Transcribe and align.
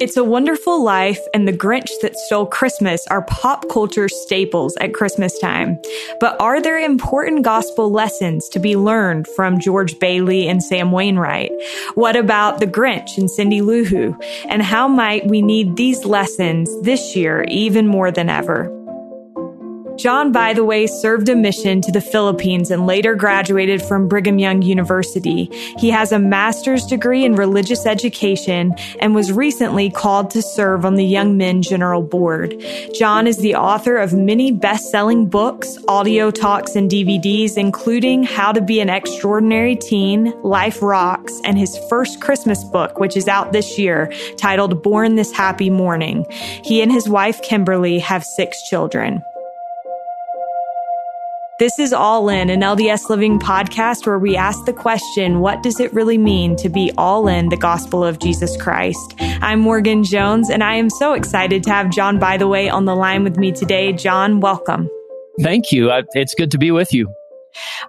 It's 0.00 0.16
a 0.16 0.24
Wonderful 0.24 0.82
Life 0.82 1.20
and 1.34 1.46
The 1.46 1.52
Grinch 1.52 1.90
That 2.00 2.16
Stole 2.16 2.46
Christmas 2.46 3.06
are 3.08 3.20
pop 3.26 3.68
culture 3.68 4.08
staples 4.08 4.74
at 4.78 4.94
Christmas 4.94 5.38
time. 5.38 5.78
But 6.20 6.40
are 6.40 6.62
there 6.62 6.78
important 6.78 7.44
gospel 7.44 7.90
lessons 7.90 8.48
to 8.48 8.58
be 8.58 8.76
learned 8.76 9.28
from 9.28 9.60
George 9.60 9.98
Bailey 9.98 10.48
and 10.48 10.62
Sam 10.62 10.90
Wainwright? 10.90 11.52
What 11.96 12.16
about 12.16 12.60
The 12.60 12.66
Grinch 12.66 13.18
and 13.18 13.30
Cindy 13.30 13.60
Lou 13.60 13.84
Who? 13.84 14.18
And 14.48 14.62
how 14.62 14.88
might 14.88 15.26
we 15.26 15.42
need 15.42 15.76
these 15.76 16.06
lessons 16.06 16.74
this 16.80 17.14
year 17.14 17.44
even 17.48 17.86
more 17.86 18.10
than 18.10 18.30
ever? 18.30 18.74
John 20.00 20.32
Bytheway, 20.32 20.88
served 20.88 21.28
a 21.28 21.36
mission 21.36 21.82
to 21.82 21.92
the 21.92 22.00
Philippines 22.00 22.70
and 22.70 22.86
later 22.86 23.14
graduated 23.14 23.82
from 23.82 24.08
Brigham 24.08 24.38
Young 24.38 24.62
University. 24.62 25.50
He 25.76 25.90
has 25.90 26.10
a 26.10 26.18
master's 26.18 26.86
degree 26.86 27.22
in 27.22 27.34
religious 27.34 27.84
education 27.84 28.74
and 29.00 29.14
was 29.14 29.30
recently 29.30 29.90
called 29.90 30.30
to 30.30 30.40
serve 30.40 30.86
on 30.86 30.94
the 30.94 31.04
Young 31.04 31.36
Men 31.36 31.60
General 31.60 32.00
Board. 32.00 32.54
John 32.94 33.26
is 33.26 33.38
the 33.38 33.56
author 33.56 33.98
of 33.98 34.14
many 34.14 34.50
best-selling 34.52 35.26
books, 35.26 35.76
audio 35.86 36.30
talks, 36.30 36.76
and 36.76 36.90
DVDs, 36.90 37.58
including 37.58 38.22
How 38.22 38.52
to 38.52 38.62
Be 38.62 38.80
an 38.80 38.88
Extraordinary 38.88 39.76
Teen, 39.76 40.32
Life 40.42 40.80
Rocks, 40.80 41.38
and 41.44 41.58
his 41.58 41.78
first 41.90 42.22
Christmas 42.22 42.64
book, 42.64 42.98
which 42.98 43.18
is 43.18 43.28
out 43.28 43.52
this 43.52 43.78
year, 43.78 44.10
titled 44.38 44.82
Born 44.82 45.16
This 45.16 45.30
Happy 45.30 45.68
Morning. 45.68 46.24
He 46.64 46.80
and 46.80 46.90
his 46.90 47.06
wife, 47.06 47.42
Kimberly, 47.42 47.98
have 47.98 48.24
six 48.24 48.66
children. 48.70 49.22
This 51.60 51.78
is 51.78 51.92
All 51.92 52.30
In, 52.30 52.48
an 52.48 52.62
LDS 52.62 53.10
Living 53.10 53.38
podcast 53.38 54.06
where 54.06 54.18
we 54.18 54.34
ask 54.34 54.64
the 54.64 54.72
question, 54.72 55.40
what 55.40 55.62
does 55.62 55.78
it 55.78 55.92
really 55.92 56.16
mean 56.16 56.56
to 56.56 56.70
be 56.70 56.90
all 56.96 57.28
in 57.28 57.50
the 57.50 57.56
gospel 57.58 58.02
of 58.02 58.18
Jesus 58.18 58.56
Christ? 58.56 59.14
I'm 59.20 59.60
Morgan 59.60 60.02
Jones, 60.02 60.48
and 60.48 60.64
I 60.64 60.76
am 60.76 60.88
so 60.88 61.12
excited 61.12 61.62
to 61.64 61.70
have 61.70 61.90
John 61.90 62.18
Bytheway, 62.18 62.72
on 62.72 62.86
the 62.86 62.96
line 62.96 63.24
with 63.24 63.36
me 63.36 63.52
today. 63.52 63.92
John, 63.92 64.40
welcome. 64.40 64.88
Thank 65.42 65.70
you. 65.70 65.92
It's 66.14 66.34
good 66.34 66.50
to 66.52 66.56
be 66.56 66.70
with 66.70 66.94
you. 66.94 67.12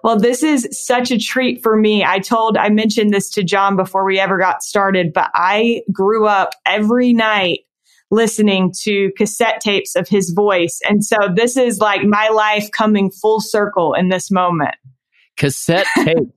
Well, 0.04 0.20
this 0.20 0.44
is 0.44 0.68
such 0.72 1.10
a 1.10 1.18
treat 1.18 1.64
for 1.64 1.78
me. 1.78 2.04
I 2.04 2.20
told, 2.20 2.58
I 2.58 2.68
mentioned 2.68 3.14
this 3.14 3.30
to 3.30 3.42
John 3.42 3.78
before 3.78 4.04
we 4.04 4.20
ever 4.20 4.38
got 4.38 4.64
started, 4.64 5.14
but 5.14 5.32
I 5.34 5.84
grew 5.94 6.28
up 6.28 6.56
every 6.66 7.14
night 7.14 7.62
listening 8.12 8.74
to 8.84 9.12
cassette 9.18 9.62
tapes 9.62 9.96
of 9.96 10.08
his 10.08 10.32
voice. 10.32 10.80
And 10.88 11.04
so 11.04 11.18
this 11.34 11.58
is 11.58 11.80
like 11.80 12.04
my 12.04 12.30
life 12.30 12.70
coming 12.72 13.10
full 13.10 13.40
circle 13.40 13.94
in 13.94 14.10
this 14.10 14.30
moment. 14.30 14.76
Cassette 15.38 15.88
tape. 15.96 16.30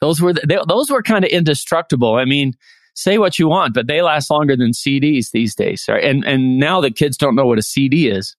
those 0.00 0.20
were, 0.20 0.34
they, 0.34 0.58
those 0.68 0.90
were 0.90 1.02
kind 1.02 1.24
of 1.24 1.30
indestructible. 1.30 2.14
I 2.14 2.26
mean, 2.26 2.52
say 2.94 3.16
what 3.18 3.38
you 3.38 3.48
want, 3.48 3.74
but 3.74 3.86
they 3.86 4.02
last 4.02 4.30
longer 4.30 4.56
than 4.56 4.72
CDs 4.72 5.30
these 5.32 5.54
days. 5.54 5.86
Right? 5.88 6.04
And, 6.04 6.24
and 6.24 6.58
now 6.58 6.80
the 6.80 6.90
kids 6.90 7.16
don't 7.16 7.34
know 7.34 7.46
what 7.46 7.58
a 7.58 7.62
CD 7.62 8.08
is. 8.08 8.36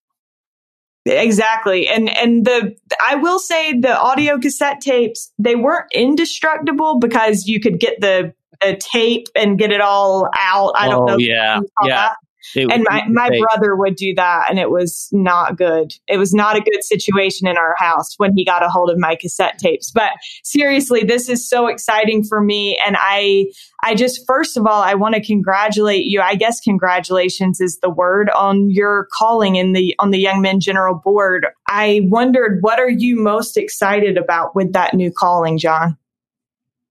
Exactly. 1.06 1.86
And 1.86 2.08
and 2.08 2.46
the 2.46 2.74
I 3.06 3.16
will 3.16 3.38
say 3.38 3.78
the 3.78 3.94
audio 3.94 4.38
cassette 4.38 4.80
tapes, 4.80 5.30
they 5.38 5.54
weren't 5.54 5.92
indestructible 5.92 6.98
because 6.98 7.46
you 7.46 7.60
could 7.60 7.78
get 7.78 8.00
the, 8.00 8.32
the 8.62 8.80
tape 8.80 9.26
and 9.36 9.58
get 9.58 9.70
it 9.70 9.82
all 9.82 10.30
out. 10.34 10.72
I 10.76 10.88
don't 10.88 11.02
oh, 11.02 11.12
know. 11.12 11.18
Yeah. 11.18 11.60
Yeah. 11.82 11.88
That. 11.88 12.16
It, 12.54 12.70
and 12.70 12.84
my, 12.88 13.02
my 13.08 13.28
brother 13.28 13.74
would 13.74 13.96
do 13.96 14.14
that 14.14 14.46
and 14.50 14.58
it 14.58 14.70
was 14.70 15.08
not 15.12 15.56
good. 15.56 15.92
It 16.06 16.18
was 16.18 16.34
not 16.34 16.56
a 16.56 16.60
good 16.60 16.84
situation 16.84 17.46
in 17.46 17.56
our 17.56 17.74
house 17.78 18.14
when 18.18 18.36
he 18.36 18.44
got 18.44 18.62
a 18.62 18.68
hold 18.68 18.90
of 18.90 18.98
my 18.98 19.16
cassette 19.16 19.58
tapes. 19.58 19.90
But 19.90 20.12
seriously, 20.42 21.02
this 21.02 21.28
is 21.28 21.48
so 21.48 21.66
exciting 21.66 22.24
for 22.24 22.40
me. 22.40 22.78
And 22.86 22.96
I, 22.98 23.46
I 23.82 23.94
just, 23.94 24.26
first 24.26 24.56
of 24.56 24.66
all, 24.66 24.82
I 24.82 24.94
want 24.94 25.14
to 25.14 25.24
congratulate 25.24 26.04
you. 26.04 26.20
I 26.20 26.34
guess 26.34 26.60
congratulations 26.60 27.60
is 27.60 27.78
the 27.80 27.90
word 27.90 28.30
on 28.30 28.70
your 28.70 29.08
calling 29.12 29.56
in 29.56 29.72
the, 29.72 29.94
on 29.98 30.10
the 30.10 30.18
Young 30.18 30.40
Men 30.40 30.60
General 30.60 30.94
Board. 30.94 31.46
I 31.68 32.00
wondered, 32.04 32.58
what 32.62 32.78
are 32.78 32.90
you 32.90 33.16
most 33.16 33.56
excited 33.56 34.16
about 34.16 34.54
with 34.54 34.72
that 34.72 34.94
new 34.94 35.10
calling, 35.10 35.58
John? 35.58 35.96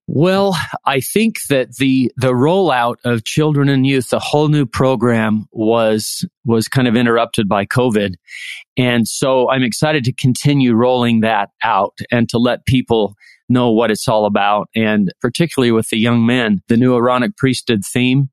Well, 0.05 0.57
I 0.85 0.99
think 0.99 1.37
that 1.47 1.77
the 1.77 2.11
the 2.17 2.33
rollout 2.33 2.95
of 3.05 3.23
children 3.23 3.69
and 3.69 3.87
youth, 3.87 4.09
the 4.09 4.19
whole 4.19 4.49
new 4.49 4.65
program 4.65 5.45
was 5.51 6.25
was 6.43 6.67
kind 6.67 6.89
of 6.89 6.97
interrupted 6.97 7.47
by 7.47 7.65
COVID. 7.65 8.15
And 8.77 9.07
so 9.07 9.49
I'm 9.49 9.63
excited 9.63 10.03
to 10.03 10.13
continue 10.13 10.73
rolling 10.73 11.21
that 11.21 11.49
out 11.63 11.97
and 12.11 12.27
to 12.29 12.37
let 12.37 12.65
people 12.65 13.15
know 13.47 13.71
what 13.71 13.91
it's 13.91 14.07
all 14.07 14.25
about. 14.25 14.67
And 14.75 15.13
particularly 15.21 15.71
with 15.71 15.87
the 15.89 15.97
young 15.97 16.25
men, 16.25 16.61
the 16.67 16.77
new 16.77 16.95
Aaronic 16.95 17.37
priesthood 17.37 17.83
theme. 17.85 18.29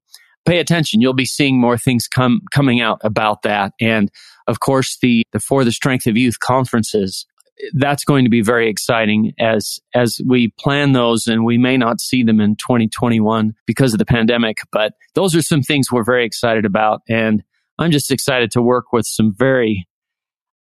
Pay 0.47 0.59
attention. 0.59 1.03
You'll 1.03 1.13
be 1.13 1.27
seeing 1.27 1.61
more 1.61 1.77
things 1.77 2.09
come 2.09 2.41
coming 2.51 2.81
out 2.81 2.99
about 3.05 3.43
that. 3.43 3.75
And 3.79 4.11
of 4.49 4.59
course, 4.59 4.99
the, 5.01 5.23
the 5.33 5.39
For 5.39 5.65
the 5.65 5.71
Strength 5.71 6.07
of 6.07 6.17
Youth 6.17 6.41
conferences 6.41 7.27
that's 7.75 8.05
going 8.05 8.25
to 8.25 8.31
be 8.31 8.43
very 8.43 8.69
exciting 8.69 9.33
as 9.39 9.79
as 9.95 10.21
we 10.27 10.53
plan 10.59 10.93
those 10.93 11.27
and 11.27 11.45
we 11.45 11.59
may 11.59 11.77
not 11.77 12.01
see 12.01 12.23
them 12.23 12.41
in 12.41 12.57
2021 12.57 13.55
because 13.67 13.93
of 13.93 13.99
the 13.99 14.07
pandemic 14.07 14.59
but 14.73 14.93
those 15.15 15.35
are 15.35 15.43
some 15.43 15.63
things 15.63 15.91
we're 15.91 16.05
very 16.05 16.25
excited 16.25 16.65
about. 16.65 17.03
And 17.09 17.43
i'm 17.79 17.91
just 17.91 18.11
excited 18.11 18.51
to 18.53 18.63
work 18.63 18.93
with 18.93 19.07
some 19.07 19.35
very 19.37 19.87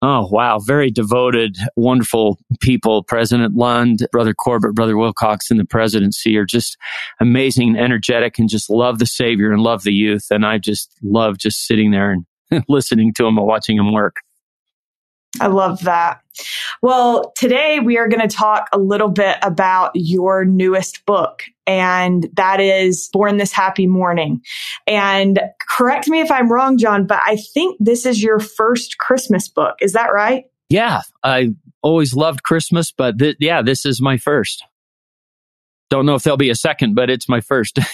oh 0.03 0.29
wow 0.31 0.59
very 0.59 0.91
devoted 0.91 1.57
wonderful 1.77 2.39
people. 2.61 3.03
President 3.03 3.55
lund 3.55 4.07
brother 4.13 4.35
corbitt 4.35 4.75
brother 4.75 4.97
wilcox 4.97 5.51
and 5.51 5.61
the 5.61 5.65
presidency 5.65 6.37
are 6.37 6.47
just 6.47 6.77
amazing 7.21 7.77
energetic 7.77 8.39
and 8.39 8.49
just 8.49 8.71
love 8.71 8.99
the 8.99 9.07
savior 9.07 9.53
and 9.53 9.63
love 9.63 9.83
the 9.83 9.93
youth. 9.93 10.27
And 10.31 10.45
i 10.45 10.59
just 10.59 10.91
love 11.03 11.39
just 11.39 11.67
sitting 11.67 11.91
there 11.91 12.11
and 12.13 12.25
listening 12.69 13.13
to 13.15 13.25
them 13.25 13.39
and 13.39 13.47
watching 13.47 13.77
them 13.77 13.93
work 13.93 14.17
I 15.41 15.49
love 15.49 15.81
that. 15.83 16.21
Well, 16.83 17.33
today 17.37 17.81
we 17.81 17.99
are 17.99 18.09
going 18.09 18.27
to 18.27 18.35
talk 18.35 18.69
a 18.73 18.79
little 18.79 19.09
bit 19.09 19.37
about 19.43 19.91
your 19.95 20.45
newest 20.45 21.05
book, 21.07 21.43
and 21.67 22.29
that 22.35 22.61
is 22.61 23.09
Born 23.13 23.37
This 23.37 23.53
Happy 23.53 23.87
Morning. 23.87 24.41
And 24.87 25.41
correct 25.69 26.09
me 26.09 26.21
if 26.21 26.31
I'm 26.31 26.51
wrong, 26.51 26.79
John, 26.79 27.07
but 27.07 27.21
I 27.25 27.37
think 27.55 27.77
this 27.81 28.07
is 28.07 28.23
your 28.23 28.39
first 28.39 28.99
Christmas 28.99 29.49
book. 29.49 29.77
Is 29.81 29.93
that 29.93 30.13
right? 30.13 30.45
Yeah, 30.69 31.03
I 31.23 31.55
always 31.83 32.15
loved 32.15 32.43
Christmas, 32.43 32.93
but 32.93 33.19
th- 33.19 33.37
yeah, 33.41 33.63
this 33.63 33.87
is 33.87 34.01
my 34.01 34.17
first. 34.17 34.65
Don't 35.89 36.05
know 36.07 36.15
if 36.15 36.25
there'll 36.25 36.37
be 36.37 36.51
a 36.51 36.57
second, 36.57 36.95
but 36.95 37.11
it's 37.11 37.29
my 37.29 37.41
first. 37.41 37.79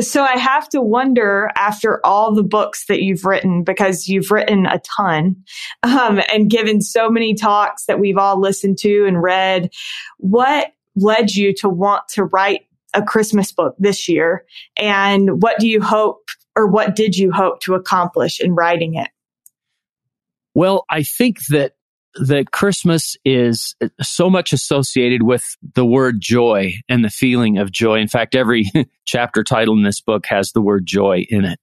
So 0.00 0.22
I 0.22 0.38
have 0.38 0.68
to 0.70 0.80
wonder 0.80 1.50
after 1.54 2.04
all 2.04 2.34
the 2.34 2.42
books 2.42 2.86
that 2.86 3.02
you've 3.02 3.26
written, 3.26 3.62
because 3.62 4.08
you've 4.08 4.30
written 4.30 4.64
a 4.64 4.78
ton 4.80 5.36
um, 5.82 6.20
and 6.32 6.48
given 6.48 6.80
so 6.80 7.10
many 7.10 7.34
talks 7.34 7.84
that 7.86 8.00
we've 8.00 8.16
all 8.16 8.40
listened 8.40 8.78
to 8.78 9.04
and 9.06 9.22
read, 9.22 9.70
what 10.16 10.72
led 10.96 11.32
you 11.32 11.52
to 11.56 11.68
want 11.68 12.08
to 12.14 12.24
write 12.24 12.62
a 12.94 13.02
Christmas 13.02 13.52
book 13.52 13.74
this 13.78 14.08
year? 14.08 14.46
And 14.78 15.42
what 15.42 15.58
do 15.58 15.68
you 15.68 15.82
hope 15.82 16.24
or 16.56 16.66
what 16.66 16.96
did 16.96 17.16
you 17.16 17.30
hope 17.30 17.60
to 17.60 17.74
accomplish 17.74 18.40
in 18.40 18.54
writing 18.54 18.94
it? 18.94 19.08
Well, 20.54 20.84
I 20.90 21.02
think 21.02 21.46
that 21.48 21.74
that 22.16 22.50
Christmas 22.52 23.16
is 23.24 23.74
so 24.00 24.28
much 24.28 24.52
associated 24.52 25.22
with 25.22 25.44
the 25.74 25.86
word 25.86 26.20
joy 26.20 26.74
and 26.88 27.04
the 27.04 27.10
feeling 27.10 27.58
of 27.58 27.70
joy. 27.70 27.98
In 27.98 28.08
fact, 28.08 28.34
every 28.34 28.70
chapter 29.04 29.42
title 29.42 29.76
in 29.76 29.82
this 29.82 30.00
book 30.00 30.26
has 30.26 30.52
the 30.52 30.60
word 30.60 30.86
joy 30.86 31.24
in 31.28 31.44
it. 31.44 31.58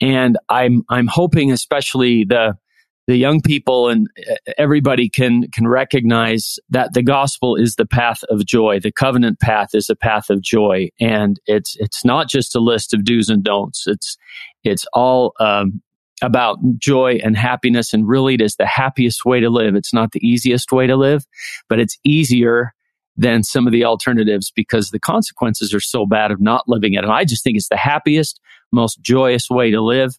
And 0.00 0.38
I'm, 0.48 0.82
I'm 0.88 1.06
hoping 1.06 1.50
especially 1.50 2.24
the, 2.24 2.56
the 3.06 3.16
young 3.16 3.40
people 3.40 3.88
and 3.88 4.08
everybody 4.58 5.08
can, 5.08 5.50
can 5.52 5.66
recognize 5.66 6.58
that 6.70 6.92
the 6.92 7.02
gospel 7.02 7.56
is 7.56 7.76
the 7.76 7.86
path 7.86 8.22
of 8.24 8.44
joy. 8.44 8.80
The 8.80 8.92
covenant 8.92 9.40
path 9.40 9.70
is 9.74 9.88
a 9.88 9.96
path 9.96 10.28
of 10.28 10.42
joy. 10.42 10.90
And 11.00 11.40
it's, 11.46 11.76
it's 11.78 12.04
not 12.04 12.28
just 12.28 12.54
a 12.54 12.60
list 12.60 12.92
of 12.92 13.04
do's 13.04 13.28
and 13.28 13.42
don'ts. 13.42 13.84
It's, 13.86 14.16
it's 14.64 14.84
all, 14.92 15.32
um, 15.40 15.82
about 16.22 16.58
joy 16.78 17.18
and 17.22 17.36
happiness. 17.36 17.92
And 17.92 18.08
really, 18.08 18.34
it 18.34 18.40
is 18.40 18.56
the 18.56 18.66
happiest 18.66 19.24
way 19.24 19.40
to 19.40 19.50
live. 19.50 19.74
It's 19.74 19.92
not 19.92 20.12
the 20.12 20.26
easiest 20.26 20.72
way 20.72 20.86
to 20.86 20.96
live, 20.96 21.24
but 21.68 21.78
it's 21.78 21.98
easier 22.04 22.72
than 23.16 23.42
some 23.42 23.66
of 23.66 23.72
the 23.72 23.84
alternatives 23.84 24.50
because 24.54 24.90
the 24.90 24.98
consequences 24.98 25.72
are 25.72 25.80
so 25.80 26.06
bad 26.06 26.30
of 26.30 26.40
not 26.40 26.64
living 26.68 26.94
it. 26.94 27.04
And 27.04 27.12
I 27.12 27.24
just 27.24 27.42
think 27.42 27.56
it's 27.56 27.68
the 27.68 27.76
happiest, 27.76 28.40
most 28.72 29.00
joyous 29.00 29.48
way 29.50 29.70
to 29.70 29.80
live. 29.80 30.18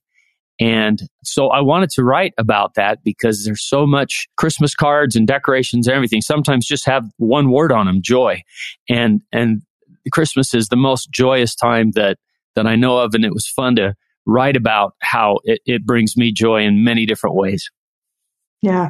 And 0.60 1.04
so 1.24 1.50
I 1.50 1.62
wanted 1.62 1.92
to 1.92 2.04
write 2.04 2.34
about 2.40 2.74
that 2.74 3.04
because 3.04 3.46
there's 3.46 3.64
so 3.64 3.86
much 3.86 4.28
Christmas 4.38 4.74
cards 4.74 5.16
and 5.16 5.28
decorations 5.28 5.88
and 5.88 5.96
everything 5.96 6.22
sometimes 6.22 6.66
just 6.66 6.86
have 6.86 7.06
one 7.18 7.52
word 7.52 7.72
on 7.72 7.86
them, 7.86 8.02
joy. 8.02 8.42
And, 8.90 9.22
and 9.32 9.62
Christmas 10.12 10.56
is 10.56 10.70
the 10.70 10.76
most 10.76 11.12
joyous 11.12 11.54
time 11.54 11.92
that, 11.92 12.18
that 12.56 12.66
I 12.66 12.76
know 12.76 12.98
of. 12.98 13.14
And 13.14 13.24
it 13.24 13.34
was 13.34 13.48
fun 13.48 13.76
to 13.76 13.94
write 14.28 14.56
about 14.56 14.94
how 15.00 15.40
it, 15.46 15.62
it 15.66 15.86
brings 15.86 16.16
me 16.16 16.32
joy 16.32 16.62
in 16.62 16.84
many 16.84 17.06
different 17.06 17.36
ways. 17.36 17.72
Yeah. 18.62 18.90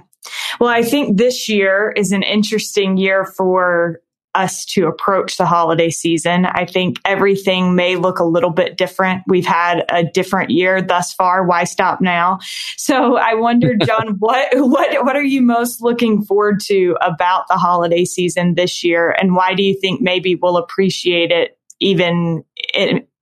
Well, 0.59 0.69
I 0.69 0.81
think 0.81 1.17
this 1.17 1.47
year 1.47 1.93
is 1.95 2.11
an 2.11 2.23
interesting 2.23 2.97
year 2.97 3.23
for 3.23 4.01
us 4.35 4.65
to 4.65 4.87
approach 4.87 5.37
the 5.37 5.45
holiday 5.45 5.89
season. 5.89 6.45
I 6.45 6.65
think 6.65 6.97
everything 7.05 7.75
may 7.75 7.95
look 7.95 8.19
a 8.19 8.23
little 8.23 8.51
bit 8.51 8.77
different. 8.77 9.23
We've 9.27 9.45
had 9.45 9.83
a 9.89 10.03
different 10.03 10.51
year 10.51 10.81
thus 10.81 11.13
far. 11.13 11.43
Why 11.43 11.63
stop 11.63 12.01
now? 12.01 12.39
So 12.77 13.17
I 13.17 13.33
wonder, 13.33 13.75
John, 13.85 14.15
what 14.19 14.47
what 14.53 15.05
what 15.05 15.15
are 15.15 15.23
you 15.23 15.41
most 15.41 15.81
looking 15.81 16.23
forward 16.23 16.59
to 16.65 16.97
about 17.01 17.47
the 17.47 17.57
holiday 17.57 18.05
season 18.05 18.55
this 18.55 18.83
year, 18.83 19.15
and 19.19 19.35
why 19.35 19.53
do 19.53 19.63
you 19.63 19.79
think 19.79 20.01
maybe 20.01 20.35
we'll 20.35 20.57
appreciate 20.57 21.31
it 21.31 21.57
even 21.79 22.43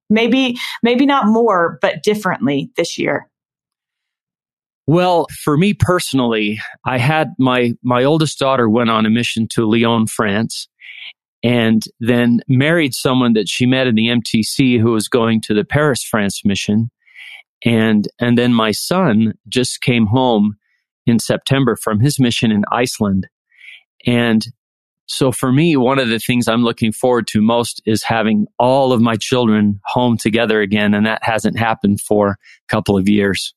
maybe 0.09 0.57
maybe 0.83 1.05
not 1.05 1.27
more, 1.27 1.79
but 1.81 2.03
differently 2.03 2.71
this 2.77 2.97
year? 2.97 3.29
Well, 4.87 5.25
for 5.43 5.57
me 5.57 5.73
personally, 5.73 6.59
I 6.85 6.97
had 6.97 7.33
my 7.39 7.73
my 7.81 8.03
oldest 8.03 8.37
daughter 8.37 8.69
went 8.69 8.89
on 8.89 9.05
a 9.05 9.09
mission 9.09 9.47
to 9.51 9.65
Lyon, 9.65 10.05
France, 10.07 10.67
and 11.43 11.83
then 11.99 12.41
married 12.47 12.93
someone 12.93 13.33
that 13.33 13.49
she 13.49 13.65
met 13.65 13.87
in 13.87 13.95
the 13.95 14.07
MTC 14.07 14.79
who 14.79 14.91
was 14.91 15.07
going 15.07 15.41
to 15.41 15.53
the 15.53 15.65
Paris, 15.65 16.03
France 16.03 16.45
mission. 16.45 16.91
And 17.63 18.07
and 18.19 18.37
then 18.37 18.53
my 18.53 18.71
son 18.71 19.33
just 19.47 19.81
came 19.81 20.05
home 20.05 20.55
in 21.07 21.19
September 21.19 21.75
from 21.75 21.99
his 21.99 22.19
mission 22.19 22.51
in 22.51 22.63
Iceland. 22.71 23.27
And 24.05 24.45
so 25.07 25.31
for 25.31 25.51
me, 25.51 25.77
one 25.77 25.99
of 25.99 26.09
the 26.09 26.19
things 26.19 26.47
I'm 26.47 26.63
looking 26.63 26.91
forward 26.91 27.27
to 27.27 27.41
most 27.41 27.81
is 27.85 28.03
having 28.03 28.47
all 28.57 28.91
of 28.91 29.01
my 29.01 29.15
children 29.15 29.79
home 29.85 30.17
together 30.17 30.61
again. 30.61 30.93
And 30.93 31.05
that 31.05 31.23
hasn't 31.23 31.59
happened 31.59 32.01
for 32.01 32.29
a 32.29 32.37
couple 32.67 32.97
of 32.97 33.07
years. 33.07 33.53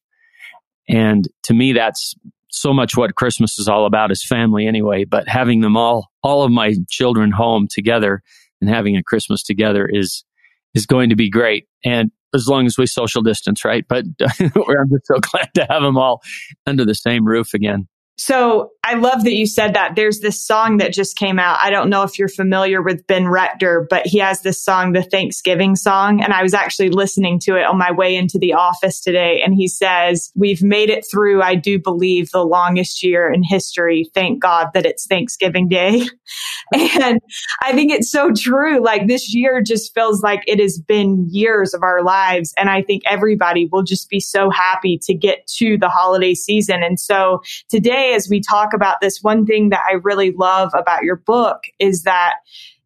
And 0.89 1.27
to 1.45 1.55
me, 1.55 1.73
that's 1.73 2.15
so 2.51 2.73
much 2.73 2.97
what 2.97 3.15
Christmas 3.15 3.59
is 3.59 3.69
all 3.69 3.87
about 3.87 4.11
is 4.11 4.25
family 4.25 4.67
anyway. 4.67 5.05
But 5.05 5.29
having 5.29 5.61
them 5.61 5.77
all, 5.77 6.11
all 6.23 6.43
of 6.43 6.51
my 6.51 6.75
children 6.91 7.31
home 7.31 7.67
together 7.71 8.23
and 8.61 8.69
having 8.69 8.97
a 8.97 9.03
Christmas 9.03 9.43
together 9.43 9.89
is, 9.91 10.25
is 10.75 10.87
going 10.87 11.11
to 11.11 11.17
be 11.17 11.31
great. 11.31 11.67
And 11.85 12.11
as 12.35 12.47
long 12.47 12.67
as 12.67 12.77
we 12.77 12.87
social 12.87 13.23
distance, 13.23 13.65
right? 13.65 13.87
But 13.89 14.05
I'm 14.21 14.91
just 14.91 15.07
so 15.07 15.19
glad 15.21 15.49
to 15.55 15.67
have 15.71 15.83
them 15.83 15.97
all 15.97 16.21
under 16.67 16.85
the 16.85 16.95
same 16.95 17.25
roof 17.25 17.55
again. 17.55 17.89
So 18.19 18.73
I 18.85 18.95
love 18.95 19.23
that 19.25 19.35
you 19.35 19.47
said 19.47 19.75
that. 19.75 19.95
There's 19.95 20.19
this 20.19 20.45
song 20.45 20.79
that 20.79 20.93
just 20.93 21.17
came 21.17 21.39
out. 21.39 21.59
I 21.61 21.71
don't 21.71 21.89
know 21.89 22.03
if 22.03 22.19
you're 22.19 22.27
familiar 22.27 22.83
with 22.83 23.07
Ben 23.07 23.29
Rector, 23.29 23.87
but 23.89 24.07
he 24.07 24.19
has 24.19 24.43
this 24.43 24.63
song, 24.63 24.93
the 24.93 25.03
Thanksgiving 25.03 25.77
song. 25.77 26.21
And 26.21 26.33
I 26.33 26.43
was 26.43 26.53
actually 26.53 26.89
listening 26.91 27.39
to 27.41 27.57
it 27.57 27.65
on 27.65 27.79
my 27.79 27.93
way 27.93 28.17
into 28.17 28.39
the 28.39 28.55
office 28.55 29.01
today. 29.01 29.41
And 29.45 29.55
he 29.55 29.69
says, 29.69 30.33
We've 30.35 30.63
made 30.63 30.91
it 30.91 31.05
through, 31.09 31.43
I 31.43 31.55
do 31.55 31.79
believe, 31.79 32.31
the 32.31 32.45
longest 32.45 33.05
year 33.05 33.31
in 33.33 33.45
history. 33.45 34.11
Thank 34.15 34.43
God 34.43 34.69
that 34.75 34.85
it's 34.85 35.07
Thanksgiving 35.07 35.69
Day. 35.69 36.01
and 36.75 37.21
I 37.63 37.73
think 37.73 37.93
it's 37.93 38.11
so 38.11 38.33
true. 38.33 38.83
Like 38.83 39.07
this 39.07 39.33
year 39.33 39.63
just 39.63 39.95
feels 39.95 40.23
like 40.23 40.43
it 40.47 40.59
has 40.59 40.79
been 40.79 41.29
years 41.31 41.73
of 41.73 41.85
our 41.85 42.03
lives. 42.03 42.53
And 42.57 42.69
I 42.69 42.83
think 42.83 43.05
everybody 43.07 43.69
will 43.71 43.85
just 43.85 44.09
be 44.09 44.19
so 44.19 44.51
happy 44.51 44.99
to 45.05 45.15
get 45.15 45.47
to 45.59 45.79
the 45.79 45.89
holiday 45.89 46.35
season. 46.35 46.83
And 46.83 46.99
so 46.99 47.43
today, 47.69 48.08
as 48.15 48.29
we 48.29 48.41
talk 48.41 48.73
about 48.73 48.97
this, 49.01 49.23
one 49.23 49.47
thing 49.47 49.71
that 49.71 49.83
I 49.89 49.95
really 49.95 50.33
love 50.33 50.71
about 50.75 51.05
your 51.05 51.17
book 51.17 51.65
is 51.79 52.03
that 52.03 52.37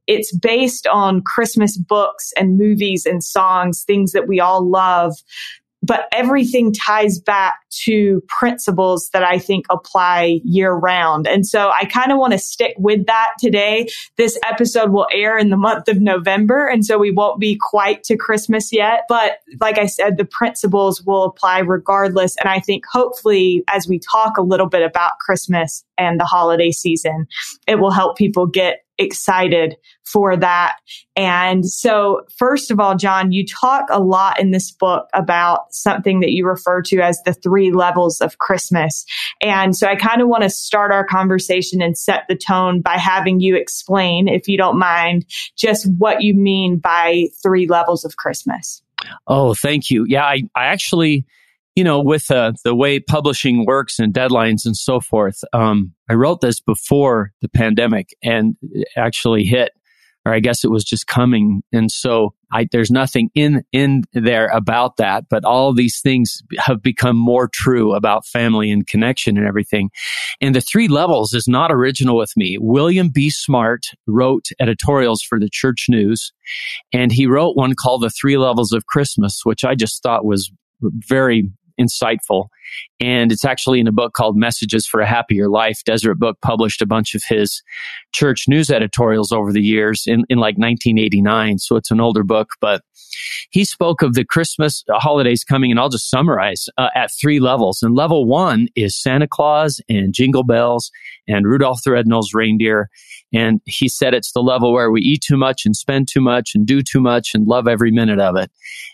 it's 0.06 0.34
based 0.36 0.86
on 0.86 1.22
Christmas 1.22 1.76
books 1.76 2.32
and 2.36 2.58
movies 2.58 3.06
and 3.06 3.22
songs, 3.22 3.84
things 3.84 4.12
that 4.12 4.26
we 4.26 4.40
all 4.40 4.68
love 4.68 5.14
but 5.82 6.06
everything 6.12 6.72
ties 6.72 7.18
back 7.18 7.54
to 7.70 8.22
principles 8.28 9.10
that 9.12 9.24
I 9.24 9.38
think 9.38 9.66
apply 9.70 10.40
year 10.44 10.72
round. 10.72 11.26
And 11.26 11.46
so 11.46 11.72
I 11.74 11.86
kind 11.86 12.12
of 12.12 12.18
want 12.18 12.32
to 12.32 12.38
stick 12.38 12.74
with 12.78 13.06
that 13.06 13.30
today. 13.38 13.88
This 14.16 14.38
episode 14.48 14.90
will 14.90 15.08
air 15.12 15.36
in 15.36 15.50
the 15.50 15.56
month 15.56 15.88
of 15.88 16.00
November. 16.00 16.66
And 16.66 16.84
so 16.84 16.98
we 16.98 17.10
won't 17.10 17.40
be 17.40 17.58
quite 17.60 18.04
to 18.04 18.16
Christmas 18.16 18.72
yet. 18.72 19.04
But 19.08 19.38
like 19.60 19.78
I 19.78 19.86
said, 19.86 20.18
the 20.18 20.24
principles 20.24 21.02
will 21.02 21.24
apply 21.24 21.60
regardless. 21.60 22.36
And 22.36 22.48
I 22.48 22.60
think 22.60 22.84
hopefully 22.90 23.64
as 23.68 23.88
we 23.88 23.98
talk 23.98 24.36
a 24.36 24.42
little 24.42 24.68
bit 24.68 24.82
about 24.82 25.18
Christmas 25.18 25.84
and 25.98 26.20
the 26.20 26.24
holiday 26.24 26.70
season, 26.70 27.26
it 27.66 27.76
will 27.76 27.90
help 27.90 28.16
people 28.16 28.46
get 28.46 28.84
excited 29.02 29.76
for 30.04 30.36
that. 30.36 30.76
And 31.16 31.66
so, 31.66 32.22
first 32.36 32.70
of 32.70 32.80
all, 32.80 32.96
John, 32.96 33.32
you 33.32 33.46
talk 33.46 33.86
a 33.90 34.00
lot 34.00 34.40
in 34.40 34.50
this 34.50 34.70
book 34.70 35.08
about 35.14 35.72
something 35.72 36.20
that 36.20 36.32
you 36.32 36.46
refer 36.46 36.82
to 36.82 37.00
as 37.00 37.20
the 37.24 37.34
three 37.34 37.70
levels 37.70 38.20
of 38.20 38.38
Christmas. 38.38 39.04
And 39.40 39.76
so, 39.76 39.86
I 39.86 39.96
kind 39.96 40.20
of 40.22 40.28
want 40.28 40.42
to 40.42 40.50
start 40.50 40.92
our 40.92 41.04
conversation 41.04 41.82
and 41.82 41.96
set 41.96 42.24
the 42.28 42.36
tone 42.36 42.80
by 42.80 42.96
having 42.96 43.40
you 43.40 43.56
explain, 43.56 44.28
if 44.28 44.48
you 44.48 44.56
don't 44.56 44.78
mind, 44.78 45.26
just 45.56 45.90
what 45.98 46.22
you 46.22 46.34
mean 46.34 46.78
by 46.78 47.26
three 47.42 47.66
levels 47.66 48.04
of 48.04 48.16
Christmas. 48.16 48.82
Oh, 49.26 49.54
thank 49.54 49.90
you. 49.90 50.04
Yeah, 50.06 50.24
I, 50.24 50.42
I 50.54 50.66
actually 50.66 51.26
you 51.74 51.84
know, 51.84 52.00
with 52.00 52.30
uh, 52.30 52.52
the 52.64 52.74
way 52.74 53.00
publishing 53.00 53.64
works 53.64 53.98
and 53.98 54.12
deadlines 54.12 54.66
and 54.66 54.76
so 54.76 55.00
forth, 55.00 55.42
um, 55.52 55.94
I 56.08 56.14
wrote 56.14 56.40
this 56.40 56.60
before 56.60 57.32
the 57.40 57.48
pandemic 57.48 58.10
and 58.22 58.56
actually 58.96 59.44
hit, 59.44 59.70
or 60.26 60.34
I 60.34 60.40
guess 60.40 60.64
it 60.64 60.70
was 60.70 60.84
just 60.84 61.06
coming. 61.06 61.62
And 61.72 61.90
so 61.90 62.34
I, 62.52 62.68
there's 62.70 62.90
nothing 62.90 63.30
in, 63.34 63.64
in 63.72 64.04
there 64.12 64.48
about 64.48 64.98
that, 64.98 65.24
but 65.30 65.46
all 65.46 65.72
these 65.72 66.00
things 66.00 66.42
have 66.58 66.82
become 66.82 67.16
more 67.16 67.48
true 67.48 67.94
about 67.94 68.26
family 68.26 68.70
and 68.70 68.86
connection 68.86 69.38
and 69.38 69.46
everything. 69.46 69.90
And 70.42 70.54
the 70.54 70.60
three 70.60 70.88
levels 70.88 71.32
is 71.32 71.48
not 71.48 71.72
original 71.72 72.18
with 72.18 72.36
me. 72.36 72.58
William 72.60 73.08
B. 73.08 73.30
Smart 73.30 73.86
wrote 74.06 74.48
editorials 74.60 75.22
for 75.22 75.40
the 75.40 75.48
church 75.50 75.86
news 75.88 76.32
and 76.92 77.10
he 77.10 77.26
wrote 77.26 77.56
one 77.56 77.74
called 77.74 78.02
the 78.02 78.10
three 78.10 78.36
levels 78.36 78.72
of 78.72 78.86
Christmas, 78.86 79.40
which 79.44 79.64
I 79.64 79.74
just 79.74 80.02
thought 80.02 80.26
was 80.26 80.52
very 81.08 81.50
insightful. 81.82 82.48
And 83.00 83.32
it's 83.32 83.44
actually 83.44 83.80
in 83.80 83.86
a 83.86 83.92
book 83.92 84.12
called 84.12 84.36
Messages 84.36 84.86
for 84.86 85.00
a 85.00 85.06
Happier 85.06 85.48
Life. 85.48 85.82
Deseret 85.84 86.18
Book 86.18 86.38
published 86.42 86.82
a 86.82 86.86
bunch 86.86 87.14
of 87.14 87.22
his 87.28 87.62
church 88.12 88.44
news 88.48 88.70
editorials 88.70 89.32
over 89.32 89.52
the 89.52 89.62
years 89.62 90.04
in, 90.06 90.24
in 90.28 90.38
like 90.38 90.56
1989. 90.56 91.58
So 91.58 91.76
it's 91.76 91.90
an 91.90 92.00
older 92.00 92.22
book, 92.22 92.50
but 92.60 92.82
he 93.50 93.64
spoke 93.64 94.02
of 94.02 94.14
the 94.14 94.24
Christmas 94.24 94.84
holidays 94.90 95.44
coming, 95.44 95.70
and 95.70 95.78
I'll 95.78 95.88
just 95.88 96.10
summarize 96.10 96.66
uh, 96.78 96.88
at 96.94 97.10
three 97.20 97.40
levels. 97.40 97.82
And 97.82 97.94
level 97.94 98.26
one 98.26 98.68
is 98.76 99.00
Santa 99.00 99.28
Claus 99.28 99.80
and 99.88 100.14
Jingle 100.14 100.44
Bells 100.44 100.90
and 101.28 101.46
Rudolph 101.46 101.82
the 101.84 101.92
Red-Nosed 101.92 102.34
Reindeer. 102.34 102.88
And 103.32 103.60
he 103.64 103.88
said 103.88 104.14
it's 104.14 104.32
the 104.32 104.42
level 104.42 104.72
where 104.72 104.90
we 104.90 105.00
eat 105.00 105.22
too 105.26 105.36
much 105.36 105.64
and 105.64 105.74
spend 105.74 106.08
too 106.08 106.20
much 106.20 106.50
and 106.54 106.66
do 106.66 106.82
too 106.82 107.00
much 107.00 107.30
and 107.34 107.46
love 107.46 107.66
every 107.66 107.90
minute 107.90 108.20
of 108.20 108.36
it. 108.36 108.50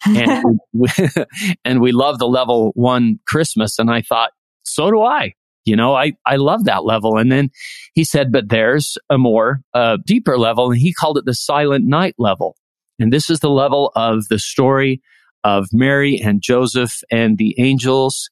And, 0.07 0.61
we, 0.73 0.89
and 1.65 1.81
we 1.81 1.93
love 1.93 2.19
the 2.19 2.29
level 2.29 2.73
one 2.75 3.19
Christmas. 3.27 3.68
And 3.79 3.91
I 3.91 4.03
thought, 4.03 4.31
so 4.63 4.91
do 4.91 5.03
I. 5.03 5.35
You 5.65 5.77
know, 5.77 5.95
I, 5.95 6.13
I 6.25 6.37
love 6.37 6.65
that 6.65 6.85
level. 6.85 7.19
And 7.19 7.31
then 7.31 7.51
he 7.93 8.05
said, 8.05 8.33
but 8.33 8.49
there's 8.49 8.97
a 9.11 9.19
more 9.19 9.61
uh, 9.75 9.99
deeper 10.07 10.39
level. 10.39 10.71
And 10.71 10.81
he 10.81 10.95
called 10.95 11.19
it 11.19 11.27
the 11.27 11.35
silent 11.35 11.85
night 11.85 12.15
level. 12.19 12.57
And 12.99 13.13
this 13.13 13.29
is 13.29 13.41
the 13.41 13.51
level 13.51 13.93
of 13.95 14.29
the 14.29 14.39
story 14.39 15.03
of 15.45 15.67
Mary 15.73 16.19
and 16.19 16.41
Joseph 16.41 17.03
and 17.11 17.37
the 17.37 17.55
angels 17.59 18.31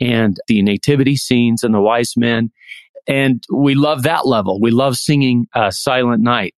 and 0.00 0.38
the 0.48 0.62
nativity 0.62 1.16
scenes 1.16 1.62
and 1.62 1.74
the 1.74 1.80
wise 1.80 2.14
men. 2.16 2.50
And 3.06 3.44
we 3.52 3.74
love 3.74 4.04
that 4.04 4.26
level. 4.26 4.60
We 4.60 4.70
love 4.70 4.96
singing 4.96 5.46
uh, 5.54 5.70
Silent 5.70 6.22
Night. 6.22 6.54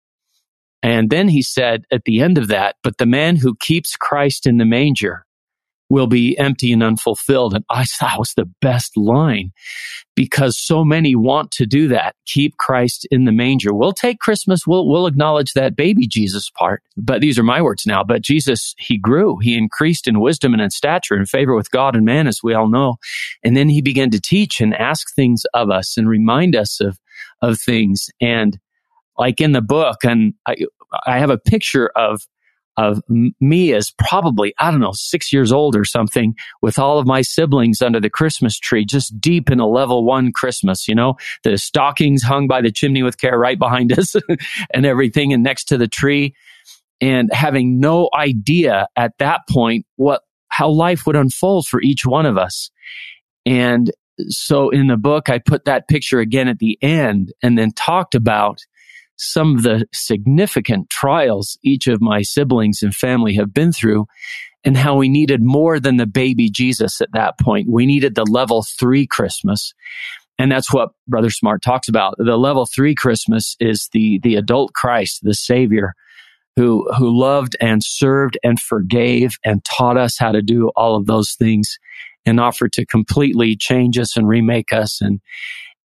And 0.83 1.11
then 1.11 1.29
he 1.29 1.43
said 1.43 1.85
at 1.91 2.05
the 2.05 2.21
end 2.21 2.39
of 2.39 2.49
that, 2.49 2.77
but 2.83 2.99
the 2.99 3.07
man 3.07 3.37
who 3.37 3.57
keeps 3.57 3.97
Christ 3.97 4.47
in 4.47 4.59
the 4.59 4.67
manger 4.67 5.25
will 5.91 6.07
be 6.07 6.37
empty 6.39 6.73
and 6.73 6.83
unfulfilled. 6.83 7.55
And 7.55 7.65
I 7.71 7.85
thought 7.85 8.19
was 8.19 8.33
the 8.35 8.51
best 8.61 8.97
line 8.97 9.53
because 10.17 10.59
so 10.59 10.85
many 10.85 11.15
want 11.15 11.51
to 11.53 11.67
do 11.67 11.89
that. 11.89 12.15
Keep 12.27 12.57
Christ 12.57 13.07
in 13.11 13.25
the 13.25 13.33
manger. 13.33 13.75
We'll 13.75 13.93
take 13.93 14.19
Christmas. 14.19 14.67
We'll, 14.67 14.89
we'll 14.89 15.07
acknowledge 15.07 15.53
that 15.53 15.77
baby 15.77 16.07
Jesus 16.07 16.51
part. 16.51 16.83
But 16.97 17.21
these 17.21 17.39
are 17.39 17.43
my 17.43 17.61
words 17.61 17.87
now. 17.87 18.03
But 18.03 18.23
Jesus, 18.23 18.75
he 18.79 18.97
grew. 18.97 19.39
He 19.39 19.57
increased 19.57 20.09
in 20.09 20.21
wisdom 20.21 20.53
and 20.53 20.63
in 20.63 20.71
stature 20.71 21.15
and 21.15 21.29
favor 21.29 21.55
with 21.55 21.71
God 21.71 21.95
and 21.95 22.05
man, 22.05 22.27
as 22.27 22.41
we 22.43 22.55
all 22.55 22.69
know. 22.69 22.97
And 23.43 23.57
then 23.57 23.69
he 23.69 23.83
began 23.83 24.11
to 24.11 24.21
teach 24.21 24.61
and 24.61 24.75
ask 24.75 25.15
things 25.15 25.45
of 25.53 25.71
us 25.71 25.97
and 25.97 26.09
remind 26.09 26.57
us 26.57 26.81
of, 26.81 26.99
of 27.43 27.61
things. 27.61 28.09
And 28.21 28.59
like 29.19 29.41
in 29.41 29.53
the 29.53 29.63
book, 29.63 29.99
and 30.05 30.35
I, 30.47 30.57
I 31.07 31.19
have 31.19 31.31
a 31.31 31.39
picture 31.39 31.91
of 31.97 32.23
of 32.77 33.01
me 33.41 33.73
as 33.73 33.93
probably, 33.99 34.55
I 34.59 34.71
don't 34.71 34.81
know, 34.81 34.93
six 34.93 35.33
years 35.33 35.53
old 35.53 35.77
or 35.77 35.85
something 35.85 36.35
with 36.63 36.79
all 36.79 36.99
of 36.99 37.07
my 37.07 37.23
siblings 37.23 37.83
under 37.83 38.01
the 38.01 38.11
Christmas 38.11 38.59
tree, 38.59 38.85
just 38.85 39.21
deep 39.21 39.51
in 39.51 39.61
a 39.61 39.67
level 39.67 40.05
one 40.05 40.33
Christmas, 40.33 40.89
you 40.89 40.95
know, 40.95 41.17
the 41.43 41.57
stockings 41.59 42.23
hung 42.23 42.47
by 42.49 42.61
the 42.61 42.73
chimney 42.73 43.03
with 43.03 43.19
care 43.19 43.39
right 43.39 43.59
behind 43.59 43.97
us 43.99 44.17
and 44.75 44.87
everything 44.87 45.33
and 45.33 45.43
next 45.43 45.65
to 45.65 45.79
the 45.79 45.89
tree 45.89 46.35
and 47.01 47.33
having 47.33 47.81
no 47.81 48.09
idea 48.15 48.89
at 48.97 49.13
that 49.19 49.41
point 49.49 49.87
what, 49.97 50.23
how 50.49 50.69
life 50.69 51.07
would 51.07 51.17
unfold 51.17 51.67
for 51.67 51.81
each 51.83 52.07
one 52.07 52.27
of 52.27 52.39
us. 52.39 52.71
And 53.47 53.91
so 54.29 54.71
in 54.71 54.87
the 54.87 54.97
book, 54.97 55.29
I 55.29 55.39
put 55.39 55.65
that 55.65 55.89
picture 55.89 56.21
again 56.21 56.49
at 56.49 56.59
the 56.59 56.79
end 56.81 57.33
and 57.43 57.59
then 57.59 57.73
talked 57.73 58.15
about 58.15 58.59
some 59.17 59.57
of 59.57 59.63
the 59.63 59.87
significant 59.93 60.91
trials 60.91 61.59
each 61.63 61.87
of 61.87 62.01
my 62.01 62.23
siblings 62.23 62.83
and 62.83 62.95
family 62.95 63.35
have 63.35 63.55
been 63.55 63.73
through 63.73 64.07
and 64.65 64.77
how 64.77 64.97
we 64.97 65.09
needed 65.09 65.43
more 65.43 65.79
than 65.79 65.99
the 65.99 66.07
baby 66.07 66.51
Jesus 66.51 67.01
at 67.01 67.13
that 67.13 67.39
point. 67.39 67.69
We 67.71 67.87
needed 67.87 68.15
the 68.15 68.25
level 68.25 68.63
three 68.63 69.07
Christmas. 69.07 69.75
And 70.39 70.51
that's 70.51 70.73
what 70.73 70.91
Brother 71.07 71.31
Smart 71.31 71.63
talks 71.63 71.89
about. 71.89 72.15
The 72.19 72.37
level 72.37 72.67
three 72.67 72.95
Christmas 72.95 73.57
is 73.61 73.89
the, 73.93 74.19
the 74.23 74.35
adult 74.35 74.73
Christ, 74.73 75.21
the 75.23 75.35
Savior, 75.35 75.95
who, 76.57 76.91
who 76.95 77.17
loved 77.17 77.57
and 77.61 77.83
served 77.85 78.39
and 78.43 78.59
forgave 78.59 79.37
and 79.45 79.65
taught 79.65 79.97
us 79.97 80.19
how 80.19 80.33
to 80.33 80.43
do 80.43 80.71
all 80.75 80.97
of 80.97 81.07
those 81.07 81.35
things 81.35 81.79
and 82.27 82.41
offered 82.41 82.73
to 82.73 82.87
completely 82.87 83.55
change 83.55 83.99
us 83.99 84.17
and 84.17 84.27
remake 84.27 84.73
us. 84.73 85.01
And, 85.01 85.21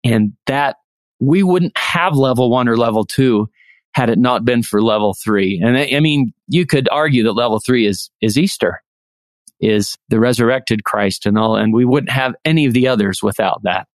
and 0.04 0.32
that 0.46 0.76
we 1.20 1.42
wouldn't 1.42 1.76
have 1.76 2.14
level 2.14 2.50
one 2.50 2.68
or 2.68 2.76
level 2.76 3.04
two 3.04 3.48
had 3.92 4.10
it 4.10 4.18
not 4.18 4.44
been 4.44 4.62
for 4.62 4.82
level 4.82 5.14
three. 5.14 5.60
And 5.64 5.76
I, 5.76 5.90
I 5.96 6.00
mean, 6.00 6.32
you 6.46 6.66
could 6.66 6.88
argue 6.90 7.24
that 7.24 7.32
level 7.32 7.60
three 7.64 7.86
is, 7.86 8.10
is 8.20 8.38
Easter, 8.38 8.82
is 9.60 9.96
the 10.08 10.20
resurrected 10.20 10.84
Christ 10.84 11.26
and 11.26 11.36
all, 11.36 11.56
and 11.56 11.72
we 11.72 11.84
wouldn't 11.84 12.12
have 12.12 12.34
any 12.44 12.66
of 12.66 12.74
the 12.74 12.88
others 12.88 13.22
without 13.22 13.62
that. 13.64 13.88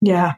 Yeah. 0.00 0.34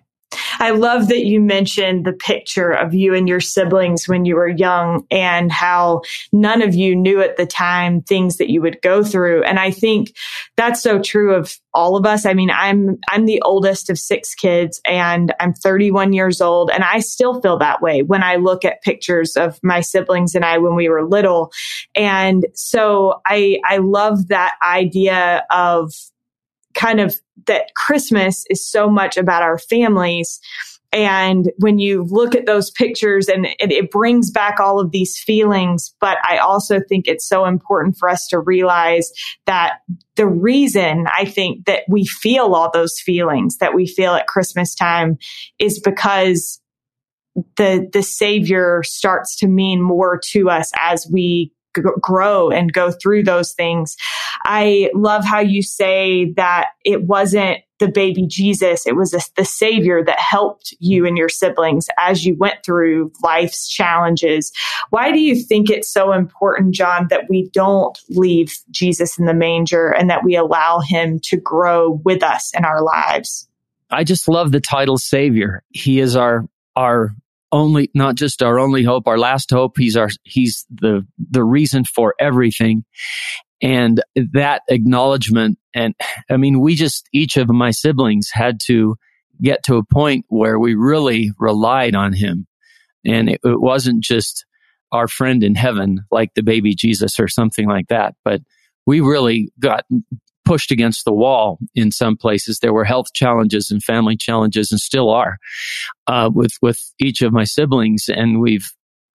I 0.58 0.70
love 0.70 1.08
that 1.08 1.24
you 1.24 1.40
mentioned 1.40 2.04
the 2.04 2.12
picture 2.12 2.70
of 2.70 2.94
you 2.94 3.14
and 3.14 3.28
your 3.28 3.40
siblings 3.40 4.08
when 4.08 4.24
you 4.24 4.34
were 4.34 4.48
young 4.48 5.06
and 5.10 5.52
how 5.52 6.02
none 6.32 6.62
of 6.62 6.74
you 6.74 6.96
knew 6.96 7.20
at 7.20 7.36
the 7.36 7.46
time 7.46 8.02
things 8.02 8.36
that 8.38 8.50
you 8.50 8.60
would 8.62 8.82
go 8.82 9.04
through. 9.04 9.44
And 9.44 9.58
I 9.58 9.70
think 9.70 10.16
that's 10.56 10.82
so 10.82 11.00
true 11.00 11.34
of 11.34 11.56
all 11.74 11.96
of 11.96 12.04
us. 12.04 12.26
I 12.26 12.34
mean, 12.34 12.50
I'm, 12.50 12.98
I'm 13.08 13.26
the 13.26 13.40
oldest 13.42 13.88
of 13.88 13.98
six 13.98 14.34
kids 14.34 14.80
and 14.84 15.32
I'm 15.38 15.54
31 15.54 16.12
years 16.12 16.40
old 16.40 16.70
and 16.70 16.82
I 16.82 17.00
still 17.00 17.40
feel 17.40 17.58
that 17.58 17.80
way 17.80 18.02
when 18.02 18.22
I 18.22 18.36
look 18.36 18.64
at 18.64 18.82
pictures 18.82 19.36
of 19.36 19.60
my 19.62 19.80
siblings 19.80 20.34
and 20.34 20.44
I 20.44 20.58
when 20.58 20.74
we 20.74 20.88
were 20.88 21.06
little. 21.06 21.52
And 21.94 22.46
so 22.54 23.20
I, 23.26 23.60
I 23.64 23.78
love 23.78 24.28
that 24.28 24.54
idea 24.62 25.44
of 25.50 25.92
kind 26.74 27.00
of 27.00 27.16
that 27.46 27.74
Christmas 27.74 28.44
is 28.50 28.68
so 28.68 28.88
much 28.88 29.16
about 29.16 29.42
our 29.42 29.58
families. 29.58 30.40
And 30.90 31.50
when 31.58 31.78
you 31.78 32.04
look 32.04 32.34
at 32.34 32.46
those 32.46 32.70
pictures 32.70 33.28
and 33.28 33.46
it, 33.46 33.70
it, 33.70 33.90
brings 33.90 34.30
back 34.30 34.58
all 34.58 34.80
of 34.80 34.90
these 34.90 35.18
feelings, 35.18 35.94
but 36.00 36.16
I 36.24 36.38
also 36.38 36.80
think 36.80 37.06
it's 37.06 37.28
so 37.28 37.44
important 37.44 37.98
for 37.98 38.08
us 38.08 38.26
to 38.28 38.38
realize 38.38 39.12
that 39.44 39.80
the 40.16 40.26
reason 40.26 41.06
I 41.14 41.26
think 41.26 41.66
that 41.66 41.82
we 41.88 42.06
feel 42.06 42.54
all 42.54 42.70
those 42.72 42.98
feelings 42.98 43.58
that 43.58 43.74
we 43.74 43.86
feel 43.86 44.14
at 44.14 44.28
Christmas 44.28 44.74
time 44.74 45.18
is 45.58 45.78
because 45.78 46.58
the, 47.56 47.88
the 47.92 48.02
savior 48.02 48.82
starts 48.82 49.36
to 49.36 49.46
mean 49.46 49.82
more 49.82 50.18
to 50.30 50.48
us 50.48 50.70
as 50.80 51.06
we 51.12 51.52
grow 51.72 52.50
and 52.50 52.72
go 52.72 52.90
through 52.90 53.24
those 53.24 53.52
things. 53.52 53.96
I 54.44 54.90
love 54.94 55.24
how 55.24 55.40
you 55.40 55.62
say 55.62 56.32
that 56.32 56.70
it 56.84 57.04
wasn't 57.04 57.58
the 57.78 57.88
baby 57.88 58.26
Jesus, 58.26 58.86
it 58.86 58.96
was 58.96 59.12
the 59.36 59.44
savior 59.44 60.02
that 60.04 60.18
helped 60.18 60.74
you 60.80 61.06
and 61.06 61.16
your 61.16 61.28
siblings 61.28 61.86
as 61.98 62.26
you 62.26 62.36
went 62.36 62.64
through 62.64 63.12
life's 63.22 63.68
challenges. 63.68 64.52
Why 64.90 65.12
do 65.12 65.20
you 65.20 65.36
think 65.36 65.70
it's 65.70 65.88
so 65.88 66.12
important, 66.12 66.74
John, 66.74 67.06
that 67.10 67.28
we 67.28 67.48
don't 67.50 67.96
leave 68.08 68.58
Jesus 68.70 69.18
in 69.18 69.26
the 69.26 69.34
manger 69.34 69.90
and 69.90 70.10
that 70.10 70.24
we 70.24 70.34
allow 70.34 70.80
him 70.80 71.20
to 71.24 71.36
grow 71.36 72.00
with 72.04 72.22
us 72.22 72.52
in 72.56 72.64
our 72.64 72.82
lives? 72.82 73.48
I 73.90 74.04
just 74.04 74.28
love 74.28 74.52
the 74.52 74.60
title 74.60 74.98
savior. 74.98 75.62
He 75.70 76.00
is 76.00 76.16
our 76.16 76.46
our 76.76 77.14
only 77.52 77.90
not 77.94 78.14
just 78.14 78.42
our 78.42 78.58
only 78.58 78.82
hope, 78.82 79.06
our 79.06 79.18
last 79.18 79.50
hope. 79.50 79.76
He's 79.78 79.96
our 79.96 80.08
he's 80.24 80.66
the 80.70 81.06
the 81.18 81.44
reason 81.44 81.84
for 81.84 82.14
everything. 82.20 82.84
And 83.60 84.02
that 84.32 84.62
acknowledgement 84.68 85.58
and 85.74 85.94
I 86.30 86.36
mean 86.36 86.60
we 86.60 86.74
just 86.74 87.08
each 87.12 87.36
of 87.36 87.48
my 87.48 87.70
siblings 87.70 88.30
had 88.32 88.60
to 88.66 88.96
get 89.42 89.62
to 89.64 89.76
a 89.76 89.84
point 89.84 90.26
where 90.28 90.58
we 90.58 90.74
really 90.74 91.32
relied 91.38 91.94
on 91.94 92.12
him. 92.12 92.46
And 93.04 93.30
it, 93.30 93.40
it 93.44 93.60
wasn't 93.60 94.02
just 94.02 94.44
our 94.90 95.08
friend 95.08 95.44
in 95.44 95.54
heaven 95.54 96.00
like 96.10 96.34
the 96.34 96.42
baby 96.42 96.74
Jesus 96.74 97.20
or 97.20 97.28
something 97.28 97.68
like 97.68 97.88
that, 97.88 98.14
but 98.24 98.40
we 98.86 99.00
really 99.00 99.50
got 99.60 99.84
pushed 100.48 100.70
against 100.70 101.04
the 101.04 101.12
wall 101.12 101.58
in 101.74 101.92
some 101.92 102.16
places. 102.16 102.58
There 102.58 102.72
were 102.72 102.84
health 102.84 103.12
challenges 103.12 103.70
and 103.70 103.82
family 103.82 104.16
challenges, 104.16 104.72
and 104.72 104.80
still 104.80 105.10
are 105.10 105.38
uh, 106.06 106.30
with 106.32 106.52
with 106.62 106.80
each 106.98 107.22
of 107.22 107.32
my 107.32 107.44
siblings. 107.44 108.06
And 108.08 108.40
we've, 108.40 108.66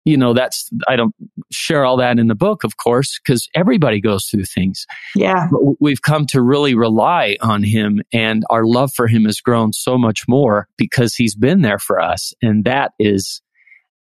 you 0.05 0.17
know, 0.17 0.33
that's 0.33 0.69
I 0.88 0.95
don't 0.95 1.15
share 1.51 1.86
all 1.86 1.98
that 1.98 2.19
in 2.19 2.27
the 2.27 2.36
book, 2.36 2.63
of 2.63 2.77
course, 2.77 3.19
because 3.19 3.48
everybody 3.55 4.01
goes 4.01 4.25
through 4.25 4.45
things. 4.45 4.86
Yeah, 5.15 5.48
but 5.51 5.75
we've 5.79 6.01
come 6.01 6.25
to 6.27 6.41
really 6.41 6.74
rely 6.74 7.38
on 7.41 7.63
him, 7.63 8.01
and 8.12 8.43
our 8.50 8.65
love 8.65 8.91
for 8.95 9.07
him 9.07 9.25
has 9.25 9.39
grown 9.39 9.71
so 9.71 9.98
much 9.98 10.24
more 10.27 10.67
because 10.77 11.15
he's 11.15 11.36
been 11.36 11.62
there 11.62 11.79
for 11.79 12.00
us, 12.00 12.33
and 12.41 12.65
that 12.65 12.91
is 13.00 13.41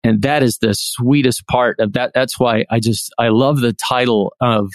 and 0.03 0.21
that 0.21 0.43
is 0.43 0.59
the 0.59 0.75
sweetest 0.75 1.47
part 1.47 1.79
of 1.79 1.93
that 1.93 2.11
that's 2.13 2.39
why 2.39 2.63
i 2.69 2.79
just 2.79 3.11
i 3.17 3.29
love 3.29 3.59
the 3.59 3.73
title 3.73 4.35
of 4.39 4.69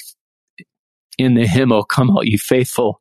in 1.19 1.35
the 1.35 1.47
hymn, 1.47 1.73
O 1.73 1.83
come 1.83 2.11
all 2.11 2.25
ye 2.25 2.37
faithful, 2.37 3.01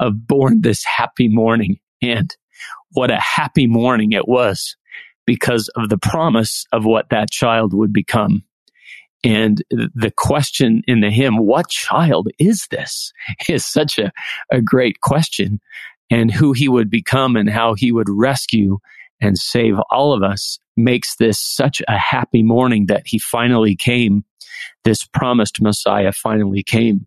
of 0.00 0.26
born 0.26 0.62
this 0.62 0.84
happy 0.84 1.28
morning. 1.28 1.78
And 2.00 2.34
what 2.92 3.10
a 3.10 3.20
happy 3.20 3.66
morning 3.66 4.12
it 4.12 4.28
was 4.28 4.76
because 5.26 5.68
of 5.76 5.88
the 5.88 5.98
promise 5.98 6.64
of 6.72 6.84
what 6.84 7.10
that 7.10 7.30
child 7.30 7.74
would 7.74 7.92
become. 7.92 8.44
And 9.24 9.62
the 9.70 10.12
question 10.16 10.82
in 10.86 11.00
the 11.00 11.10
hymn, 11.10 11.38
what 11.38 11.68
child 11.68 12.28
is 12.38 12.66
this? 12.70 13.12
is 13.48 13.66
such 13.66 13.98
a, 13.98 14.12
a 14.52 14.60
great 14.60 15.00
question. 15.00 15.60
And 16.10 16.30
who 16.30 16.52
he 16.52 16.68
would 16.68 16.88
become 16.88 17.36
and 17.36 17.50
how 17.50 17.74
he 17.74 17.92
would 17.92 18.08
rescue 18.08 18.78
and 19.20 19.36
save 19.36 19.74
all 19.90 20.12
of 20.12 20.22
us 20.22 20.58
makes 20.76 21.16
this 21.16 21.38
such 21.38 21.82
a 21.88 21.98
happy 21.98 22.42
morning 22.42 22.86
that 22.86 23.02
he 23.04 23.18
finally 23.18 23.74
came. 23.74 24.24
This 24.84 25.04
promised 25.04 25.60
Messiah 25.60 26.12
finally 26.12 26.62
came. 26.62 27.06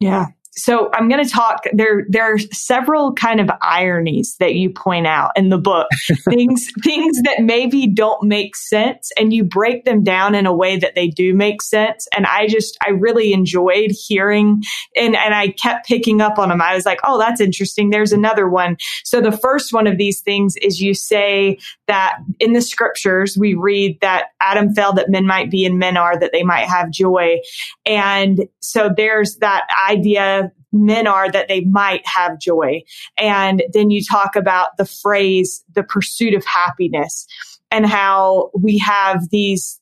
Yeah. 0.00 0.28
So 0.56 0.90
I'm 0.94 1.08
going 1.08 1.22
to 1.22 1.30
talk 1.30 1.62
there 1.72 2.04
there 2.08 2.24
are 2.24 2.38
several 2.52 3.12
kind 3.12 3.40
of 3.40 3.48
ironies 3.62 4.36
that 4.40 4.56
you 4.56 4.68
point 4.68 5.06
out 5.06 5.30
in 5.36 5.48
the 5.48 5.58
book. 5.58 5.86
things 6.28 6.66
things 6.82 7.22
that 7.22 7.40
maybe 7.40 7.86
don't 7.86 8.24
make 8.24 8.56
sense 8.56 9.12
and 9.16 9.32
you 9.32 9.44
break 9.44 9.84
them 9.84 10.02
down 10.02 10.34
in 10.34 10.46
a 10.46 10.54
way 10.54 10.76
that 10.76 10.96
they 10.96 11.06
do 11.06 11.34
make 11.34 11.62
sense 11.62 12.08
and 12.16 12.26
I 12.26 12.48
just 12.48 12.76
I 12.84 12.90
really 12.90 13.32
enjoyed 13.32 13.92
hearing 13.92 14.62
and 14.96 15.14
and 15.14 15.34
I 15.34 15.48
kept 15.48 15.86
picking 15.86 16.20
up 16.20 16.38
on 16.38 16.48
them. 16.48 16.60
I 16.60 16.74
was 16.74 16.84
like, 16.84 17.00
"Oh, 17.04 17.18
that's 17.18 17.40
interesting. 17.40 17.90
There's 17.90 18.12
another 18.12 18.48
one." 18.48 18.76
So 19.04 19.20
the 19.20 19.36
first 19.36 19.72
one 19.72 19.86
of 19.86 19.98
these 19.98 20.20
things 20.20 20.56
is 20.56 20.80
you 20.80 20.94
say 20.94 21.58
that 21.86 22.18
in 22.40 22.54
the 22.54 22.62
scriptures 22.62 23.36
we 23.38 23.54
read 23.54 23.98
that 24.00 24.26
Adam 24.40 24.74
fell 24.74 24.92
that 24.94 25.10
men 25.10 25.26
might 25.26 25.50
be 25.50 25.64
and 25.64 25.78
men 25.78 25.96
are 25.96 26.18
that 26.18 26.32
they 26.32 26.42
might 26.42 26.66
have 26.66 26.90
joy. 26.90 27.38
And 27.86 28.48
so 28.60 28.90
there's 28.94 29.36
that 29.36 29.66
idea 29.88 30.49
men 30.72 31.06
are 31.06 31.30
that 31.30 31.48
they 31.48 31.60
might 31.62 32.06
have 32.06 32.38
joy. 32.38 32.82
And 33.16 33.62
then 33.72 33.90
you 33.90 34.02
talk 34.04 34.36
about 34.36 34.76
the 34.76 34.84
phrase, 34.84 35.64
the 35.74 35.82
pursuit 35.82 36.34
of 36.34 36.44
happiness 36.44 37.26
and 37.70 37.86
how 37.86 38.50
we 38.54 38.78
have 38.78 39.30
these 39.30 39.80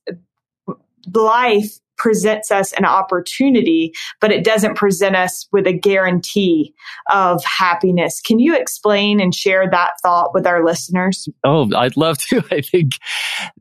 life 1.14 1.78
presents 1.98 2.50
us 2.50 2.72
an 2.72 2.84
opportunity, 2.84 3.92
but 4.20 4.32
it 4.32 4.44
doesn't 4.44 4.76
present 4.76 5.16
us 5.16 5.46
with 5.52 5.66
a 5.66 5.72
guarantee 5.72 6.74
of 7.10 7.44
happiness. 7.44 8.20
Can 8.20 8.38
you 8.38 8.56
explain 8.56 9.20
and 9.20 9.34
share 9.34 9.68
that 9.70 9.92
thought 10.02 10.32
with 10.32 10.46
our 10.46 10.64
listeners? 10.64 11.28
Oh, 11.44 11.68
I'd 11.76 11.96
love 11.96 12.18
to. 12.28 12.42
I 12.50 12.60
think 12.60 12.92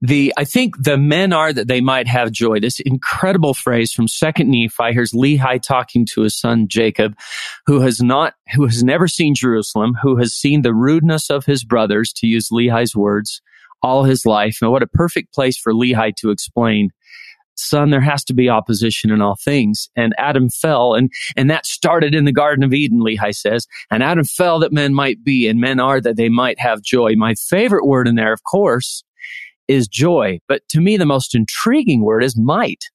the 0.02 0.34
I 0.38 0.44
think 0.44 0.84
the 0.84 0.98
men 0.98 1.34
are 1.34 1.52
that 1.52 1.68
they 1.68 1.82
might 1.82 2.08
have 2.08 2.32
joy. 2.32 2.60
This 2.60 2.80
incredible 2.80 3.54
phrase 3.54 3.92
from 3.92 4.08
Second 4.08 4.50
Nephi. 4.50 4.94
Here's 4.94 5.14
Lehi 5.14 5.62
talking 5.62 6.06
to 6.14 6.22
his 6.22 6.38
son 6.38 6.68
Jacob, 6.68 7.18
who 7.66 7.82
has 7.82 8.02
not 8.02 8.34
who 8.54 8.66
has 8.66 8.84
never 8.84 9.08
seen 9.08 9.36
Jerusalem, 9.36 9.94
who 10.02 10.18
has 10.18 10.34
seen 10.34 10.62
the 10.62 10.74
rudeness 10.74 11.30
of 11.30 11.46
his 11.46 11.64
brothers, 11.64 12.14
to 12.18 12.28
use 12.28 12.50
Lehi's 12.50 12.96
words, 12.96 13.42
all 13.82 14.04
his 14.04 14.26
life. 14.26 14.60
And 14.62 14.72
what 14.72 14.84
a 14.84 14.88
perfect 14.88 15.34
place 15.34 15.58
for 15.58 15.74
Lehi 15.74 16.16
to 16.18 16.30
explain 16.30 16.92
son, 17.60 17.90
there 17.90 18.02
has 18.02 18.24
to 18.26 18.34
be 18.34 18.50
opposition 18.50 19.12
in 19.12 19.22
all 19.22 19.36
things. 19.36 19.90
And 19.96 20.14
Adam 20.18 20.50
fell, 20.50 20.94
and, 20.94 21.12
and 21.36 21.50
that 21.50 21.66
started 21.66 22.16
in 22.16 22.26
the 22.26 22.32
Garden 22.32 22.64
of 22.64 22.74
Eden, 22.74 23.00
Lehi 23.00 23.36
says. 23.36 23.68
And 23.92 24.04
Adam 24.04 24.26
fell 24.26 24.60
that 24.60 24.72
men 24.72 24.94
might 24.94 25.24
be, 25.24 25.48
and 25.48 25.60
men 25.60 25.80
are 25.80 26.02
that 26.02 26.18
they 26.18 26.30
might 26.30 26.60
have 26.60 26.82
joy. 26.82 27.14
My 27.16 27.36
favorite 27.36 27.86
word 27.86 28.08
in 28.08 28.16
there, 28.16 28.34
of 28.34 28.44
course, 28.44 29.04
is 29.68 29.88
joy. 29.88 30.40
But 30.48 30.68
to 30.70 30.82
me, 30.82 30.98
the 30.98 31.06
most 31.06 31.36
intriguing 31.36 32.02
word 32.02 32.24
is 32.24 32.38
might. 32.38 32.86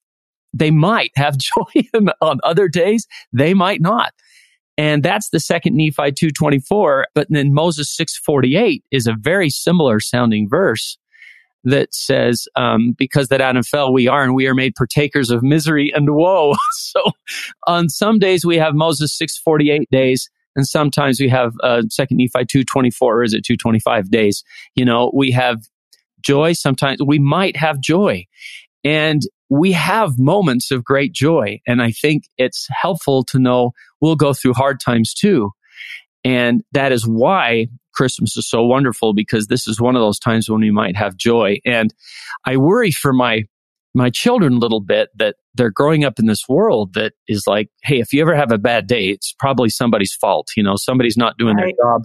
They 0.54 0.71
might 0.71 1.12
have 1.16 1.38
joy 1.38 1.88
on 2.21 2.40
other 2.42 2.69
days. 2.69 3.07
They 3.33 3.54
might 3.54 3.81
not. 3.81 4.12
And 4.78 5.02
that's 5.02 5.28
the 5.31 5.40
second 5.40 5.76
Nephi 5.76 6.12
224. 6.12 7.09
But 7.14 7.26
then 7.31 7.52
Moses 7.52 7.95
648 7.95 8.85
is 8.90 9.07
a 9.07 9.14
very 9.19 9.50
similar 9.50 10.00
sounding 10.00 10.49
verse 10.49 10.97
that 11.64 11.95
says, 11.95 12.47
um, 12.57 12.95
because 12.99 13.28
that 13.28 13.40
Adam 13.40 13.62
fell, 13.62 13.92
we 13.92 14.09
are, 14.09 14.23
and 14.23 14.35
we 14.35 14.47
are 14.47 14.54
made 14.54 14.75
partakers 14.75 15.31
of 15.31 15.42
misery 15.42 15.92
and 15.95 16.14
woe. 16.14 16.54
so 16.73 17.00
on 17.66 17.88
some 17.88 18.19
days 18.19 18.45
we 18.45 18.57
have 18.57 18.75
Moses 18.75 19.16
648 19.16 19.88
days, 19.90 20.28
and 20.57 20.66
sometimes 20.66 21.21
we 21.21 21.28
have 21.28 21.52
uh, 21.62 21.83
Second 21.88 22.19
Nephi 22.19 22.45
224, 22.45 23.14
or 23.19 23.23
is 23.23 23.35
it 23.35 23.45
225 23.45 24.11
days? 24.11 24.42
You 24.75 24.85
know, 24.85 25.11
we 25.14 25.31
have 25.33 25.62
joy. 26.23 26.52
Sometimes 26.52 27.00
we 27.04 27.19
might 27.19 27.57
have 27.57 27.81
joy. 27.81 28.26
And 28.85 29.23
we 29.49 29.73
have 29.73 30.19
moments 30.19 30.71
of 30.71 30.85
great 30.85 31.12
joy. 31.12 31.61
And 31.66 31.83
I 31.83 31.90
think 31.92 32.25
it's 32.38 32.66
helpful 32.71 33.23
to 33.25 33.38
know 33.38 33.73
we'll 34.00 34.16
go 34.16 34.33
through 34.33 34.54
hard 34.54 34.81
times 34.81 35.14
too. 35.14 35.50
And 36.25 36.62
that 36.73 36.92
is 36.92 37.07
why 37.07 37.66
Christmas 37.92 38.37
is 38.37 38.49
so 38.49 38.64
wonderful 38.64 39.14
because 39.14 39.46
this 39.46 39.66
is 39.66 39.80
one 39.80 39.96
of 39.96 40.02
those 40.02 40.18
times 40.18 40.49
when 40.49 40.61
we 40.61 40.70
might 40.70 40.96
have 40.96 41.16
joy. 41.16 41.58
And 41.64 41.94
I 42.44 42.56
worry 42.56 42.90
for 42.90 43.12
my 43.12 43.44
my 43.94 44.11
children 44.11 44.54
a 44.54 44.58
little 44.58 44.80
bit 44.80 45.11
that 45.16 45.37
they're 45.54 45.70
growing 45.70 46.04
up 46.04 46.18
in 46.18 46.26
this 46.26 46.49
world 46.49 46.94
that 46.94 47.12
is 47.28 47.46
like, 47.46 47.68
hey, 47.82 48.00
if 48.00 48.12
you 48.12 48.22
ever 48.22 48.34
have 48.34 48.50
a 48.50 48.58
bad 48.58 48.87
day, 48.87 49.11
it's 49.11 49.34
probably 49.38 49.68
somebody's 49.68 50.14
fault. 50.14 50.49
You 50.56 50.62
know, 50.62 50.76
somebody's 50.76 51.16
not 51.16 51.37
doing 51.37 51.56
right. 51.56 51.75
their 51.78 51.87
job. 51.87 52.04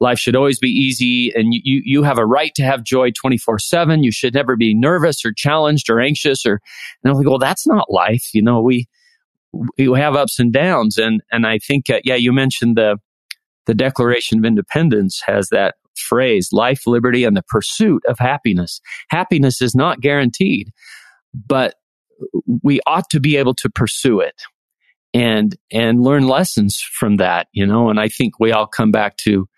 Life 0.00 0.18
should 0.18 0.34
always 0.34 0.58
be 0.58 0.70
easy, 0.70 1.30
and 1.34 1.52
you 1.52 1.82
you 1.84 2.02
have 2.02 2.16
a 2.16 2.24
right 2.24 2.54
to 2.54 2.62
have 2.62 2.82
joy 2.82 3.10
twenty 3.10 3.36
four 3.36 3.58
seven. 3.58 4.02
You 4.02 4.10
should 4.10 4.32
never 4.34 4.56
be 4.56 4.74
nervous 4.74 5.24
or 5.24 5.32
challenged 5.32 5.90
or 5.90 6.00
anxious 6.00 6.46
or. 6.46 6.60
And 7.04 7.10
I'm 7.10 7.18
like, 7.18 7.28
well, 7.28 7.38
that's 7.38 7.66
not 7.66 7.90
life. 7.90 8.30
You 8.32 8.42
know, 8.42 8.62
we 8.62 8.88
we 9.76 9.98
have 9.98 10.16
ups 10.16 10.38
and 10.38 10.52
downs, 10.52 10.96
and 10.96 11.22
and 11.30 11.46
I 11.46 11.58
think 11.58 11.90
uh, 11.90 12.00
yeah, 12.02 12.14
you 12.14 12.32
mentioned 12.32 12.76
the 12.76 12.96
the 13.66 13.74
Declaration 13.74 14.38
of 14.38 14.44
Independence 14.44 15.20
has 15.26 15.48
that 15.50 15.76
phrase: 15.96 16.48
life, 16.52 16.86
liberty, 16.86 17.24
and 17.24 17.36
the 17.36 17.42
pursuit 17.42 18.02
of 18.06 18.18
happiness. 18.18 18.80
Happiness 19.08 19.60
is 19.60 19.74
not 19.74 20.00
guaranteed, 20.00 20.70
but 21.34 21.74
we 22.62 22.80
ought 22.86 23.08
to 23.10 23.20
be 23.20 23.36
able 23.36 23.54
to 23.54 23.70
pursue 23.70 24.20
it 24.20 24.42
and 25.12 25.56
and 25.72 26.02
learn 26.02 26.26
lessons 26.26 26.80
from 26.98 27.16
that 27.16 27.48
you 27.52 27.66
know? 27.66 27.90
And 27.90 27.98
i 28.00 28.08
think 28.08 28.38
we 28.38 28.52
all 28.52 28.66
come 28.66 28.90
back 28.90 29.16
to 29.18 29.48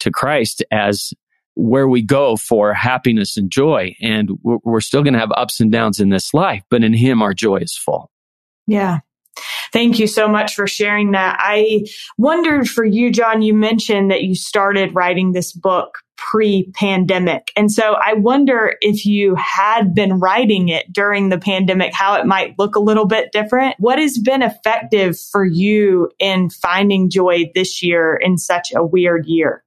to 0.00 0.10
christ 0.10 0.64
as 0.70 1.12
where 1.54 1.88
we 1.88 2.02
go 2.02 2.36
for 2.36 2.74
happiness 2.74 3.36
and 3.36 3.50
joy 3.50 3.94
and 4.00 4.30
we're, 4.42 4.58
we're 4.64 4.80
still 4.80 5.02
going 5.02 5.14
to 5.14 5.20
have 5.20 5.32
ups 5.36 5.60
and 5.60 5.72
downs 5.72 6.00
in 6.00 6.10
this 6.10 6.34
life 6.34 6.62
but 6.70 6.82
in 6.82 6.92
him 6.92 7.22
our 7.22 7.34
joy 7.34 7.56
is 7.56 7.76
full. 7.76 8.10
Yeah 8.66 8.98
Thank 9.72 9.98
you 9.98 10.06
so 10.06 10.28
much 10.28 10.54
for 10.54 10.66
sharing 10.66 11.12
that. 11.12 11.36
I 11.38 11.86
wondered 12.18 12.68
for 12.68 12.84
you, 12.84 13.10
John, 13.10 13.42
you 13.42 13.54
mentioned 13.54 14.10
that 14.10 14.22
you 14.22 14.34
started 14.34 14.94
writing 14.94 15.32
this 15.32 15.52
book 15.52 15.98
pre 16.16 16.70
pandemic. 16.74 17.52
And 17.56 17.70
so 17.70 17.94
I 17.94 18.14
wonder 18.14 18.76
if 18.80 19.04
you 19.04 19.34
had 19.36 19.94
been 19.94 20.18
writing 20.18 20.68
it 20.68 20.92
during 20.92 21.28
the 21.28 21.38
pandemic, 21.38 21.92
how 21.92 22.14
it 22.14 22.26
might 22.26 22.58
look 22.58 22.74
a 22.74 22.80
little 22.80 23.06
bit 23.06 23.32
different. 23.32 23.76
What 23.78 23.98
has 23.98 24.18
been 24.18 24.42
effective 24.42 25.18
for 25.18 25.44
you 25.44 26.10
in 26.18 26.50
finding 26.50 27.10
joy 27.10 27.50
this 27.54 27.82
year 27.82 28.16
in 28.16 28.38
such 28.38 28.72
a 28.74 28.84
weird 28.84 29.26
year? 29.26 29.62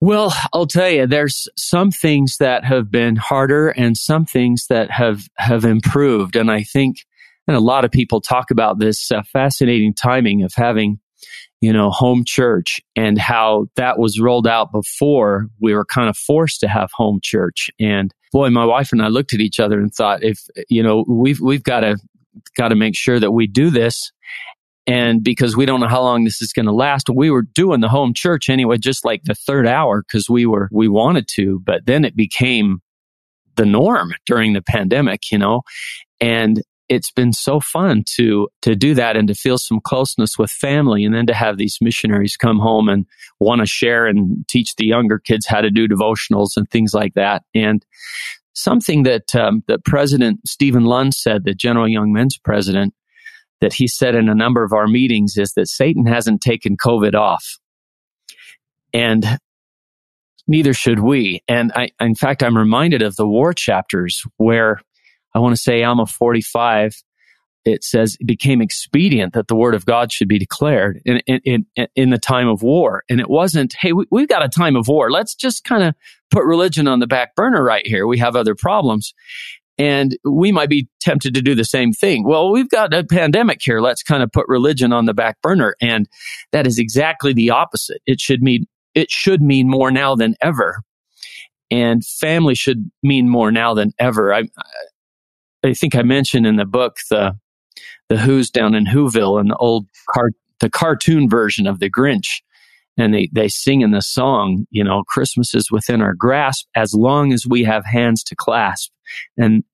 Well, 0.00 0.34
I'll 0.52 0.66
tell 0.66 0.90
you, 0.90 1.06
there's 1.06 1.46
some 1.56 1.92
things 1.92 2.38
that 2.38 2.64
have 2.64 2.90
been 2.90 3.14
harder 3.14 3.68
and 3.68 3.96
some 3.96 4.26
things 4.26 4.66
that 4.68 4.90
have, 4.90 5.28
have 5.36 5.64
improved. 5.64 6.34
And 6.34 6.50
I 6.50 6.64
think, 6.64 6.96
and 7.46 7.56
a 7.56 7.60
lot 7.60 7.84
of 7.84 7.90
people 7.90 8.20
talk 8.20 8.50
about 8.50 8.78
this 8.78 9.10
uh, 9.10 9.22
fascinating 9.32 9.94
timing 9.94 10.42
of 10.42 10.52
having 10.54 11.00
you 11.62 11.72
know, 11.72 11.90
home 11.90 12.24
church 12.26 12.80
and 12.96 13.16
how 13.16 13.66
that 13.76 13.96
was 13.96 14.20
rolled 14.20 14.48
out 14.48 14.72
before 14.72 15.46
we 15.60 15.72
were 15.72 15.84
kind 15.84 16.08
of 16.08 16.16
forced 16.16 16.58
to 16.58 16.68
have 16.68 16.90
home 16.92 17.20
church. 17.22 17.70
And 17.78 18.12
boy, 18.32 18.50
my 18.50 18.64
wife 18.64 18.90
and 18.90 19.00
I 19.00 19.06
looked 19.06 19.32
at 19.32 19.38
each 19.38 19.60
other 19.60 19.78
and 19.78 19.94
thought, 19.94 20.24
if, 20.24 20.40
you 20.68 20.82
know, 20.82 21.04
we've, 21.08 21.40
we've 21.40 21.62
got 21.62 21.80
to, 21.80 21.98
got 22.56 22.68
to 22.68 22.74
make 22.74 22.96
sure 22.96 23.20
that 23.20 23.30
we 23.30 23.46
do 23.46 23.70
this. 23.70 24.10
And 24.88 25.22
because 25.22 25.56
we 25.56 25.64
don't 25.64 25.78
know 25.78 25.86
how 25.86 26.02
long 26.02 26.24
this 26.24 26.42
is 26.42 26.52
going 26.52 26.66
to 26.66 26.72
last, 26.72 27.08
we 27.08 27.30
were 27.30 27.42
doing 27.42 27.80
the 27.80 27.88
home 27.88 28.12
church 28.12 28.50
anyway, 28.50 28.76
just 28.76 29.04
like 29.04 29.22
the 29.22 29.36
third 29.36 29.64
hour 29.64 30.02
because 30.02 30.28
we 30.28 30.46
were, 30.46 30.68
we 30.72 30.88
wanted 30.88 31.28
to, 31.34 31.60
but 31.64 31.86
then 31.86 32.04
it 32.04 32.16
became 32.16 32.80
the 33.54 33.66
norm 33.66 34.12
during 34.26 34.54
the 34.54 34.62
pandemic, 34.62 35.30
you 35.30 35.38
know, 35.38 35.62
and 36.20 36.60
it's 36.94 37.10
been 37.10 37.32
so 37.32 37.58
fun 37.60 38.04
to 38.16 38.48
to 38.60 38.76
do 38.76 38.94
that 38.94 39.16
and 39.16 39.28
to 39.28 39.34
feel 39.34 39.58
some 39.58 39.80
closeness 39.80 40.38
with 40.38 40.50
family 40.50 41.04
and 41.04 41.14
then 41.14 41.26
to 41.26 41.34
have 41.34 41.56
these 41.56 41.78
missionaries 41.80 42.36
come 42.36 42.58
home 42.58 42.88
and 42.88 43.06
want 43.40 43.60
to 43.60 43.66
share 43.66 44.06
and 44.06 44.46
teach 44.48 44.76
the 44.76 44.86
younger 44.86 45.18
kids 45.18 45.46
how 45.46 45.60
to 45.60 45.70
do 45.70 45.88
devotionals 45.88 46.50
and 46.56 46.70
things 46.70 46.92
like 46.94 47.14
that. 47.14 47.42
And 47.54 47.84
something 48.54 49.04
that 49.04 49.34
um, 49.34 49.62
that 49.68 49.84
president 49.84 50.46
steven 50.46 50.84
lund 50.84 51.14
said 51.14 51.44
the 51.44 51.54
general 51.54 51.88
young 51.88 52.12
men's 52.12 52.38
president 52.38 52.94
that 53.60 53.72
he 53.72 53.86
said 53.86 54.14
in 54.14 54.28
a 54.28 54.34
number 54.34 54.64
of 54.64 54.72
our 54.72 54.86
meetings 54.86 55.36
is 55.36 55.54
that 55.54 55.68
satan 55.68 56.06
hasn't 56.06 56.42
taken 56.42 56.76
covid 56.76 57.14
off. 57.14 57.58
And 58.92 59.24
neither 60.46 60.74
should 60.74 60.98
we. 60.98 61.42
And 61.48 61.72
I, 61.74 61.88
in 61.98 62.14
fact 62.14 62.42
i'm 62.42 62.58
reminded 62.58 63.00
of 63.00 63.16
the 63.16 63.26
war 63.26 63.54
chapters 63.54 64.22
where 64.36 64.82
I 65.34 65.38
want 65.38 65.54
to 65.54 65.60
say 65.60 65.82
Alma 65.82 66.06
45, 66.06 66.94
it 67.64 67.84
says 67.84 68.16
it 68.18 68.26
became 68.26 68.60
expedient 68.60 69.34
that 69.34 69.48
the 69.48 69.54
word 69.54 69.74
of 69.74 69.86
God 69.86 70.12
should 70.12 70.28
be 70.28 70.38
declared 70.38 71.00
in, 71.04 71.18
in, 71.26 71.66
in, 71.76 71.88
in 71.94 72.10
the 72.10 72.18
time 72.18 72.48
of 72.48 72.62
war. 72.62 73.04
And 73.08 73.20
it 73.20 73.30
wasn't, 73.30 73.74
hey, 73.78 73.92
we, 73.92 74.06
we've 74.10 74.28
got 74.28 74.44
a 74.44 74.48
time 74.48 74.76
of 74.76 74.88
war. 74.88 75.10
Let's 75.10 75.34
just 75.34 75.64
kind 75.64 75.84
of 75.84 75.94
put 76.30 76.44
religion 76.44 76.88
on 76.88 76.98
the 76.98 77.06
back 77.06 77.34
burner 77.36 77.62
right 77.62 77.86
here. 77.86 78.06
We 78.06 78.18
have 78.18 78.34
other 78.34 78.54
problems. 78.54 79.14
And 79.78 80.16
we 80.24 80.52
might 80.52 80.68
be 80.68 80.88
tempted 81.00 81.34
to 81.34 81.42
do 81.42 81.54
the 81.54 81.64
same 81.64 81.92
thing. 81.92 82.24
Well, 82.24 82.52
we've 82.52 82.68
got 82.68 82.92
a 82.92 83.04
pandemic 83.04 83.60
here. 83.62 83.80
Let's 83.80 84.02
kind 84.02 84.22
of 84.22 84.30
put 84.30 84.46
religion 84.48 84.92
on 84.92 85.06
the 85.06 85.14
back 85.14 85.40
burner. 85.40 85.76
And 85.80 86.08
that 86.52 86.66
is 86.66 86.78
exactly 86.78 87.32
the 87.32 87.50
opposite. 87.50 88.02
It 88.06 88.20
should 88.20 88.42
mean, 88.42 88.66
it 88.94 89.10
should 89.10 89.40
mean 89.40 89.68
more 89.68 89.90
now 89.90 90.14
than 90.14 90.34
ever. 90.42 90.82
And 91.70 92.04
family 92.04 92.54
should 92.54 92.90
mean 93.02 93.30
more 93.30 93.50
now 93.50 93.72
than 93.72 93.92
ever. 93.98 94.34
I, 94.34 94.42
I 95.64 95.74
think 95.74 95.94
I 95.94 96.02
mentioned 96.02 96.46
in 96.46 96.56
the 96.56 96.64
book 96.64 96.96
the 97.10 97.38
the 98.08 98.18
Who's 98.18 98.50
down 98.50 98.74
in 98.74 98.84
Whoville 98.86 99.40
and 99.40 99.50
the 99.50 99.56
old 99.56 99.86
car 100.10 100.30
the 100.62 100.70
cartoon 100.70 101.28
version 101.28 101.66
of 101.66 101.80
the 101.80 101.90
Grinch. 101.90 102.40
And 102.96 103.12
they, 103.12 103.28
they 103.32 103.48
sing 103.48 103.80
in 103.80 103.90
the 103.90 104.00
song, 104.00 104.66
you 104.70 104.84
know, 104.84 105.02
Christmas 105.08 105.54
is 105.54 105.70
within 105.70 106.00
our 106.00 106.14
grasp 106.14 106.66
as 106.74 106.94
long 106.94 107.32
as 107.32 107.46
we 107.46 107.64
have 107.64 107.84
hands 107.84 108.22
to 108.24 108.36
clasp. 108.36 108.92
And 109.36 109.64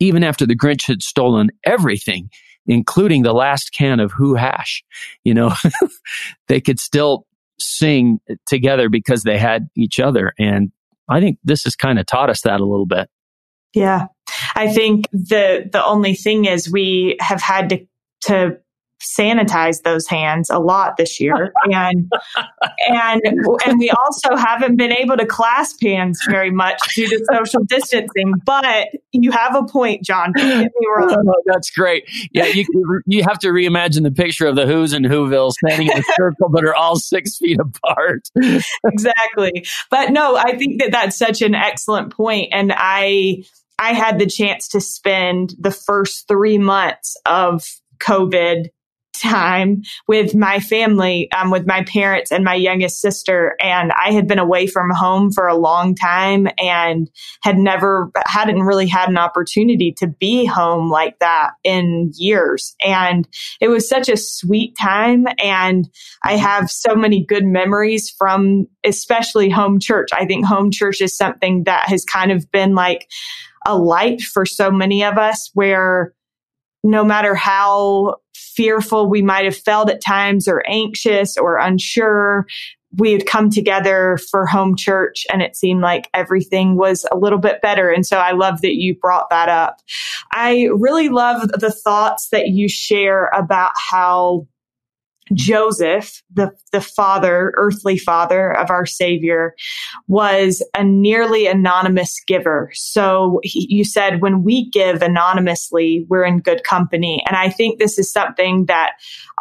even 0.00 0.24
after 0.24 0.46
the 0.46 0.56
Grinch 0.56 0.86
had 0.86 1.02
stolen 1.02 1.50
everything, 1.64 2.30
including 2.66 3.22
the 3.22 3.34
last 3.34 3.72
can 3.72 4.00
of 4.00 4.12
Who 4.12 4.36
hash, 4.36 4.84
you 5.22 5.34
know, 5.34 5.54
they 6.48 6.60
could 6.60 6.80
still 6.80 7.26
sing 7.58 8.20
together 8.46 8.88
because 8.88 9.22
they 9.22 9.38
had 9.38 9.68
each 9.76 10.00
other. 10.00 10.32
And 10.38 10.72
I 11.08 11.20
think 11.20 11.38
this 11.44 11.64
has 11.64 11.76
kind 11.76 11.98
of 11.98 12.06
taught 12.06 12.30
us 12.30 12.42
that 12.42 12.60
a 12.60 12.64
little 12.64 12.86
bit. 12.86 13.08
Yeah. 13.74 14.06
I 14.54 14.72
think 14.72 15.08
the 15.12 15.68
the 15.70 15.84
only 15.84 16.14
thing 16.14 16.44
is 16.44 16.70
we 16.70 17.16
have 17.20 17.40
had 17.40 17.70
to 17.70 17.86
to 18.22 18.58
sanitize 19.02 19.82
those 19.82 20.06
hands 20.06 20.48
a 20.48 20.58
lot 20.58 20.96
this 20.96 21.20
year 21.20 21.52
and 21.64 22.10
and 22.88 23.22
and 23.66 23.78
we 23.78 23.90
also 23.90 24.34
haven't 24.36 24.76
been 24.76 24.92
able 24.92 25.16
to 25.16 25.26
clasp 25.26 25.82
hands 25.82 26.18
very 26.28 26.50
much 26.50 26.78
due 26.94 27.06
to 27.06 27.24
social 27.30 27.62
distancing 27.64 28.32
but 28.44 28.88
you 29.12 29.30
have 29.30 29.54
a 29.54 29.64
point 29.64 30.02
john 30.02 30.32
oh, 30.38 31.34
that's 31.44 31.70
great. 31.70 32.08
Yeah 32.32 32.46
you 32.46 32.64
you 33.06 33.22
have 33.22 33.38
to 33.40 33.48
reimagine 33.48 34.02
the 34.02 34.10
picture 34.10 34.46
of 34.46 34.56
the 34.56 34.66
who's 34.66 34.92
and 34.92 35.04
whoville 35.04 35.52
standing 35.52 35.88
in 35.88 35.98
a 35.98 36.02
circle 36.14 36.48
but 36.48 36.64
are 36.64 36.74
all 36.74 36.96
six 36.96 37.36
feet 37.36 37.58
apart. 37.60 38.28
Exactly. 38.84 39.66
But 39.90 40.10
no 40.10 40.36
i 40.36 40.56
think 40.56 40.80
that 40.80 40.90
that's 40.92 41.16
such 41.16 41.42
an 41.42 41.54
excellent 41.54 42.12
point 42.12 42.48
and 42.52 42.72
i 42.74 43.44
I 43.78 43.92
had 43.92 44.18
the 44.18 44.26
chance 44.26 44.68
to 44.68 44.80
spend 44.80 45.54
the 45.58 45.70
first 45.70 46.26
three 46.28 46.58
months 46.58 47.16
of 47.26 47.64
COVID 47.98 48.66
time 49.22 49.82
with 50.08 50.34
my 50.34 50.60
family, 50.60 51.30
um, 51.32 51.50
with 51.50 51.66
my 51.66 51.84
parents 51.84 52.30
and 52.30 52.44
my 52.44 52.54
youngest 52.54 53.00
sister. 53.00 53.56
And 53.60 53.92
I 53.92 54.12
had 54.12 54.28
been 54.28 54.38
away 54.38 54.66
from 54.66 54.90
home 54.90 55.32
for 55.32 55.46
a 55.46 55.56
long 55.56 55.94
time 55.94 56.48
and 56.58 57.10
had 57.42 57.56
never, 57.56 58.10
hadn't 58.26 58.62
really 58.62 58.86
had 58.86 59.08
an 59.08 59.18
opportunity 59.18 59.92
to 59.98 60.06
be 60.06 60.44
home 60.44 60.90
like 60.90 61.18
that 61.20 61.52
in 61.64 62.12
years. 62.14 62.74
And 62.84 63.26
it 63.60 63.68
was 63.68 63.88
such 63.88 64.08
a 64.08 64.16
sweet 64.16 64.76
time. 64.78 65.26
And 65.42 65.88
I 66.22 66.36
have 66.36 66.70
so 66.70 66.94
many 66.94 67.24
good 67.24 67.44
memories 67.44 68.10
from 68.10 68.66
especially 68.84 69.50
home 69.50 69.80
church. 69.80 70.08
I 70.12 70.26
think 70.26 70.44
home 70.44 70.70
church 70.70 71.00
is 71.00 71.16
something 71.16 71.64
that 71.64 71.88
has 71.88 72.04
kind 72.04 72.32
of 72.32 72.50
been 72.50 72.74
like, 72.74 73.08
a 73.66 73.76
light 73.76 74.22
for 74.22 74.46
so 74.46 74.70
many 74.70 75.04
of 75.04 75.18
us 75.18 75.50
where 75.52 76.14
no 76.82 77.04
matter 77.04 77.34
how 77.34 78.16
fearful 78.34 79.10
we 79.10 79.20
might 79.20 79.44
have 79.44 79.56
felt 79.56 79.90
at 79.90 80.00
times 80.00 80.48
or 80.48 80.64
anxious 80.68 81.36
or 81.36 81.58
unsure, 81.58 82.46
we 82.96 83.12
had 83.12 83.26
come 83.26 83.50
together 83.50 84.18
for 84.30 84.46
home 84.46 84.76
church 84.76 85.26
and 85.32 85.42
it 85.42 85.56
seemed 85.56 85.82
like 85.82 86.08
everything 86.14 86.76
was 86.76 87.04
a 87.12 87.16
little 87.16 87.38
bit 87.38 87.60
better. 87.60 87.90
And 87.90 88.06
so 88.06 88.18
I 88.18 88.32
love 88.32 88.62
that 88.62 88.76
you 88.76 88.94
brought 88.94 89.28
that 89.30 89.48
up. 89.48 89.80
I 90.32 90.68
really 90.72 91.08
love 91.08 91.48
the 91.48 91.72
thoughts 91.72 92.28
that 92.30 92.48
you 92.48 92.68
share 92.68 93.26
about 93.34 93.72
how 93.90 94.46
Joseph, 95.34 96.22
the, 96.32 96.52
the 96.72 96.80
father, 96.80 97.52
earthly 97.56 97.98
father 97.98 98.56
of 98.56 98.70
our 98.70 98.86
savior, 98.86 99.54
was 100.06 100.62
a 100.76 100.84
nearly 100.84 101.46
anonymous 101.46 102.20
giver. 102.26 102.70
So 102.74 103.40
he, 103.42 103.66
you 103.68 103.84
said 103.84 104.20
when 104.22 104.42
we 104.42 104.70
give 104.70 105.02
anonymously, 105.02 106.06
we're 106.08 106.24
in 106.24 106.40
good 106.40 106.62
company. 106.64 107.24
And 107.26 107.36
I 107.36 107.50
think 107.50 107.78
this 107.78 107.98
is 107.98 108.10
something 108.10 108.66
that 108.66 108.92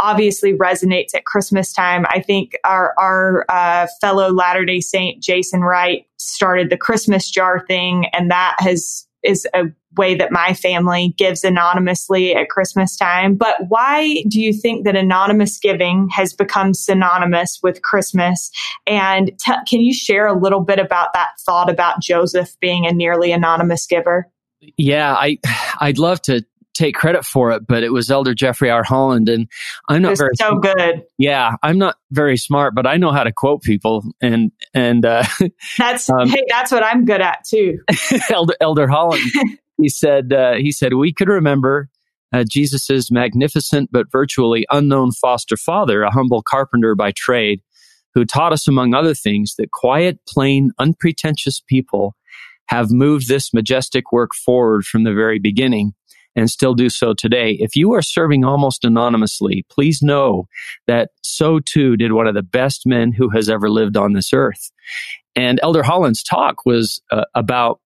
obviously 0.01 0.53
resonates 0.53 1.13
at 1.13 1.25
Christmas 1.25 1.71
time. 1.71 2.05
I 2.09 2.19
think 2.19 2.53
our, 2.63 2.93
our 2.97 3.45
uh, 3.49 3.87
fellow 4.01 4.31
Latter 4.31 4.65
day 4.65 4.79
Saint 4.79 5.21
Jason 5.21 5.61
Wright 5.61 6.05
started 6.17 6.69
the 6.69 6.77
Christmas 6.77 7.29
jar 7.29 7.63
thing, 7.67 8.07
and 8.13 8.31
that 8.31 8.55
has 8.59 9.07
is 9.25 9.47
a 9.53 9.65
way 9.97 10.15
that 10.15 10.31
my 10.31 10.53
family 10.53 11.13
gives 11.17 11.43
anonymously 11.43 12.35
at 12.35 12.49
Christmas 12.49 12.97
time. 12.97 13.35
But 13.35 13.55
why 13.67 14.23
do 14.27 14.41
you 14.41 14.53
think 14.53 14.85
that 14.85 14.95
anonymous 14.95 15.57
giving 15.57 16.09
has 16.09 16.33
become 16.33 16.73
synonymous 16.73 17.59
with 17.63 17.81
Christmas? 17.81 18.51
And 18.85 19.31
t- 19.39 19.53
can 19.67 19.81
you 19.81 19.93
share 19.93 20.27
a 20.27 20.37
little 20.37 20.61
bit 20.61 20.79
about 20.79 21.13
that 21.13 21.31
thought 21.45 21.69
about 21.69 22.01
Joseph 22.01 22.57
being 22.59 22.85
a 22.85 22.91
nearly 22.91 23.31
anonymous 23.31 23.85
giver? 23.85 24.29
Yeah, 24.77 25.13
I 25.13 25.37
I'd 25.79 25.97
love 25.97 26.21
to 26.23 26.45
take 26.75 26.95
credit 26.95 27.25
for 27.25 27.51
it, 27.51 27.65
but 27.65 27.83
it 27.83 27.91
was 27.91 28.11
Elder 28.11 28.35
Jeffrey 28.35 28.69
R. 28.69 28.83
Holland, 28.83 29.29
and 29.29 29.49
I'm 29.89 30.01
not 30.01 30.17
very 30.17 30.35
so 30.35 30.59
good. 30.59 31.03
Yeah, 31.17 31.55
I'm 31.63 31.77
not 31.77 31.95
very 32.11 32.37
smart, 32.37 32.75
but 32.75 32.85
I 32.85 32.97
know 32.97 33.11
how 33.11 33.23
to 33.23 33.31
quote 33.31 33.63
people, 33.63 34.03
and 34.21 34.51
and 34.73 35.05
uh, 35.05 35.23
that's 35.77 36.09
um, 36.09 36.29
hey, 36.29 36.43
that's 36.49 36.71
what 36.71 36.83
I'm 36.83 37.05
good 37.05 37.21
at 37.21 37.39
too. 37.47 37.79
Elder 38.29 38.55
Elder 38.61 38.87
Holland 38.87 39.23
he 39.81 39.89
said 39.89 40.31
uh, 40.31 40.53
he 40.53 40.71
said 40.71 40.93
we 40.93 41.13
could 41.13 41.29
remember 41.29 41.89
uh, 42.33 42.43
Jesus's 42.47 43.09
magnificent 43.09 43.89
but 43.91 44.11
virtually 44.11 44.65
unknown 44.71 45.11
foster 45.13 45.57
father, 45.57 46.03
a 46.03 46.11
humble 46.11 46.43
carpenter 46.43 46.93
by 46.95 47.11
trade, 47.15 47.61
who 48.13 48.25
taught 48.25 48.53
us, 48.53 48.67
among 48.67 48.93
other 48.93 49.13
things, 49.13 49.55
that 49.57 49.71
quiet, 49.71 50.19
plain, 50.27 50.71
unpretentious 50.77 51.61
people 51.65 52.15
have 52.67 52.89
moved 52.89 53.27
this 53.27 53.53
majestic 53.53 54.11
work 54.11 54.33
forward 54.33 54.85
from 54.85 55.03
the 55.03 55.13
very 55.13 55.37
beginning 55.37 55.93
and 56.35 56.49
still 56.49 56.73
do 56.73 56.89
so 56.89 57.13
today. 57.13 57.57
If 57.59 57.75
you 57.75 57.93
are 57.93 58.01
serving 58.01 58.43
almost 58.43 58.83
anonymously, 58.83 59.65
please 59.69 60.01
know 60.01 60.47
that 60.87 61.11
so 61.23 61.59
too 61.59 61.95
did 61.97 62.11
one 62.11 62.27
of 62.27 62.35
the 62.35 62.43
best 62.43 62.85
men 62.85 63.11
who 63.11 63.29
has 63.29 63.49
ever 63.49 63.69
lived 63.69 63.97
on 63.97 64.13
this 64.13 64.33
earth. 64.33 64.71
And 65.35 65.59
Elder 65.63 65.83
Holland's 65.83 66.23
talk 66.23 66.65
was 66.65 67.01
uh, 67.11 67.25
about 67.33 67.79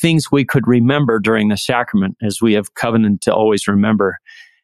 things 0.00 0.30
we 0.30 0.44
could 0.44 0.66
remember 0.66 1.18
during 1.18 1.48
the 1.48 1.56
sacrament 1.56 2.16
as 2.22 2.40
we 2.42 2.54
have 2.54 2.74
covenant 2.74 3.22
to 3.22 3.34
always 3.34 3.66
remember 3.66 4.18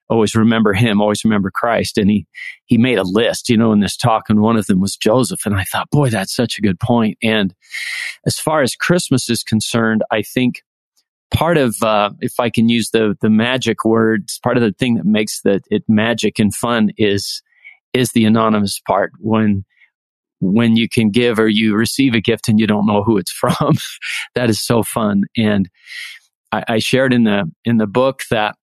always 0.09 0.35
remember 0.35 0.75
him 0.75 1.01
always 1.01 1.25
remember 1.25 1.51
christ 1.51 1.97
and 1.97 2.11
he 2.11 2.27
he 2.67 2.77
made 2.77 2.99
a 2.99 3.03
list 3.03 3.49
you 3.49 3.57
know 3.57 3.73
in 3.73 3.81
this 3.81 3.97
talk 3.97 4.29
and 4.29 4.41
one 4.41 4.57
of 4.57 4.67
them 4.67 4.81
was 4.81 4.97
joseph 4.97 5.47
and 5.47 5.55
i 5.55 5.65
thought 5.65 5.89
boy 5.91 6.11
that's 6.11 6.35
such 6.35 6.59
a 6.59 6.61
good 6.61 6.79
point 6.79 7.17
and 7.23 7.55
as 8.27 8.37
far 8.37 8.63
as 8.63 8.75
christmas 8.75 9.31
is 9.31 9.43
concerned 9.43 10.03
i 10.11 10.21
think 10.21 10.63
part 11.33 11.57
of 11.57 11.75
uh, 11.83 12.11
if 12.21 12.39
i 12.39 12.51
can 12.51 12.69
use 12.69 12.91
the 12.91 13.17
the 13.21 13.31
magic 13.31 13.85
words 13.85 14.39
part 14.43 14.57
of 14.57 14.63
the 14.63 14.73
thing 14.73 14.95
that 14.95 15.07
makes 15.07 15.41
the, 15.43 15.61
it 15.71 15.83
magic 15.89 16.39
and 16.39 16.55
fun 16.55 16.91
is 16.97 17.43
is 17.93 18.11
the 18.13 18.25
anonymous 18.25 18.81
part 18.87 19.13
when 19.19 19.65
when 20.43 20.75
you 20.75 20.89
can 20.89 21.11
give 21.11 21.39
or 21.39 21.49
you 21.49 21.77
receive 21.77 22.15
a 22.15 22.21
gift 22.21 22.49
and 22.49 22.59
you 22.59 22.67
don't 22.67 22.87
know 22.87 23.05
who 23.05 23.17
it's 23.17 23.31
from. 23.33 23.75
that 24.35 24.51
is 24.51 24.61
so 24.61 24.83
fun. 24.83 25.23
And 25.37 25.71
I, 26.51 26.65
I, 26.69 26.79
shared 26.81 27.15
in 27.15 27.25
the 27.25 27.51
in 27.65 27.79
the 27.79 27.87
book 27.87 28.23
that 28.31 28.57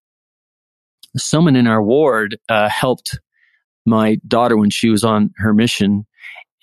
someone 1.18 1.56
in 1.56 1.68
our 1.68 1.82
ward 1.82 2.38
uh, 2.50 2.70
helped 2.70 3.18
my 3.86 4.18
daughter 4.28 4.58
when 4.58 4.70
she 4.70 4.90
was 4.90 5.04
on 5.04 5.32
her 5.38 5.54
mission, 5.54 6.06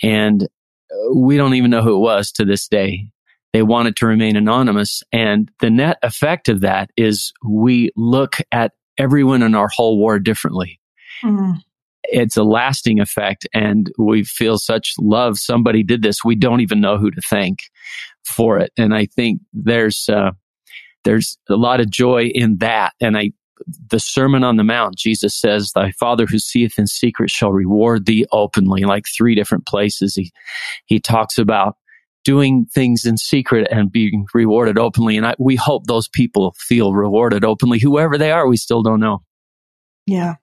and 0.02 0.44
uh, 0.44 1.14
we 1.14 1.36
don't 1.36 1.54
even 1.54 1.70
know 1.70 1.82
who 1.82 1.96
it 1.96 2.00
was 2.00 2.30
to 2.32 2.44
this 2.44 2.68
day. 2.68 3.10
They 3.56 3.62
wanted 3.62 3.96
to 3.96 4.06
remain 4.06 4.36
anonymous, 4.36 5.02
and 5.12 5.50
the 5.60 5.70
net 5.70 5.96
effect 6.02 6.50
of 6.50 6.60
that 6.60 6.90
is 6.94 7.32
we 7.42 7.90
look 7.96 8.36
at 8.52 8.72
everyone 8.98 9.42
in 9.42 9.54
our 9.54 9.68
whole 9.74 9.98
war 9.98 10.18
differently. 10.18 10.78
Mm 11.24 11.62
it's 12.08 12.36
a 12.36 12.44
lasting 12.44 13.00
effect 13.00 13.46
and 13.52 13.90
we 13.98 14.24
feel 14.24 14.58
such 14.58 14.94
love. 14.98 15.38
Somebody 15.38 15.82
did 15.82 16.02
this. 16.02 16.24
We 16.24 16.36
don't 16.36 16.60
even 16.60 16.80
know 16.80 16.98
who 16.98 17.10
to 17.10 17.20
thank 17.28 17.58
for 18.24 18.58
it. 18.58 18.72
And 18.76 18.94
I 18.94 19.06
think 19.06 19.40
there's, 19.52 20.08
uh, 20.08 20.30
there's 21.04 21.36
a 21.48 21.56
lot 21.56 21.80
of 21.80 21.90
joy 21.90 22.26
in 22.34 22.58
that. 22.58 22.92
And 23.00 23.16
I, 23.16 23.32
the 23.90 23.98
Sermon 23.98 24.44
on 24.44 24.56
the 24.56 24.64
Mount, 24.64 24.96
Jesus 24.96 25.34
says, 25.34 25.72
Thy 25.74 25.90
Father 25.92 26.26
who 26.26 26.38
seeth 26.38 26.78
in 26.78 26.86
secret 26.86 27.30
shall 27.30 27.52
reward 27.52 28.06
thee 28.06 28.26
openly. 28.30 28.84
Like 28.84 29.06
three 29.16 29.34
different 29.34 29.66
places, 29.66 30.14
he, 30.14 30.30
he 30.84 31.00
talks 31.00 31.38
about 31.38 31.76
doing 32.26 32.66
things 32.74 33.06
in 33.06 33.16
secret 33.16 33.68
and 33.70 33.92
being 33.92 34.26
rewarded 34.34 34.78
openly. 34.78 35.16
And 35.16 35.24
I, 35.24 35.36
we 35.38 35.54
hope 35.54 35.86
those 35.86 36.08
people 36.08 36.56
feel 36.58 36.92
rewarded 36.92 37.44
openly, 37.44 37.78
whoever 37.78 38.18
they 38.18 38.32
are, 38.32 38.48
we 38.48 38.56
still 38.56 38.82
don't 38.82 38.98
know. 38.98 39.22
Yeah. 40.06 40.34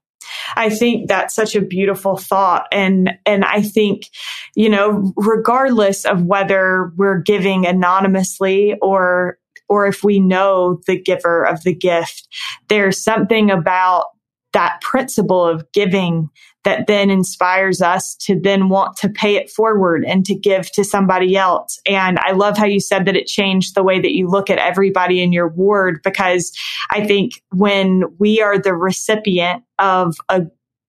I 0.56 0.70
think 0.70 1.10
that's 1.10 1.36
such 1.36 1.58
a 1.58 1.62
beautiful 1.62 2.16
thought. 2.16 2.68
And, 2.72 3.12
and 3.26 3.44
I 3.44 3.62
think, 3.62 4.08
you 4.56 4.70
know, 4.70 5.12
regardless 5.18 6.06
of 6.06 6.24
whether 6.24 6.94
we're 6.96 7.20
giving 7.20 7.66
anonymously 7.66 8.76
or, 8.82 9.38
or 9.68 9.86
if 9.86 10.06
we 10.06 10.22
know 10.22 10.80
the 10.88 11.02
giver 11.02 11.46
of 11.46 11.64
the 11.64 11.76
gift, 11.76 12.30
there's 12.70 13.04
something 13.04 13.52
about 13.52 14.06
that 14.54 14.82
principle 14.82 15.46
of 15.46 15.70
giving 15.74 16.30
that 16.64 16.88
then 16.88 17.10
inspires 17.10 17.82
us 17.82 18.16
to 18.16 18.40
then 18.40 18.70
want 18.70 18.96
to 18.98 19.10
pay 19.10 19.36
it 19.36 19.50
forward 19.50 20.06
and 20.06 20.26
to 20.26 20.34
give 20.34 20.72
to 20.72 20.84
somebody 20.84 21.36
else. 21.36 21.80
And 21.86 22.18
I 22.20 22.32
love 22.32 22.58
how 22.58 22.66
you 22.66 22.80
said 22.80 23.06
that 23.06 23.18
it 23.18 23.28
changed 23.28 23.76
the 23.76 23.84
way 23.84 24.00
that 24.00 24.14
you 24.14 24.30
look 24.30 24.50
at 24.50 24.60
everybody 24.60 25.22
in 25.22 25.34
your 25.34 25.50
ward 25.50 26.00
because 26.04 26.58
I 26.90 27.06
think 27.06 27.42
when 27.52 28.04
we 28.18 28.42
are 28.42 28.58
the 28.58 28.74
recipient 28.74 29.64
of 29.78 30.16
a 30.30 30.44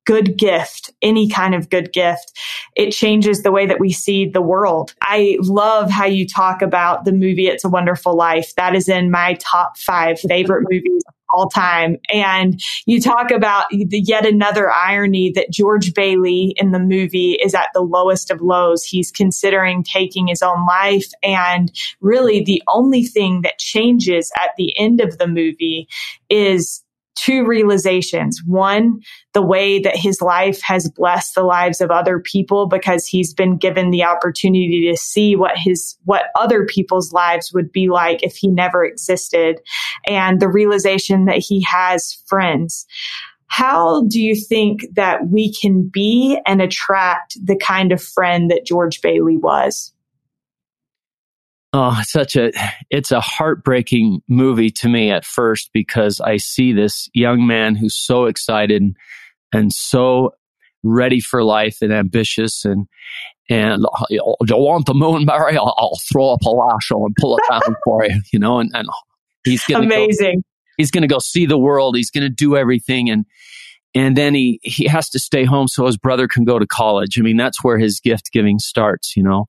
good 0.07 0.37
gift, 0.37 0.93
any 1.03 1.29
kind 1.29 1.55
of 1.55 1.71
good 1.71 1.93
gift, 1.93 2.39
it 2.77 2.91
changes 2.91 3.43
the 3.43 3.51
way 3.51 3.67
that 3.67 3.81
we 3.81 3.91
see 3.91 4.29
the 4.29 4.43
world. 4.43 4.95
I 5.01 5.39
love 5.41 5.91
how 5.91 6.05
you 6.05 6.27
talk 6.27 6.63
about 6.63 7.05
the 7.05 7.13
movie 7.13 7.49
It's 7.49 7.65
a 7.65 7.71
Wonderful 7.71 8.15
Life. 8.15 8.55
That 8.57 8.75
is 8.75 8.89
in 8.89 9.11
my 9.11 9.39
top 9.41 9.79
five 9.79 10.21
favorite 10.21 10.67
movies 10.71 11.04
all 11.35 11.49
time. 11.49 11.97
And 12.13 12.61
you 12.87 13.01
talk 13.01 13.31
about 13.31 13.67
the 13.71 14.01
yet 14.01 14.27
another 14.27 14.71
irony 14.71 15.33
that 15.35 15.51
George 15.51 15.95
Bailey 15.95 16.55
in 16.57 16.71
the 16.71 16.79
movie 16.79 17.33
is 17.33 17.55
at 17.55 17.69
the 17.75 17.81
lowest 17.81 18.31
of 18.31 18.41
lows. 18.41 18.85
He's 18.85 19.11
considering 19.11 19.83
taking 19.83 20.29
his 20.29 20.43
own 20.43 20.67
life. 20.67 21.11
And 21.23 21.73
really 22.01 22.45
the 22.45 22.63
only 22.69 23.05
thing 23.05 23.43
that 23.43 23.59
changes 23.59 24.31
at 24.37 24.51
the 24.57 24.79
end 24.79 25.01
of 25.01 25.19
the 25.19 25.27
movie 25.27 25.89
is 26.31 26.84
two 27.17 27.45
realizations. 27.47 28.43
One, 28.45 29.01
the 29.33 29.43
way 29.43 29.81
that 29.81 29.97
his 29.97 30.21
life 30.21 30.61
has 30.63 30.91
blessed 30.91 31.35
the 31.35 31.43
lives 31.43 31.81
of 31.81 31.91
other 31.91 32.19
people 32.19 32.67
because 32.67 33.07
he's 33.07 33.33
been 33.33 33.57
given 33.57 33.91
the 33.91 34.05
opportunity 34.05 34.89
to 34.91 34.97
see 34.97 35.37
what 35.37 35.57
his, 35.57 35.97
what 36.05 36.25
other 36.37 36.67
people's 36.67 37.13
lives 37.13 37.53
would 37.53 37.73
be 37.73 37.89
like 37.89 38.23
if 38.23 38.37
he 38.37 38.49
never 38.49 38.85
existed. 38.85 39.61
And 40.07 40.41
the 40.41 40.49
realization 40.49 41.25
that 41.27 41.39
he 41.39 41.63
has 41.63 42.23
friends. 42.27 42.87
How 43.47 44.03
do 44.09 44.21
you 44.21 44.35
think 44.35 44.81
that 44.95 45.29
we 45.29 45.53
can 45.53 45.89
be 45.89 46.41
and 46.45 46.61
attract 46.61 47.37
the 47.41 47.57
kind 47.57 47.93
of 47.93 48.03
friend 48.03 48.51
that 48.51 48.67
George 48.67 49.01
Bailey 49.01 49.37
was? 49.37 49.94
Oh, 51.77 52.01
such 52.05 52.37
a, 52.37 52.53
it's 52.89 53.11
a 53.11 53.21
heartbreaking 53.21 54.21
movie 54.29 54.71
to 54.71 54.89
me 54.89 55.11
at 55.11 55.25
first 55.25 55.71
because 55.73 56.21
I 56.21 56.37
see 56.37 56.73
this 56.73 57.09
young 57.15 57.49
man 57.49 57.75
who's 57.75 57.97
so 57.97 58.27
excited 58.27 58.95
and 59.53 59.73
so 59.73 60.35
ready 60.85 61.19
for 61.19 61.43
life 61.43 61.79
and 61.83 61.93
ambitious 61.93 62.65
and, 62.65 62.87
and 63.51 63.85
you 64.09 64.23
want 64.23 64.87
the 64.87 64.95
moon, 64.95 65.25
Mary? 65.25 65.57
I'll, 65.57 65.75
I'll, 65.77 65.99
throw 66.13 66.29
up 66.29 66.43
a 66.43 66.51
lasso 66.51 67.05
and 67.07 67.17
pull 67.21 67.39
it 67.39 67.43
down 67.51 67.75
for 67.85 68.05
you, 68.05 68.21
you 68.33 68.39
know, 68.39 68.61
and, 68.61 68.71
and 68.73 68.89
he's 69.45 69.65
going 69.65 69.89
to 69.89 69.93
amazing. 69.93 70.37
Go, 70.37 70.43
he's 70.77 70.93
going 70.93 71.03
to 71.03 71.09
go 71.09 71.19
see 71.19 71.45
the 71.45 71.59
world. 71.59 71.97
He's 71.97 72.13
going 72.13 72.23
to 72.23 72.33
do 72.33 72.57
everything. 72.57 73.11
And, 73.11 73.27
and 73.97 74.17
then 74.17 74.37
he, 74.37 74.61
he 74.63 74.87
has 74.87 75.09
to 75.09 75.19
stay 75.19 75.45
home 75.45 75.67
so 75.67 75.87
his 75.87 75.97
brother 75.97 76.29
can 76.29 76.45
go 76.45 76.61
to 76.61 76.69
college. 76.69 77.19
I 77.19 77.23
mean, 77.23 77.37
that's 77.37 77.65
where 77.65 77.79
his 77.79 77.99
gift 77.99 78.31
giving 78.33 78.61
starts, 78.61 79.17
you 79.17 79.25
know 79.25 79.49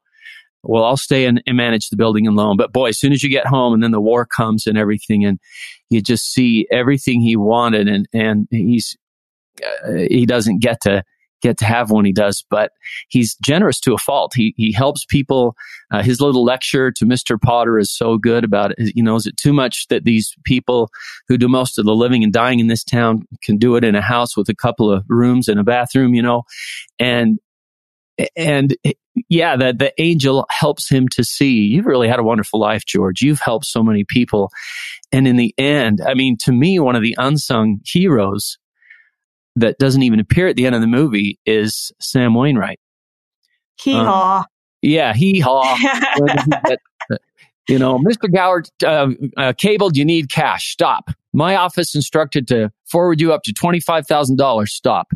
well, 0.65 0.84
I'll 0.84 0.97
stay 0.97 1.25
and, 1.25 1.41
and, 1.45 1.58
manage 1.58 1.89
the 1.89 1.95
building 1.95 2.28
and 2.28 2.36
loan. 2.36 2.58
But 2.58 2.73
boy, 2.73 2.89
as 2.89 2.99
soon 2.99 3.13
as 3.13 3.23
you 3.23 3.30
get 3.30 3.47
home 3.47 3.73
and 3.73 3.84
then 3.84 3.91
the 3.91 4.01
war 4.01 4.25
comes 4.25 4.67
and 4.67 4.78
everything, 4.78 5.25
and 5.25 5.39
you 5.89 6.01
just 6.01 6.32
see 6.34 6.67
everything 6.71 7.21
he 7.21 7.36
wanted, 7.36 7.88
and 7.88 8.08
and 8.13 8.47
he's 8.49 8.97
uh, 9.63 9.93
he 10.10 10.25
doesn't 10.25 10.60
get 10.60 10.82
to 10.82 11.04
get 11.41 11.58
to 11.60 11.65
have 11.65 11.91
one. 11.91 12.06
he 12.06 12.12
does, 12.12 12.43
but 12.49 12.71
he's 13.10 13.36
generous 13.36 13.80
to 13.82 13.93
a 13.93 13.97
fault. 13.97 14.34
He, 14.36 14.54
he 14.58 14.71
helps 14.71 15.06
people. 15.06 15.56
Uh, 15.91 16.01
his 16.01 16.19
little 16.19 16.43
lecture 16.43 16.91
to 16.91 17.06
Mr. 17.06 17.39
Potter 17.39 17.78
is 17.78 17.91
so 17.91 18.17
good 18.17 18.43
about 18.43 18.71
it. 18.71 18.95
You 18.95 19.04
know, 19.04 19.15
is 19.15 19.28
it 19.28 19.38
too 19.38 19.54
much 19.54 19.88
that 19.89 20.06
these 20.06 20.34
people 20.43 20.89
who 21.28 21.38
do 21.38 21.47
most 21.47 21.78
of 21.78 21.86
the 21.86 21.95
living 21.95 22.23
and 22.23 22.34
dying 22.34 22.60
in 22.60 22.67
this 22.67 22.84
town 22.84 23.28
can 23.43 23.58
do 23.58 23.75
it 23.75 23.84
in 23.84 23.95
a 23.95 24.01
house 24.01 24.36
with 24.36 24.49
a 24.49 24.56
couple 24.56 24.91
of 24.91 25.04
rooms 25.08 25.47
and 25.47 25.60
a 25.60 25.63
bathroom, 25.63 26.13
you 26.15 26.21
know? 26.21 26.43
And, 26.99 27.39
and 28.36 28.75
yeah, 29.30 29.56
that 29.58 29.80
the 29.80 29.93
angel 30.01 30.45
helps 30.49 30.89
him 30.89 31.08
to 31.10 31.23
see 31.23 31.51
you've 31.51 31.86
really 31.86 32.08
had 32.08 32.19
a 32.19 32.23
wonderful 32.23 32.60
life, 32.60 32.86
George. 32.86 33.21
You've 33.21 33.39
helped 33.39 33.65
so 33.65 33.82
many 33.84 34.06
people. 34.08 34.49
And 35.12 35.28
in 35.28 35.38
the 35.38 35.54
end, 35.58 36.01
I 36.06 36.13
mean, 36.13 36.38
to 36.41 36.51
me, 36.51 36.80
one 36.80 36.95
of 36.95 37.01
the 37.01 37.15
unsung 37.17 37.80
heroes 37.86 38.58
that 39.56 39.78
doesn't 39.78 40.04
even 40.04 40.19
appear 40.19 40.47
at 40.47 40.56
the 40.56 40.65
end 40.65 40.75
of 40.75 40.82
the 40.82 40.88
movie 40.88 41.39
is 41.45 41.91
Sam 41.99 42.34
Wainwright. 42.34 42.80
Hee 43.82 43.93
haw. 43.93 44.39
Um, 44.39 44.45
yeah, 44.82 45.13
hee 45.13 45.39
haw. 45.39 45.78
you 47.69 47.80
know, 47.80 47.97
Mr. 47.97 48.32
Gower, 48.32 48.63
uh, 48.86 49.08
uh, 49.38 49.54
Cable, 49.58 49.91
you 49.93 50.06
need 50.06 50.30
cash. 50.30 50.71
Stop. 50.71 51.10
My 51.34 51.56
office 51.56 51.95
instructed 51.95 52.47
to 52.49 52.71
forward 52.86 53.19
you 53.19 53.34
up 53.34 53.43
to 53.43 53.54
$25,000. 53.54 54.67
Stop. 54.67 55.12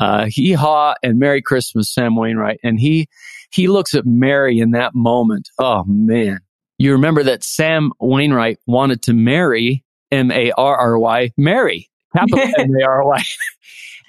Uh, 0.00 0.26
hee 0.28 0.52
haw 0.52 0.94
and 1.02 1.18
Merry 1.18 1.40
Christmas, 1.40 1.92
Sam 1.92 2.16
Wainwright. 2.16 2.58
And 2.62 2.80
he, 2.80 3.08
he 3.54 3.68
looks 3.68 3.94
at 3.94 4.04
Mary 4.04 4.58
in 4.58 4.72
that 4.72 4.94
moment. 4.94 5.48
Oh 5.60 5.84
man. 5.86 6.40
You 6.78 6.90
remember 6.92 7.22
that 7.22 7.44
Sam 7.44 7.92
Wainwright 8.00 8.58
wanted 8.66 9.02
to 9.02 9.12
marry 9.12 9.84
M-A-R-R-Y, 10.10 11.30
Mary, 11.36 11.88
capital 12.16 12.50
M-A-R-Y. 12.58 13.22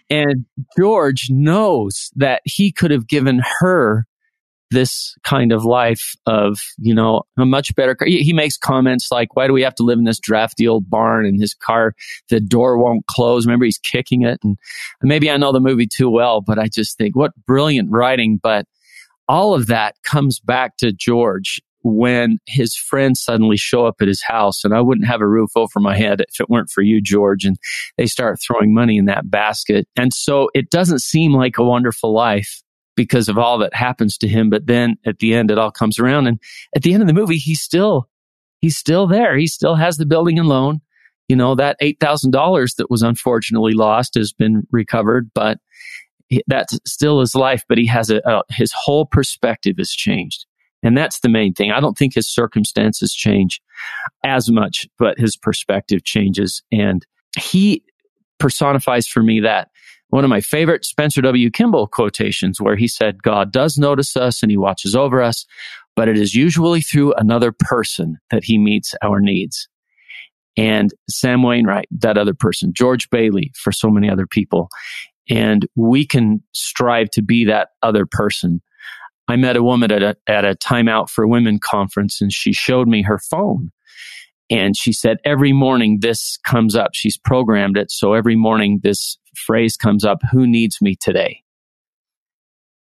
And 0.10 0.46
George 0.78 1.28
knows 1.30 2.10
that 2.16 2.42
he 2.44 2.72
could 2.72 2.90
have 2.90 3.08
given 3.08 3.42
her 3.60 4.06
this 4.72 5.14
kind 5.24 5.52
of 5.52 5.64
life 5.64 6.16
of, 6.26 6.58
you 6.80 6.94
know, 6.94 7.22
a 7.38 7.46
much 7.46 7.76
better 7.76 7.94
car. 7.94 8.08
He 8.08 8.34
makes 8.34 8.58
comments 8.58 9.10
like, 9.12 9.36
why 9.36 9.46
do 9.46 9.54
we 9.54 9.62
have 9.62 9.76
to 9.76 9.84
live 9.84 10.00
in 10.00 10.06
this 10.06 10.20
drafty 10.20 10.68
old 10.68 10.90
barn 10.90 11.26
and 11.28 11.40
his 11.40 11.54
car, 11.54 11.94
the 12.30 12.40
door 12.40 12.80
won't 12.80 13.06
close. 13.06 13.46
Remember, 13.46 13.66
he's 13.66 13.78
kicking 13.78 14.24
it. 14.24 14.40
And 14.44 14.58
maybe 15.04 15.30
I 15.30 15.38
know 15.38 15.52
the 15.52 15.60
movie 15.60 15.88
too 15.88 16.10
well, 16.10 16.42
but 16.42 16.58
I 16.58 16.68
just 16.68 16.98
think 16.98 17.16
what 17.16 17.32
brilliant 17.46 17.92
writing. 17.92 18.40
But 18.42 18.66
all 19.28 19.54
of 19.54 19.68
that 19.68 19.96
comes 20.04 20.40
back 20.40 20.78
to 20.78 20.92
George 20.92 21.62
when 21.86 22.40
his 22.48 22.76
friends 22.76 23.22
suddenly 23.22 23.58
show 23.58 23.86
up 23.86 23.98
at 24.02 24.08
his 24.08 24.24
house 24.24 24.64
and 24.64 24.74
I 24.74 24.82
wouldn't 24.82 25.08
have 25.08 25.22
a 25.22 25.28
roof 25.28 25.52
over 25.56 25.80
my 25.80 25.96
head 25.96 26.20
if 26.22 26.40
it 26.40 26.50
weren't 26.50 26.72
for 26.72 26.82
you, 26.82 27.00
George. 27.00 27.46
And 27.46 27.58
they 27.98 28.08
start 28.08 28.40
throwing 28.42 28.74
money 28.74 28.98
in 28.98 29.06
that 29.06 29.30
basket. 29.30 29.88
And 29.96 30.12
so 30.12 30.50
it 30.56 30.72
doesn't 30.72 31.04
seem 31.04 31.34
like 31.34 31.60
a 31.60 31.64
wonderful 31.64 32.12
life 32.12 32.64
because 32.96 33.30
of 33.30 33.38
all 33.38 33.60
that 33.60 33.76
happens 33.76 34.18
to 34.18 34.28
him. 34.28 34.50
But 34.50 34.66
then 34.66 34.96
at 35.06 35.20
the 35.20 35.36
end, 35.36 35.52
it 35.52 35.60
all 35.60 35.70
comes 35.70 36.00
around. 36.00 36.26
And 36.26 36.40
at 36.76 36.82
the 36.82 36.94
end 36.94 37.04
of 37.04 37.08
the 37.08 37.14
movie, 37.14 37.38
he's 37.38 37.62
still, 37.62 38.10
he's 38.62 38.78
still 38.78 39.06
there. 39.06 39.38
He 39.38 39.46
still 39.46 39.76
has 39.76 39.98
the 39.98 40.08
building 40.08 40.40
and 40.40 40.48
loan. 40.48 40.82
You 41.28 41.36
know, 41.36 41.54
that 41.54 41.78
$8,000 41.82 42.76
that 42.78 42.90
was 42.90 43.04
unfortunately 43.04 43.74
lost 43.74 44.16
has 44.16 44.34
been 44.34 44.66
recovered, 44.72 45.30
but 45.36 45.60
that's 46.48 46.80
still 46.86 47.20
his 47.20 47.36
life. 47.36 47.64
But 47.68 47.78
he 47.78 47.88
has 47.88 48.10
a, 48.10 48.18
a 48.26 48.44
his 48.50 48.74
whole 48.76 49.06
perspective 49.06 49.76
has 49.78 49.92
changed. 49.92 50.46
And 50.84 50.96
that's 50.96 51.22
the 51.22 51.30
main 51.30 51.54
thing. 51.54 51.72
I 51.72 51.80
don't 51.80 51.98
think 51.98 52.14
his 52.14 52.32
circumstances 52.32 53.14
change 53.14 53.60
as 54.24 54.52
much, 54.52 54.88
but 55.00 55.18
his 55.18 55.36
perspective 55.36 56.04
changes. 56.04 56.62
And 56.72 57.04
he 57.38 57.84
personifies 58.40 59.08
for 59.08 59.24
me 59.24 59.40
that 59.40 59.70
one 60.10 60.24
of 60.24 60.30
my 60.30 60.42
favorite 60.42 60.86
Spencer 60.86 61.22
W. 61.22 61.50
Kimball 61.50 61.88
quotations 61.88 62.62
where 62.62 62.76
he 62.76 62.88
said, 62.88 63.24
God 63.24 63.52
does 63.52 63.78
notice 63.78 64.16
us 64.16 64.44
and 64.44 64.52
he 64.52 64.58
watches 64.58 64.96
over 64.96 65.22
us, 65.22 65.46
but 65.96 66.08
it 66.08 66.18
is 66.18 66.36
usually 66.36 66.82
through 66.82 67.14
another 67.14 67.52
person 67.52 68.18
that 68.30 68.44
he 68.44 68.58
meets 68.58 68.94
our 69.02 69.20
needs. 69.20 69.68
And 70.58 70.94
Sam 71.10 71.44
Wainwright, 71.44 71.88
that 71.92 72.18
other 72.18 72.34
person, 72.34 72.72
George 72.74 73.10
Bailey 73.10 73.52
for 73.56 73.72
so 73.72 73.90
many 73.90 74.10
other 74.10 74.28
people. 74.28 74.70
And 75.30 75.68
we 75.76 76.06
can 76.06 76.44
strive 76.54 77.10
to 77.12 77.22
be 77.22 77.46
that 77.46 77.70
other 77.82 78.06
person 78.06 78.62
I 79.28 79.36
met 79.38 79.56
a 79.56 79.64
woman 79.64 79.92
at 79.92 80.04
a, 80.04 80.16
at 80.28 80.46
a 80.46 80.56
Time 80.56 80.88
Out 80.88 81.10
for 81.10 81.28
Women 81.28 81.60
conference 81.60 82.22
and 82.22 82.32
she 82.32 82.54
showed 82.54 82.88
me 82.88 83.02
her 83.04 83.18
phone. 83.18 83.72
And 84.50 84.78
she 84.78 84.94
said, 84.94 85.18
every 85.26 85.54
morning 85.54 86.00
this 86.02 86.38
comes 86.46 86.76
up. 86.76 86.92
She's 86.94 87.18
programmed 87.18 87.78
it. 87.78 87.90
So 87.90 88.14
every 88.14 88.36
morning 88.36 88.82
this 88.84 89.18
phrase 89.36 89.76
comes 89.76 90.06
up, 90.06 90.20
who 90.32 90.46
needs 90.46 90.78
me 90.82 90.96
today? 90.96 91.42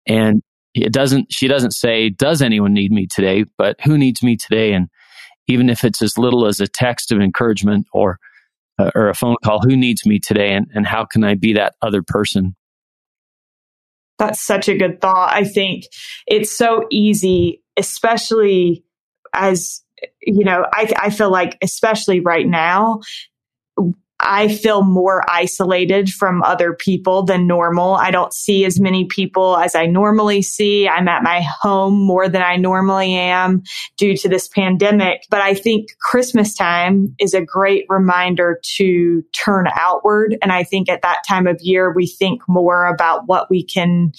And 0.06 0.42
it 0.72 0.92
doesn't, 0.92 1.30
she 1.30 1.46
doesn't 1.46 1.72
say, 1.72 2.08
does 2.08 2.40
anyone 2.40 2.72
need 2.72 2.92
me 2.92 3.06
today? 3.06 3.44
But 3.58 3.78
who 3.82 3.98
needs 3.98 4.22
me 4.22 4.36
today? 4.36 4.72
And 4.72 4.88
even 5.46 5.68
if 5.68 5.84
it's 5.84 6.00
as 6.00 6.16
little 6.16 6.46
as 6.46 6.60
a 6.60 6.66
text 6.66 7.12
of 7.12 7.20
encouragement 7.20 7.86
or, 7.92 8.18
uh, 8.80 8.90
or 8.94 9.08
a 9.08 9.14
phone 9.14 9.36
call, 9.44 9.60
who 9.60 9.76
needs 9.76 10.06
me 10.06 10.18
today? 10.18 10.52
And, 10.52 10.66
and 10.74 10.86
how 10.86 11.04
can 11.04 11.24
I 11.24 11.34
be 11.34 11.52
that 11.54 11.74
other 11.82 12.02
person 12.02 12.54
that's 14.20 14.42
such 14.42 14.68
a 14.68 14.76
good 14.76 15.00
thought. 15.00 15.32
I 15.32 15.44
think 15.44 15.86
it's 16.26 16.54
so 16.54 16.86
easy, 16.90 17.62
especially 17.78 18.84
as, 19.32 19.82
you 20.20 20.44
know, 20.44 20.66
I, 20.72 20.92
I 21.00 21.10
feel 21.10 21.30
like, 21.30 21.56
especially 21.62 22.20
right 22.20 22.46
now, 22.46 23.00
I 24.22 24.48
feel 24.48 24.82
more 24.82 25.24
isolated 25.28 26.10
from 26.10 26.42
other 26.42 26.74
people 26.74 27.24
than 27.24 27.46
normal. 27.46 27.94
I 27.94 28.10
don't 28.10 28.32
see 28.32 28.64
as 28.64 28.80
many 28.80 29.06
people 29.06 29.56
as 29.56 29.74
I 29.74 29.86
normally 29.86 30.42
see. 30.42 30.88
I'm 30.88 31.08
at 31.08 31.22
my 31.22 31.40
home 31.40 31.94
more 31.94 32.28
than 32.28 32.42
I 32.42 32.56
normally 32.56 33.14
am 33.14 33.62
due 33.96 34.16
to 34.18 34.28
this 34.28 34.48
pandemic. 34.48 35.24
But 35.30 35.40
I 35.40 35.54
think 35.54 35.88
Christmas 36.00 36.54
time 36.54 37.14
is 37.18 37.34
a 37.34 37.44
great 37.44 37.86
reminder 37.88 38.60
to 38.76 39.22
turn 39.32 39.66
outward. 39.74 40.36
And 40.42 40.52
I 40.52 40.64
think 40.64 40.88
at 40.88 41.02
that 41.02 41.22
time 41.28 41.46
of 41.46 41.58
year, 41.60 41.92
we 41.92 42.06
think 42.06 42.42
more 42.48 42.86
about 42.86 43.26
what 43.26 43.50
we 43.50 43.64
can 43.64 44.12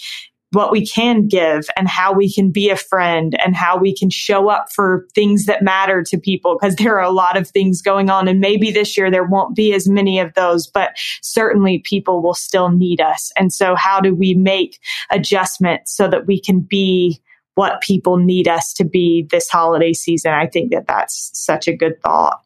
what 0.52 0.72
we 0.72 0.86
can 0.86 1.28
give 1.28 1.68
and 1.78 1.88
how 1.88 2.14
we 2.14 2.32
can 2.32 2.52
be 2.52 2.70
a 2.70 2.76
friend 2.76 3.40
and 3.44 3.56
how 3.56 3.78
we 3.78 3.96
can 3.96 4.10
show 4.10 4.50
up 4.50 4.72
for 4.72 5.08
things 5.16 5.46
that 5.46 5.64
matter 5.64 6.04
to 6.04 6.18
people. 6.18 6.58
Because 6.60 6.76
there 6.76 6.98
are 6.98 7.04
a 7.04 7.12
lot 7.12 7.38
of 7.38 7.48
things 7.48 7.82
going 7.82 8.10
on 8.10 8.28
and 8.28 8.40
maybe 8.40 8.72
this 8.72 8.98
year 8.98 9.10
there 9.10 9.24
won't 9.24 9.56
be 9.56 9.74
as 9.74 9.88
many 9.88 10.20
of 10.20 10.34
those 10.34 10.68
but 10.68 10.92
certainly 11.22 11.80
people 11.80 12.22
will 12.22 12.34
still 12.34 12.70
need 12.70 13.02
us. 13.02 13.32
And 13.38 13.54
so 13.54 13.76
how 13.76 14.00
do 14.00 14.14
we 14.14 14.34
make 14.34 14.80
adjustments 15.10 15.96
so 15.96 16.08
that 16.08 16.28
we 16.28 16.40
can 16.40 16.60
be 16.60 17.22
what 17.56 17.82
people 17.82 18.18
need 18.18 18.48
us 18.48 18.74
to 18.74 18.86
be 18.86 19.28
this 19.30 19.50
holiday 19.50 19.94
season. 19.94 20.32
I 20.32 20.48
think 20.48 20.72
that 20.72 20.88
that's 20.88 21.32
such 21.34 21.68
a 21.68 21.76
good 21.76 22.02
thought. 22.02 22.42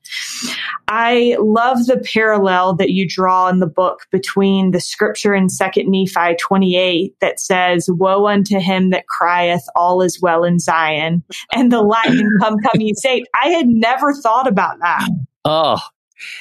I 0.87 1.37
love 1.39 1.85
the 1.85 1.97
parallel 2.13 2.75
that 2.75 2.91
you 2.91 3.07
draw 3.07 3.47
in 3.47 3.59
the 3.59 3.67
book 3.67 4.07
between 4.11 4.71
the 4.71 4.79
scripture 4.79 5.33
in 5.33 5.47
2nd 5.47 5.87
Nephi 5.87 6.35
28 6.39 7.15
that 7.21 7.39
says, 7.39 7.87
Woe 7.89 8.27
unto 8.27 8.59
him 8.59 8.89
that 8.91 9.07
crieth, 9.07 9.65
all 9.75 10.01
is 10.01 10.21
well 10.21 10.43
in 10.43 10.59
Zion, 10.59 11.23
and 11.53 11.71
the 11.71 11.81
Latin 11.81 12.29
come, 12.41 12.57
come 12.59 12.81
ye 12.81 12.93
saint. 12.95 13.27
I 13.41 13.49
had 13.49 13.67
never 13.67 14.13
thought 14.13 14.47
about 14.47 14.79
that. 14.79 15.07
Oh, 15.43 15.79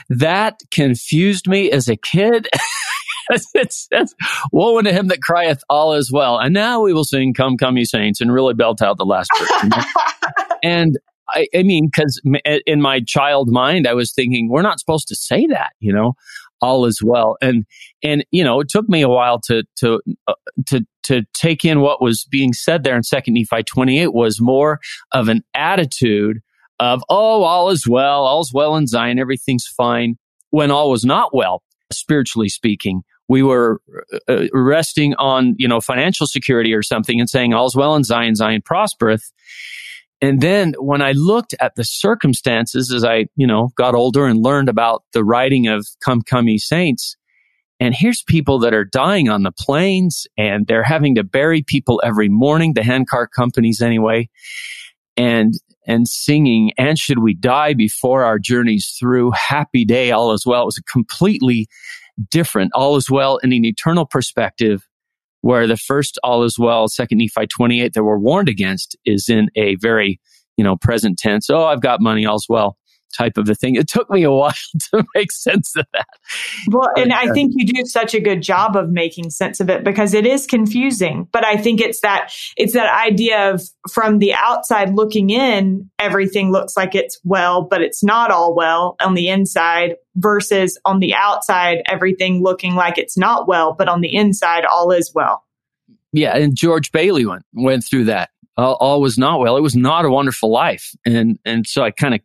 that 0.08 0.60
confused 0.70 1.48
me 1.48 1.70
as 1.70 1.88
a 1.88 1.96
kid. 1.96 2.48
it 3.54 3.72
says, 3.72 4.14
Woe 4.52 4.78
unto 4.78 4.90
him 4.90 5.08
that 5.08 5.22
crieth, 5.22 5.62
all 5.68 5.94
is 5.94 6.10
well. 6.12 6.38
And 6.38 6.54
now 6.54 6.82
we 6.82 6.92
will 6.92 7.04
sing, 7.04 7.34
Come, 7.34 7.56
Come, 7.56 7.76
ye 7.76 7.84
saints, 7.84 8.20
and 8.20 8.32
really 8.32 8.54
belt 8.54 8.82
out 8.82 8.98
the 8.98 9.04
last 9.04 9.30
verse. 9.38 9.84
and 10.62 10.98
I, 11.28 11.46
I 11.54 11.62
mean, 11.62 11.86
because 11.86 12.20
in 12.66 12.80
my 12.80 13.00
child 13.06 13.48
mind, 13.50 13.86
I 13.86 13.94
was 13.94 14.12
thinking, 14.12 14.48
we're 14.48 14.62
not 14.62 14.78
supposed 14.78 15.08
to 15.08 15.16
say 15.16 15.46
that, 15.46 15.72
you 15.80 15.92
know, 15.92 16.14
all 16.60 16.86
is 16.86 17.00
well. 17.02 17.36
And, 17.40 17.64
and, 18.02 18.24
you 18.30 18.44
know, 18.44 18.60
it 18.60 18.68
took 18.68 18.88
me 18.88 19.02
a 19.02 19.08
while 19.08 19.40
to, 19.46 19.64
to, 19.78 20.00
uh, 20.28 20.34
to, 20.66 20.86
to 21.04 21.22
take 21.34 21.64
in 21.64 21.80
what 21.80 22.02
was 22.02 22.26
being 22.30 22.52
said 22.52 22.84
there 22.84 22.96
in 22.96 23.02
2nd 23.02 23.28
Nephi 23.28 23.62
28 23.62 24.12
was 24.12 24.40
more 24.40 24.80
of 25.12 25.28
an 25.28 25.42
attitude 25.54 26.40
of, 26.78 27.02
oh, 27.08 27.42
all 27.42 27.70
is 27.70 27.86
well, 27.88 28.24
all's 28.24 28.52
well 28.52 28.76
in 28.76 28.86
Zion, 28.86 29.18
everything's 29.18 29.66
fine, 29.66 30.16
when 30.50 30.70
all 30.70 30.90
was 30.90 31.04
not 31.04 31.34
well, 31.34 31.62
spiritually 31.92 32.48
speaking 32.48 33.02
we 33.28 33.42
were 33.42 33.80
uh, 34.28 34.44
resting 34.52 35.14
on, 35.14 35.54
you 35.58 35.68
know, 35.68 35.80
financial 35.80 36.26
security 36.26 36.74
or 36.74 36.82
something 36.82 37.20
and 37.20 37.28
saying 37.28 37.54
all's 37.54 37.76
well 37.76 37.94
in 37.94 38.04
Zion, 38.04 38.34
Zion 38.34 38.62
prospereth. 38.62 39.32
And 40.20 40.40
then 40.40 40.74
when 40.78 41.02
I 41.02 41.12
looked 41.12 41.54
at 41.60 41.74
the 41.76 41.84
circumstances 41.84 42.92
as 42.92 43.04
I, 43.04 43.26
you 43.36 43.46
know, 43.46 43.70
got 43.76 43.94
older 43.94 44.26
and 44.26 44.42
learned 44.42 44.68
about 44.68 45.04
the 45.12 45.24
writing 45.24 45.66
of 45.66 45.86
Come, 46.04 46.22
Come 46.22 46.48
Ye 46.48 46.58
Saints, 46.58 47.16
and 47.80 47.94
here's 47.94 48.22
people 48.22 48.58
that 48.60 48.72
are 48.72 48.84
dying 48.84 49.28
on 49.28 49.42
the 49.42 49.52
plains 49.52 50.26
and 50.38 50.66
they're 50.66 50.84
having 50.84 51.16
to 51.16 51.24
bury 51.24 51.62
people 51.62 52.00
every 52.04 52.28
morning, 52.28 52.74
the 52.74 52.82
handcart 52.82 53.32
companies 53.32 53.82
anyway, 53.82 54.28
and, 55.16 55.54
and 55.86 56.08
singing, 56.08 56.70
and 56.78 56.98
should 56.98 57.18
we 57.18 57.34
die 57.34 57.74
before 57.74 58.24
our 58.24 58.38
journeys 58.38 58.96
through? 58.98 59.32
Happy 59.32 59.84
day, 59.84 60.12
all 60.12 60.32
is 60.32 60.46
well. 60.46 60.62
It 60.62 60.66
was 60.66 60.78
a 60.78 60.90
completely 60.90 61.66
different. 62.30 62.70
All 62.74 62.96
is 62.96 63.10
well 63.10 63.38
in 63.38 63.52
an 63.52 63.64
eternal 63.64 64.06
perspective 64.06 64.86
where 65.40 65.66
the 65.66 65.76
first 65.76 66.18
all 66.22 66.42
is 66.42 66.58
well, 66.58 66.88
second 66.88 67.18
Nephi 67.18 67.46
28 67.46 67.92
that 67.92 68.04
we're 68.04 68.18
warned 68.18 68.48
against 68.48 68.96
is 69.04 69.28
in 69.28 69.48
a 69.56 69.76
very, 69.76 70.20
you 70.56 70.64
know, 70.64 70.76
present 70.76 71.18
tense. 71.18 71.50
Oh, 71.50 71.64
I've 71.64 71.82
got 71.82 72.00
money, 72.00 72.24
all's 72.24 72.46
well 72.48 72.78
type 73.16 73.38
of 73.38 73.48
a 73.48 73.54
thing. 73.54 73.76
It 73.76 73.88
took 73.88 74.10
me 74.10 74.22
a 74.22 74.30
while 74.30 74.54
to 74.92 75.04
make 75.14 75.32
sense 75.32 75.74
of 75.76 75.86
that. 75.92 76.06
Well, 76.68 76.88
and 76.96 77.12
I 77.12 77.28
uh, 77.28 77.34
think 77.34 77.52
you 77.56 77.66
do 77.66 77.84
such 77.84 78.14
a 78.14 78.20
good 78.20 78.42
job 78.42 78.76
of 78.76 78.90
making 78.90 79.30
sense 79.30 79.60
of 79.60 79.70
it 79.70 79.84
because 79.84 80.14
it 80.14 80.26
is 80.26 80.46
confusing. 80.46 81.28
But 81.32 81.44
I 81.44 81.56
think 81.56 81.80
it's 81.80 82.00
that 82.00 82.32
it's 82.56 82.74
that 82.74 82.92
idea 82.94 83.52
of 83.52 83.62
from 83.90 84.18
the 84.18 84.34
outside 84.34 84.94
looking 84.94 85.30
in, 85.30 85.90
everything 85.98 86.52
looks 86.52 86.76
like 86.76 86.94
it's 86.94 87.18
well, 87.24 87.62
but 87.62 87.80
it's 87.80 88.02
not 88.02 88.30
all 88.30 88.54
well 88.54 88.96
on 89.00 89.14
the 89.14 89.28
inside 89.28 89.96
versus 90.16 90.78
on 90.84 91.00
the 91.00 91.14
outside, 91.14 91.82
everything 91.90 92.42
looking 92.42 92.74
like 92.74 92.98
it's 92.98 93.18
not 93.18 93.48
well, 93.48 93.74
but 93.74 93.88
on 93.88 94.00
the 94.00 94.14
inside, 94.14 94.64
all 94.64 94.90
is 94.90 95.12
well. 95.14 95.44
Yeah, 96.12 96.36
and 96.36 96.56
George 96.56 96.92
Bailey 96.92 97.26
went 97.26 97.44
went 97.52 97.84
through 97.84 98.04
that. 98.04 98.30
All, 98.56 98.74
all 98.74 99.00
was 99.00 99.18
not 99.18 99.40
well. 99.40 99.56
It 99.56 99.62
was 99.62 99.74
not 99.74 100.04
a 100.04 100.10
wonderful 100.10 100.50
life, 100.50 100.94
and 101.04 101.38
and 101.44 101.66
so 101.66 101.82
I 101.82 101.90
kind 101.90 102.14
of 102.14 102.20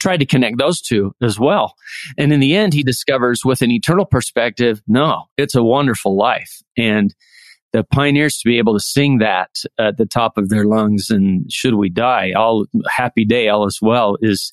tried 0.00 0.18
to 0.18 0.26
connect 0.26 0.58
those 0.58 0.80
two 0.80 1.14
as 1.22 1.38
well. 1.38 1.74
And 2.18 2.32
in 2.32 2.40
the 2.40 2.54
end, 2.54 2.74
he 2.74 2.82
discovers 2.82 3.44
with 3.44 3.62
an 3.62 3.70
eternal 3.70 4.04
perspective, 4.04 4.82
no, 4.86 5.24
it's 5.36 5.54
a 5.54 5.62
wonderful 5.62 6.16
life. 6.16 6.62
And 6.76 7.14
the 7.72 7.82
pioneers 7.82 8.38
to 8.38 8.48
be 8.48 8.58
able 8.58 8.74
to 8.74 8.80
sing 8.80 9.18
that 9.18 9.50
at 9.80 9.96
the 9.96 10.06
top 10.06 10.38
of 10.38 10.48
their 10.48 10.64
lungs 10.64 11.10
and 11.10 11.50
should 11.52 11.74
we 11.74 11.90
die, 11.90 12.32
all 12.36 12.66
happy 12.88 13.24
day, 13.24 13.48
all 13.48 13.66
is 13.66 13.80
well 13.82 14.16
is, 14.22 14.52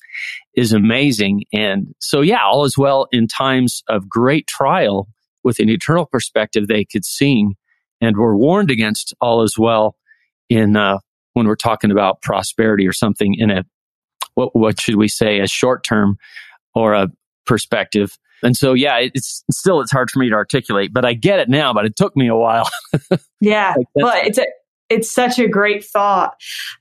is 0.56 0.72
amazing. 0.72 1.44
And 1.52 1.94
so, 2.00 2.20
yeah, 2.20 2.42
all 2.44 2.64
is 2.64 2.76
well 2.76 3.06
in 3.12 3.28
times 3.28 3.84
of 3.88 4.08
great 4.08 4.48
trial 4.48 5.06
with 5.44 5.60
an 5.60 5.68
eternal 5.68 6.04
perspective, 6.04 6.66
they 6.66 6.84
could 6.84 7.04
sing 7.04 7.54
and 8.00 8.16
were 8.16 8.36
warned 8.36 8.72
against 8.72 9.14
all 9.20 9.42
is 9.42 9.56
well 9.56 9.96
in, 10.48 10.76
uh, 10.76 10.98
when 11.34 11.46
we're 11.46 11.56
talking 11.56 11.90
about 11.90 12.22
prosperity 12.22 12.86
or 12.86 12.92
something 12.92 13.34
in 13.38 13.50
a 13.50 13.64
what 14.34 14.54
what 14.54 14.80
should 14.80 14.96
we 14.96 15.08
say 15.08 15.40
a 15.40 15.46
short 15.46 15.84
term 15.84 16.16
or 16.74 16.94
a 16.94 17.08
perspective. 17.46 18.16
And 18.42 18.56
so 18.56 18.72
yeah 18.72 18.98
it's 18.98 19.44
still 19.52 19.80
it's 19.80 19.92
hard 19.92 20.10
for 20.10 20.18
me 20.18 20.28
to 20.28 20.34
articulate 20.34 20.92
but 20.92 21.04
i 21.04 21.14
get 21.14 21.38
it 21.38 21.48
now 21.48 21.72
but 21.72 21.84
it 21.84 21.94
took 21.96 22.16
me 22.16 22.28
a 22.28 22.36
while. 22.36 22.68
Yeah 23.40 23.74
like 23.76 23.86
well 23.94 24.22
it's 24.24 24.38
a 24.38 24.46
it's 24.88 25.10
such 25.10 25.38
a 25.38 25.48
great 25.48 25.84
thought. 25.84 26.34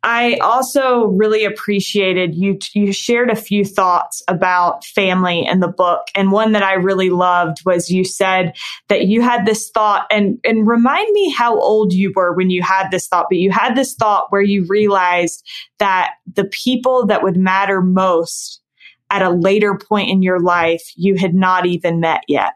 I 0.04 0.36
also 0.36 1.06
really 1.06 1.46
appreciated 1.46 2.36
you 2.36 2.60
you 2.74 2.92
shared 2.92 3.30
a 3.30 3.36
few 3.36 3.64
thoughts 3.64 4.22
about 4.28 4.84
family 4.86 5.46
in 5.46 5.60
the 5.60 5.68
book 5.68 6.08
and 6.16 6.32
one 6.32 6.52
that 6.52 6.64
I 6.64 6.74
really 6.74 7.10
loved 7.10 7.60
was 7.66 7.90
you 7.90 8.04
said 8.04 8.54
that 8.90 9.08
you 9.08 9.22
had 9.22 9.46
this 9.46 9.70
thought 9.70 10.08
and 10.12 10.40
and 10.44 10.68
remind 10.68 11.12
me 11.14 11.30
how 11.32 11.58
old 11.60 11.94
you 11.94 12.12
were 12.16 12.34
when 12.34 12.50
you 12.50 12.62
had 12.62 12.90
this 12.92 13.08
thought 13.08 13.28
but 13.30 13.38
you 13.38 13.52
had 13.52 13.76
this 13.76 13.96
thought 13.96 14.28
where 14.30 14.42
you 14.42 14.66
realized 14.68 15.48
that 15.80 16.12
the 16.34 16.46
people 16.46 17.06
that 17.08 17.24
would 17.24 17.38
matter 17.38 17.82
most 17.82 18.62
at 19.10 19.22
a 19.22 19.30
later 19.30 19.78
point 19.78 20.10
in 20.10 20.22
your 20.22 20.40
life 20.40 20.92
you 20.96 21.16
had 21.16 21.34
not 21.34 21.66
even 21.66 22.00
met 22.00 22.22
yet. 22.28 22.54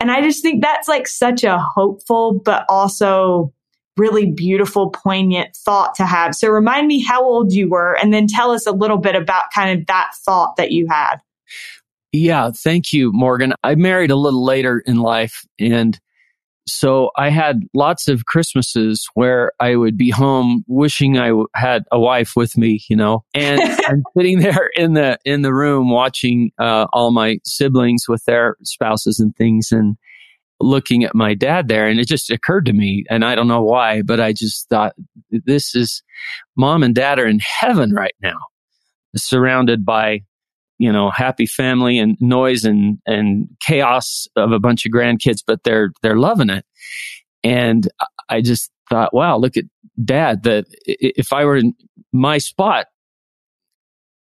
And 0.00 0.10
I 0.10 0.20
just 0.20 0.42
think 0.42 0.62
that's 0.62 0.88
like 0.88 1.08
such 1.08 1.44
a 1.44 1.58
hopeful 1.58 2.40
but 2.44 2.66
also 2.68 3.52
really 3.96 4.30
beautiful, 4.30 4.90
poignant 4.90 5.54
thought 5.56 5.94
to 5.96 6.06
have. 6.06 6.34
So 6.34 6.48
remind 6.48 6.86
me 6.86 7.02
how 7.02 7.24
old 7.24 7.52
you 7.52 7.68
were 7.68 7.96
and 7.98 8.12
then 8.12 8.26
tell 8.26 8.50
us 8.50 8.66
a 8.66 8.72
little 8.72 8.98
bit 8.98 9.14
about 9.14 9.44
kind 9.54 9.78
of 9.78 9.86
that 9.86 10.12
thought 10.24 10.56
that 10.56 10.72
you 10.72 10.86
had. 10.88 11.16
Yeah, 12.12 12.50
thank 12.54 12.92
you, 12.92 13.10
Morgan. 13.12 13.54
I 13.62 13.74
married 13.74 14.10
a 14.10 14.16
little 14.16 14.44
later 14.44 14.82
in 14.84 14.96
life 14.96 15.44
and 15.58 15.98
so 16.66 17.10
I 17.16 17.30
had 17.30 17.62
lots 17.74 18.06
of 18.06 18.24
Christmases 18.24 19.08
where 19.14 19.52
I 19.58 19.74
would 19.74 19.96
be 19.96 20.10
home 20.10 20.64
wishing 20.68 21.18
I 21.18 21.32
had 21.54 21.82
a 21.90 21.98
wife 21.98 22.34
with 22.36 22.56
me, 22.56 22.80
you 22.88 22.94
know, 22.94 23.24
and 23.34 23.60
I'm 23.86 24.04
sitting 24.16 24.38
there 24.38 24.70
in 24.76 24.92
the, 24.92 25.18
in 25.24 25.42
the 25.42 25.52
room 25.52 25.90
watching, 25.90 26.52
uh, 26.58 26.86
all 26.92 27.10
my 27.10 27.38
siblings 27.44 28.04
with 28.08 28.24
their 28.26 28.56
spouses 28.62 29.18
and 29.18 29.34
things. 29.34 29.72
And, 29.72 29.96
looking 30.62 31.04
at 31.04 31.14
my 31.14 31.34
dad 31.34 31.68
there 31.68 31.86
and 31.86 32.00
it 32.00 32.06
just 32.06 32.30
occurred 32.30 32.66
to 32.66 32.72
me 32.72 33.04
and 33.10 33.24
I 33.24 33.34
don't 33.34 33.48
know 33.48 33.62
why, 33.62 34.02
but 34.02 34.20
I 34.20 34.32
just 34.32 34.68
thought 34.68 34.94
this 35.30 35.74
is 35.74 36.02
mom 36.56 36.82
and 36.82 36.94
dad 36.94 37.18
are 37.18 37.26
in 37.26 37.40
heaven 37.40 37.92
right 37.92 38.14
now, 38.22 38.38
surrounded 39.16 39.84
by, 39.84 40.20
you 40.78 40.92
know, 40.92 41.10
happy 41.10 41.46
family 41.46 41.98
and 41.98 42.16
noise 42.20 42.64
and, 42.64 42.98
and 43.06 43.48
chaos 43.60 44.26
of 44.36 44.52
a 44.52 44.60
bunch 44.60 44.86
of 44.86 44.92
grandkids, 44.92 45.42
but 45.46 45.62
they're, 45.64 45.92
they're 46.02 46.16
loving 46.16 46.50
it. 46.50 46.64
And 47.44 47.88
I 48.28 48.40
just 48.40 48.70
thought, 48.88 49.12
wow, 49.12 49.36
look 49.36 49.56
at 49.56 49.64
dad 50.02 50.44
that 50.44 50.66
if 50.84 51.32
I 51.32 51.44
were 51.44 51.56
in 51.56 51.74
my 52.12 52.38
spot, 52.38 52.86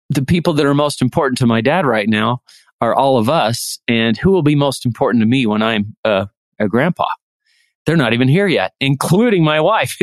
the 0.10 0.24
people 0.24 0.54
that 0.54 0.66
are 0.66 0.74
most 0.74 1.02
important 1.02 1.38
to 1.40 1.48
my 1.48 1.62
dad 1.62 1.86
right 1.86 2.08
now 2.08 2.42
are 2.84 2.94
all 2.94 3.18
of 3.18 3.30
us, 3.30 3.80
and 3.88 4.18
who 4.18 4.30
will 4.32 4.44
be 4.44 4.56
most 4.56 4.86
important 4.86 5.22
to 5.22 5.26
me 5.26 5.46
when 5.46 5.62
I'm 5.62 5.96
a 6.04 6.28
grandpa? 6.68 7.08
They're 7.86 7.96
not 7.96 8.12
even 8.12 8.28
here 8.28 8.48
yet, 8.48 8.74
including 8.82 9.42
my 9.42 9.62
wife. 9.62 9.98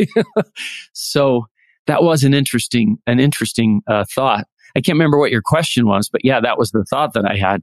so 0.93 1.45
that 1.85 2.01
was 2.01 2.23
an 2.23 2.33
interesting, 2.33 2.97
an 3.05 3.19
interesting 3.19 3.83
uh, 3.85 4.05
thought. 4.11 4.47
I 4.75 4.81
can't 4.81 4.95
remember 4.95 5.19
what 5.19 5.29
your 5.29 5.43
question 5.43 5.85
was, 5.85 6.09
but 6.09 6.21
yeah, 6.23 6.39
that 6.39 6.57
was 6.57 6.71
the 6.71 6.83
thought 6.89 7.13
that 7.13 7.25
I 7.25 7.35
had. 7.35 7.61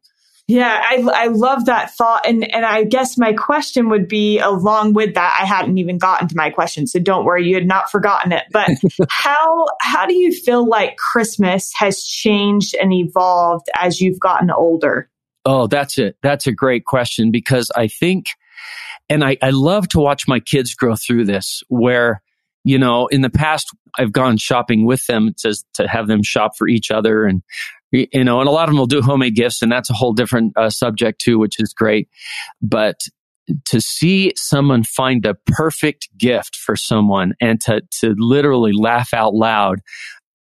Yeah, 0.49 0.83
I, 0.83 1.07
I 1.15 1.27
love 1.27 1.67
that 1.67 1.95
thought. 1.95 2.27
And, 2.27 2.51
and 2.55 2.65
I 2.65 2.85
guess 2.85 3.19
my 3.19 3.35
question 3.35 3.91
would 3.91 4.09
be 4.09 4.39
along 4.39 4.95
with 4.95 5.15
that, 5.15 5.37
I 5.39 5.45
hadn't 5.45 5.77
even 5.77 5.99
gotten 5.99 6.27
to 6.27 6.37
my 6.37 6.49
question. 6.49 6.87
So 6.87 6.99
don't 6.99 7.27
worry, 7.27 7.47
you 7.47 7.55
had 7.55 7.67
not 7.67 7.91
forgotten 7.91 8.33
it. 8.33 8.45
But 8.51 8.71
how, 9.11 9.67
how 9.83 10.07
do 10.07 10.15
you 10.15 10.33
feel 10.33 10.67
like 10.67 10.97
Christmas 10.97 11.71
has 11.77 12.03
changed 12.03 12.75
and 12.81 12.95
evolved 12.95 13.67
as 13.79 14.01
you've 14.01 14.19
gotten 14.19 14.51
older? 14.51 15.11
Oh, 15.45 15.67
that's 15.67 15.99
it. 15.99 16.17
That's 16.23 16.47
a 16.47 16.53
great 16.53 16.87
question 16.87 17.31
because 17.31 17.71
I 17.77 17.87
think, 17.87 18.31
and 19.11 19.23
I, 19.23 19.37
I 19.43 19.51
love 19.51 19.89
to 19.89 20.01
watch 20.01 20.27
my 20.27 20.41
kids 20.41 20.75
grow 20.75 20.97
through 20.97 21.27
this 21.27 21.63
where, 21.69 22.23
you 22.69 22.79
know, 22.79 23.07
in 23.07 23.23
the 23.23 23.31
past, 23.31 23.67
I've 23.99 24.13
gone 24.13 24.37
shopping 24.37 24.85
with 24.85 25.07
them 25.07 25.33
to, 25.39 25.57
to 25.75 25.89
have 25.89 26.07
them 26.07 26.23
shop 26.23 26.53
for 26.59 26.69
each 26.69 26.91
other 26.91 27.25
and 27.25 27.43
you 27.91 28.23
know, 28.23 28.41
and 28.41 28.49
a 28.49 28.53
lot 28.53 28.65
of 28.65 28.75
them 28.75 28.79
will 28.79 28.87
do 28.87 29.01
homemade 29.01 29.35
gifts, 29.35 29.63
and 29.63 29.73
that's 29.73 29.89
a 29.89 29.95
whole 29.95 30.13
different 30.13 30.53
uh, 30.59 30.69
subject 30.69 31.23
too, 31.23 31.39
which 31.39 31.59
is 31.59 31.73
great. 31.73 32.11
But 32.61 33.01
to 33.65 33.81
see 33.81 34.35
someone 34.37 34.85
find 34.85 35.23
the 35.23 35.37
perfect 35.47 36.11
gift 36.19 36.55
for 36.55 36.77
someone 36.77 37.33
and 37.41 37.59
to 37.63 37.81
to 38.01 38.15
literally 38.19 38.73
laugh 38.75 39.15
out 39.15 39.33
loud 39.33 39.81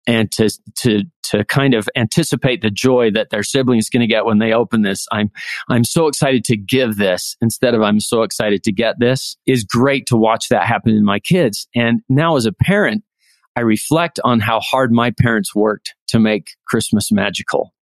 and 0.08 0.32
to 0.32 0.50
to 0.74 1.02
to 1.22 1.44
kind 1.44 1.74
of 1.74 1.88
anticipate 1.94 2.62
the 2.62 2.70
joy 2.70 3.10
that 3.12 3.30
their 3.30 3.44
sibling 3.44 3.78
is 3.78 3.88
going 3.88 4.00
to 4.00 4.06
get 4.06 4.24
when 4.24 4.38
they 4.38 4.52
open 4.52 4.82
this 4.82 5.06
i'm 5.12 5.30
i'm 5.68 5.84
so 5.84 6.08
excited 6.08 6.44
to 6.44 6.56
give 6.56 6.96
this 6.96 7.36
instead 7.40 7.74
of 7.74 7.82
i'm 7.82 8.00
so 8.00 8.22
excited 8.22 8.64
to 8.64 8.72
get 8.72 8.98
this 8.98 9.36
is 9.46 9.62
great 9.62 10.06
to 10.06 10.16
watch 10.16 10.48
that 10.48 10.66
happen 10.66 10.90
in 10.92 11.04
my 11.04 11.20
kids 11.20 11.68
and 11.76 12.00
now 12.08 12.34
as 12.34 12.46
a 12.46 12.52
parent 12.52 13.04
I 13.56 13.62
reflect 13.62 14.20
on 14.22 14.38
how 14.38 14.60
hard 14.60 14.92
my 14.92 15.10
parents 15.10 15.52
worked 15.52 15.96
to 16.08 16.20
make 16.20 16.50
Christmas 16.68 17.10
magical 17.10 17.74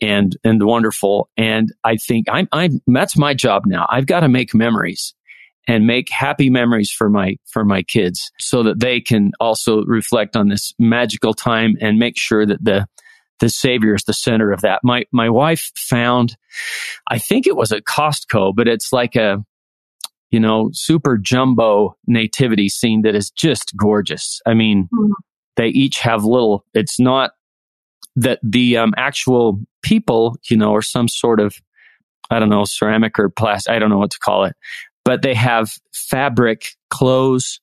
and 0.00 0.34
and 0.42 0.62
wonderful. 0.64 1.28
And 1.36 1.70
I 1.84 1.96
think 1.96 2.28
I'm 2.30 2.48
I'm 2.50 2.80
that's 2.86 3.14
my 3.18 3.34
job 3.34 3.64
now. 3.66 3.86
I've 3.90 4.06
got 4.06 4.20
to 4.20 4.28
make 4.30 4.54
memories 4.54 5.12
and 5.68 5.86
make 5.86 6.08
happy 6.10 6.50
memories 6.50 6.90
for 6.90 7.08
my 7.08 7.36
for 7.46 7.64
my 7.64 7.82
kids 7.82 8.30
so 8.38 8.62
that 8.62 8.80
they 8.80 9.00
can 9.00 9.32
also 9.40 9.82
reflect 9.84 10.36
on 10.36 10.48
this 10.48 10.72
magical 10.78 11.34
time 11.34 11.76
and 11.80 11.98
make 11.98 12.14
sure 12.16 12.44
that 12.44 12.64
the 12.64 12.86
the 13.40 13.48
savior 13.48 13.94
is 13.94 14.04
the 14.04 14.12
center 14.12 14.52
of 14.52 14.60
that. 14.60 14.80
My 14.82 15.04
my 15.12 15.28
wife 15.28 15.70
found 15.76 16.36
I 17.08 17.18
think 17.18 17.46
it 17.46 17.56
was 17.56 17.72
at 17.72 17.84
Costco, 17.84 18.54
but 18.54 18.68
it's 18.68 18.92
like 18.92 19.16
a 19.16 19.44
you 20.32 20.40
know, 20.40 20.70
super 20.72 21.18
jumbo 21.18 21.94
nativity 22.06 22.68
scene 22.68 23.02
that 23.02 23.14
is 23.14 23.30
just 23.30 23.76
gorgeous. 23.76 24.40
I 24.46 24.54
mean, 24.54 24.88
mm-hmm. 24.92 25.12
they 25.56 25.68
each 25.68 26.00
have 26.00 26.24
little, 26.24 26.64
it's 26.74 26.98
not 26.98 27.32
that 28.16 28.40
the 28.42 28.78
um, 28.78 28.94
actual 28.96 29.60
people, 29.82 30.36
you 30.50 30.56
know, 30.56 30.74
are 30.74 30.82
some 30.82 31.06
sort 31.06 31.38
of, 31.38 31.54
I 32.30 32.38
don't 32.38 32.48
know, 32.48 32.64
ceramic 32.64 33.18
or 33.18 33.28
plastic, 33.28 33.72
I 33.72 33.78
don't 33.78 33.90
know 33.90 33.98
what 33.98 34.10
to 34.12 34.18
call 34.18 34.44
it, 34.44 34.56
but 35.04 35.22
they 35.22 35.34
have 35.34 35.72
fabric 35.92 36.68
clothes. 36.90 37.60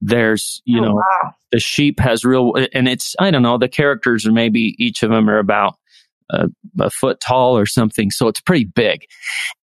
There's, 0.00 0.62
you 0.64 0.80
oh, 0.80 0.84
know, 0.84 0.94
wow. 0.94 1.34
the 1.52 1.60
sheep 1.60 2.00
has 2.00 2.24
real, 2.24 2.54
and 2.72 2.88
it's, 2.88 3.14
I 3.18 3.30
don't 3.30 3.42
know, 3.42 3.58
the 3.58 3.68
characters 3.68 4.26
are 4.26 4.32
maybe 4.32 4.74
each 4.78 5.02
of 5.02 5.10
them 5.10 5.28
are 5.28 5.38
about 5.38 5.76
a, 6.30 6.48
a 6.80 6.90
foot 6.90 7.20
tall 7.20 7.56
or 7.56 7.66
something. 7.66 8.10
So 8.10 8.28
it's 8.28 8.40
pretty 8.40 8.64
big. 8.64 9.04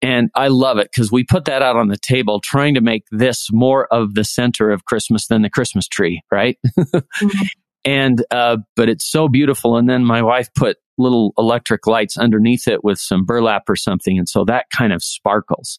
And 0.03 0.31
I 0.35 0.49
love 0.49 0.79
it 0.79 0.91
because 0.93 1.11
we 1.11 1.25
put 1.25 1.47
that 1.47 1.63
out 1.63 1.77
on 1.77 1.89
the 1.89 1.97
table 1.97 2.41
trying 2.41 2.75
to 2.75 2.81
make 2.81 3.05
this 3.11 3.49
more 3.53 3.87
of 3.93 4.15
the 4.15 4.25
center 4.25 4.71
of 4.71 4.85
Christmas 4.85 5.27
than 5.27 5.43
the 5.43 5.51
Christmas 5.51 5.89
tree, 5.89 6.23
right? 6.31 6.59
mm-hmm. 6.79 7.43
And, 7.85 8.25
uh, 8.33 8.59
but 8.75 8.89
it's 8.89 9.09
so 9.09 9.29
beautiful. 9.29 9.77
And 9.77 9.89
then 9.89 10.05
my 10.05 10.23
wife 10.23 10.49
put 10.55 10.77
little 10.99 11.33
electric 11.39 11.87
lights 11.87 12.17
underneath 12.17 12.67
it 12.67 12.83
with 12.83 12.99
some 12.99 13.25
burlap 13.25 13.69
or 13.69 13.77
something. 13.77 14.19
And 14.19 14.29
so 14.29 14.45
that 14.45 14.67
kind 14.77 14.93
of 14.93 15.05
sparkles 15.05 15.79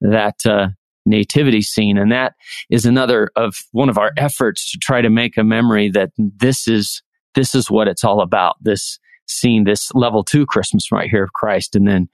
that, 0.00 0.46
uh, 0.46 0.68
nativity 1.08 1.62
scene. 1.62 1.98
And 1.98 2.12
that 2.12 2.34
is 2.70 2.84
another 2.84 3.30
of 3.36 3.56
one 3.72 3.88
of 3.88 3.98
our 3.98 4.12
efforts 4.16 4.70
to 4.72 4.78
try 4.78 5.00
to 5.00 5.10
make 5.10 5.36
a 5.36 5.44
memory 5.44 5.90
that 5.90 6.10
this 6.16 6.68
is, 6.68 7.02
this 7.34 7.54
is 7.54 7.70
what 7.70 7.88
it's 7.88 8.04
all 8.04 8.20
about. 8.20 8.56
This 8.60 8.98
scene, 9.26 9.64
this 9.64 9.92
level 9.94 10.24
two 10.24 10.46
Christmas 10.46 10.92
right 10.92 11.10
here 11.10 11.24
of 11.24 11.32
Christ. 11.32 11.74
And 11.74 11.86
then, 11.88 12.08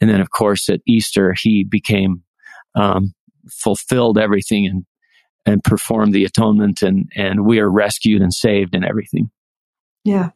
and 0.00 0.10
then 0.10 0.20
of 0.20 0.30
course 0.30 0.68
at 0.68 0.80
Easter, 0.86 1.34
he 1.34 1.64
became, 1.64 2.22
um, 2.74 3.14
fulfilled 3.50 4.18
everything 4.18 4.66
and, 4.66 4.84
and 5.44 5.64
performed 5.64 6.14
the 6.14 6.24
atonement 6.24 6.82
and, 6.82 7.10
and 7.16 7.44
we 7.44 7.58
are 7.58 7.70
rescued 7.70 8.22
and 8.22 8.32
saved 8.32 8.74
and 8.74 8.84
everything. 8.84 9.30
Yeah. 10.04 10.30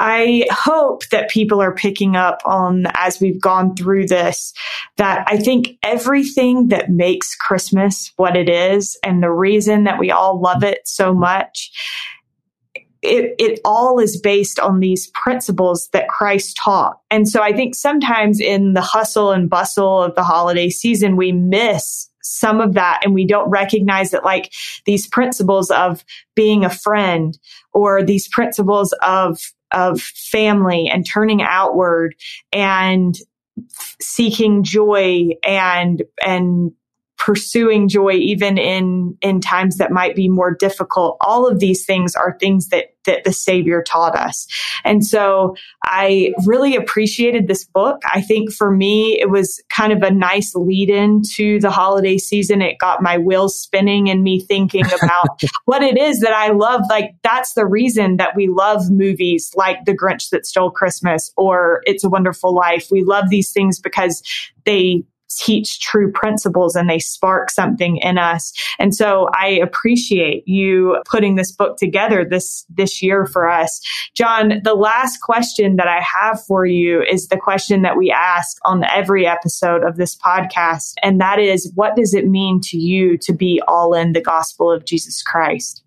I 0.00 0.46
hope 0.50 1.06
that 1.10 1.28
people 1.28 1.60
are 1.60 1.74
picking 1.74 2.16
up 2.16 2.40
on 2.46 2.86
as 2.94 3.20
we've 3.20 3.40
gone 3.40 3.76
through 3.76 4.06
this 4.06 4.54
that 4.96 5.24
I 5.28 5.36
think 5.36 5.76
everything 5.82 6.68
that 6.68 6.90
makes 6.90 7.36
Christmas 7.36 8.10
what 8.16 8.34
it 8.34 8.48
is 8.48 8.98
and 9.04 9.22
the 9.22 9.30
reason 9.30 9.84
that 9.84 9.98
we 9.98 10.10
all 10.10 10.40
love 10.40 10.64
it 10.64 10.80
so 10.88 11.12
much 11.12 11.70
it, 13.02 13.34
it 13.38 13.60
all 13.64 13.98
is 13.98 14.20
based 14.20 14.60
on 14.60 14.80
these 14.80 15.10
principles 15.14 15.88
that 15.92 16.08
Christ 16.08 16.58
taught. 16.62 17.00
And 17.10 17.26
so 17.26 17.42
I 17.42 17.52
think 17.52 17.74
sometimes 17.74 18.40
in 18.40 18.74
the 18.74 18.82
hustle 18.82 19.32
and 19.32 19.48
bustle 19.48 20.02
of 20.02 20.14
the 20.16 20.22
holiday 20.22 20.68
season, 20.68 21.16
we 21.16 21.32
miss 21.32 22.10
some 22.22 22.60
of 22.60 22.74
that 22.74 23.00
and 23.02 23.14
we 23.14 23.26
don't 23.26 23.48
recognize 23.48 24.10
that 24.10 24.24
like 24.24 24.52
these 24.84 25.06
principles 25.06 25.70
of 25.70 26.04
being 26.34 26.62
a 26.62 26.70
friend 26.70 27.38
or 27.72 28.02
these 28.02 28.28
principles 28.28 28.92
of 29.02 29.38
of 29.72 30.00
family 30.00 30.88
and 30.88 31.06
turning 31.06 31.42
outward 31.42 32.14
and 32.52 33.16
seeking 34.00 34.62
joy 34.62 35.30
and 35.44 36.02
and 36.24 36.72
pursuing 37.20 37.86
joy 37.86 38.12
even 38.12 38.56
in 38.56 39.14
in 39.20 39.42
times 39.42 39.76
that 39.76 39.92
might 39.92 40.16
be 40.16 40.26
more 40.26 40.54
difficult. 40.54 41.18
All 41.20 41.46
of 41.46 41.60
these 41.60 41.84
things 41.84 42.16
are 42.16 42.36
things 42.40 42.68
that 42.68 42.94
that 43.04 43.24
the 43.24 43.32
savior 43.32 43.82
taught 43.82 44.16
us. 44.16 44.46
And 44.84 45.06
so 45.06 45.54
i 45.84 46.32
really 46.46 46.76
appreciated 46.76 47.46
this 47.46 47.64
book. 47.64 48.00
I 48.10 48.22
think 48.22 48.52
for 48.52 48.70
me 48.70 49.20
it 49.20 49.28
was 49.28 49.62
kind 49.68 49.92
of 49.92 50.02
a 50.02 50.10
nice 50.10 50.54
lead 50.54 50.88
in 50.88 51.20
to 51.34 51.60
the 51.60 51.70
holiday 51.70 52.16
season. 52.16 52.62
It 52.62 52.78
got 52.78 53.02
my 53.02 53.18
wheels 53.18 53.60
spinning 53.60 54.08
and 54.08 54.22
me 54.22 54.40
thinking 54.40 54.86
about 55.02 55.42
what 55.66 55.82
it 55.82 55.98
is 55.98 56.20
that 56.20 56.32
i 56.32 56.50
love. 56.52 56.82
Like 56.88 57.16
that's 57.22 57.52
the 57.52 57.66
reason 57.66 58.16
that 58.16 58.34
we 58.34 58.48
love 58.48 58.90
movies 58.90 59.52
like 59.56 59.84
the 59.84 59.94
grinch 59.94 60.30
that 60.30 60.46
stole 60.46 60.70
christmas 60.70 61.30
or 61.36 61.82
it's 61.84 62.02
a 62.02 62.08
wonderful 62.08 62.54
life. 62.54 62.88
We 62.90 63.04
love 63.04 63.28
these 63.28 63.52
things 63.52 63.78
because 63.78 64.22
they 64.64 65.04
teach 65.36 65.80
true 65.80 66.10
principles 66.10 66.74
and 66.74 66.88
they 66.88 66.98
spark 66.98 67.50
something 67.50 67.96
in 67.98 68.18
us. 68.18 68.52
And 68.78 68.94
so 68.94 69.28
I 69.32 69.48
appreciate 69.48 70.46
you 70.46 71.02
putting 71.08 71.36
this 71.36 71.52
book 71.52 71.76
together 71.76 72.24
this, 72.24 72.64
this 72.68 73.02
year 73.02 73.26
for 73.26 73.48
us. 73.48 73.80
John, 74.14 74.60
the 74.64 74.74
last 74.74 75.20
question 75.20 75.76
that 75.76 75.88
I 75.88 76.00
have 76.00 76.42
for 76.44 76.66
you 76.66 77.02
is 77.02 77.28
the 77.28 77.36
question 77.36 77.82
that 77.82 77.96
we 77.96 78.10
ask 78.10 78.56
on 78.64 78.84
every 78.84 79.26
episode 79.26 79.82
of 79.84 79.96
this 79.96 80.16
podcast. 80.16 80.94
And 81.02 81.20
that 81.20 81.38
is, 81.38 81.70
what 81.74 81.96
does 81.96 82.14
it 82.14 82.26
mean 82.26 82.60
to 82.64 82.76
you 82.76 83.16
to 83.18 83.32
be 83.32 83.62
all 83.66 83.94
in 83.94 84.12
the 84.12 84.20
gospel 84.20 84.70
of 84.70 84.84
Jesus 84.84 85.22
Christ? 85.22 85.82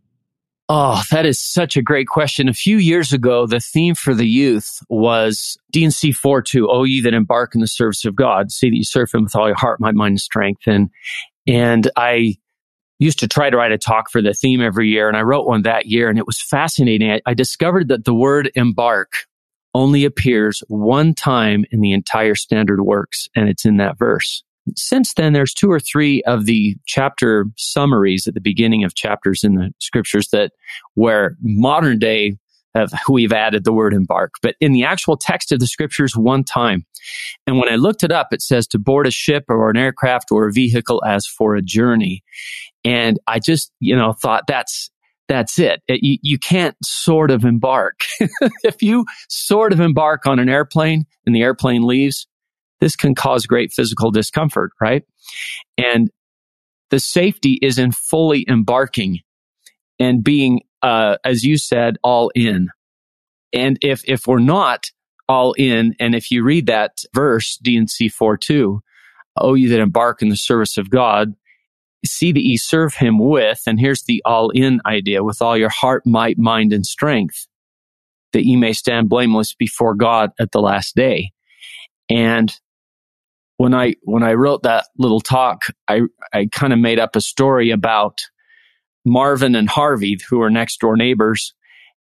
Oh, 0.76 1.04
that 1.12 1.28
is 1.28 1.40
such 1.40 1.78
a 1.78 1.84
great 1.84 2.08
question. 2.08 2.50
A 2.50 2.54
few 2.54 2.78
years 2.78 3.14
ago, 3.14 3.46
the 3.46 3.60
theme 3.60 3.94
for 3.94 4.16
the 4.16 4.26
youth 4.26 4.80
was 4.90 5.56
D&C 5.72 6.10
4-2, 6.10 6.66
Oh, 6.68 6.84
ye 6.84 7.00
that 7.02 7.14
embark 7.14 7.54
in 7.54 7.62
the 7.62 7.68
service 7.68 8.06
of 8.06 8.16
God, 8.16 8.52
see 8.52 8.72
that 8.72 8.76
you 8.76 8.84
serve 8.84 9.12
him 9.14 9.22
with 9.24 9.36
all 9.36 9.46
your 9.46 9.56
heart, 9.56 9.80
might, 9.80 9.94
mind, 9.94 10.14
and 10.14 10.20
strength. 10.20 10.64
And, 10.66 10.90
and 11.46 11.92
I 11.96 12.38
used 12.98 13.20
to 13.20 13.28
try 13.28 13.52
to 13.52 13.58
write 13.58 13.72
a 13.72 13.78
talk 13.78 14.10
for 14.10 14.20
the 14.20 14.34
theme 14.34 14.62
every 14.62 14.90
year, 14.90 15.08
and 15.08 15.16
I 15.16 15.22
wrote 15.22 15.46
one 15.46 15.62
that 15.62 15.86
year, 15.86 16.10
and 16.10 16.18
it 16.18 16.26
was 16.26 16.42
fascinating. 16.42 17.12
I, 17.12 17.22
I 17.28 17.36
discovered 17.36 17.90
that 17.90 18.06
the 18.06 18.16
word 18.16 18.50
embark 18.56 19.28
only 19.76 20.06
appears 20.06 20.64
one 20.70 21.14
time 21.14 21.66
in 21.70 21.82
the 21.82 21.94
entire 21.94 22.34
standard 22.34 22.82
works, 22.82 23.30
and 23.36 23.48
it's 23.48 23.64
in 23.64 23.78
that 23.78 24.00
verse. 24.00 24.44
Since 24.76 25.14
then, 25.16 25.34
there's 25.34 25.54
two 25.54 25.72
or 25.72 25.80
three 25.80 26.22
of 26.24 26.46
the 26.46 26.76
chapter 26.86 27.46
summaries 27.58 28.28
at 28.28 28.34
the 28.34 28.42
beginning 28.42 28.84
of 28.84 28.96
chapters 28.96 29.44
in 29.44 29.56
the 29.56 29.72
scriptures 29.80 30.30
that 30.32 30.52
where 30.94 31.36
modern 31.42 32.00
day 32.00 32.38
have, 32.76 32.92
we've 33.10 33.34
added 33.34 33.64
the 33.64 33.74
word 33.74 33.94
embark, 33.94 34.36
but 34.42 34.56
in 34.60 34.72
the 34.72 34.84
actual 34.84 35.18
text 35.18 35.52
of 35.52 35.60
the 35.60 35.68
scriptures, 35.68 36.16
one 36.16 36.44
time. 36.44 36.86
And 37.46 37.58
when 37.58 37.72
I 37.72 37.76
looked 37.76 38.04
it 38.04 38.12
up, 38.12 38.30
it 38.32 38.42
says 38.42 38.68
to 38.68 38.80
board 38.80 39.08
a 39.08 39.12
ship 39.12 39.46
or 39.50 39.70
an 39.70 39.78
aircraft 39.78 40.32
or 40.32 40.48
a 40.48 40.52
vehicle 40.52 41.04
as 41.06 41.28
for 41.28 41.56
a 41.56 41.62
journey. 41.62 42.24
And 42.84 43.20
I 43.28 43.40
just, 43.40 43.72
you 43.80 43.96
know, 43.96 44.14
thought 44.14 44.44
that's, 44.48 44.90
that's 45.28 45.60
it. 45.60 45.82
it 45.88 46.00
you, 46.04 46.18
you 46.22 46.38
can't 46.38 46.76
sort 46.84 47.32
of 47.32 47.44
embark. 47.46 48.00
if 48.64 48.82
you 48.82 49.06
sort 49.30 49.74
of 49.74 49.80
embark 49.80 50.26
on 50.26 50.40
an 50.40 50.50
airplane 50.50 51.06
and 51.26 51.36
the 51.36 51.42
airplane 51.42 51.84
leaves, 51.84 52.28
this 52.84 52.98
can 52.98 53.16
cause 53.16 53.46
great 53.46 53.72
physical 53.72 54.12
discomfort, 54.12 54.72
right? 54.82 55.04
And 55.78 56.12
the 56.90 57.00
safety 57.00 57.58
is 57.62 57.80
in 57.80 57.94
fully 57.94 58.46
embarking 58.50 59.20
and 60.00 60.22
being, 60.22 60.64
uh, 60.82 61.16
as 61.24 61.46
you 61.46 61.58
said, 61.58 61.96
all 62.04 62.30
in. 62.36 62.68
And 63.54 63.80
if, 63.82 64.04
if 64.06 64.28
we're 64.28 64.40
not 64.40 64.88
all 65.30 65.54
in, 65.54 65.96
and 65.98 66.14
if 66.14 66.30
you 66.30 66.44
read 66.44 66.66
that 66.66 66.98
verse, 67.14 67.58
D&C 67.62 68.10
4 68.10 68.36
2, 68.36 68.82
oh, 69.38 69.54
you 69.54 69.70
that 69.70 69.80
embark 69.80 70.22
in 70.22 70.28
the 70.28 70.36
service 70.36 70.78
of 70.78 70.90
God, 70.90 71.36
see 72.06 72.34
that 72.34 72.44
ye 72.44 72.58
serve 72.58 72.96
him 72.96 73.18
with, 73.18 73.62
and 73.66 73.80
here's 73.80 74.04
the 74.04 74.22
all 74.26 74.50
in 74.50 74.82
idea, 74.86 75.24
with 75.24 75.42
all 75.42 75.56
your 75.56 75.70
heart, 75.70 76.06
might, 76.06 76.38
mind, 76.38 76.74
and 76.74 76.86
strength, 76.86 77.48
that 78.34 78.46
ye 78.46 78.58
may 78.58 78.74
stand 78.74 79.08
blameless 79.08 79.56
before 79.56 79.96
God 79.96 80.32
at 80.38 80.52
the 80.52 80.60
last 80.60 80.98
day. 80.98 81.32
And 82.10 82.54
when 83.58 83.74
I 83.74 83.96
when 84.04 84.24
I 84.24 84.34
wrote 84.34 84.64
that 84.64 84.88
little 84.98 85.22
talk, 85.22 85.64
I 85.88 86.02
I 86.34 86.48
kind 86.52 86.74
of 86.74 86.80
made 86.80 87.00
up 87.00 87.16
a 87.16 87.22
story 87.22 87.72
about 87.72 88.20
Marvin 89.06 89.56
and 89.56 89.70
Harvey, 89.70 90.18
who 90.30 90.42
are 90.42 90.50
next 90.50 90.80
door 90.80 90.96
neighbors, 90.96 91.54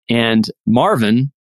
and 0.10 0.50
Marvin 0.66 1.32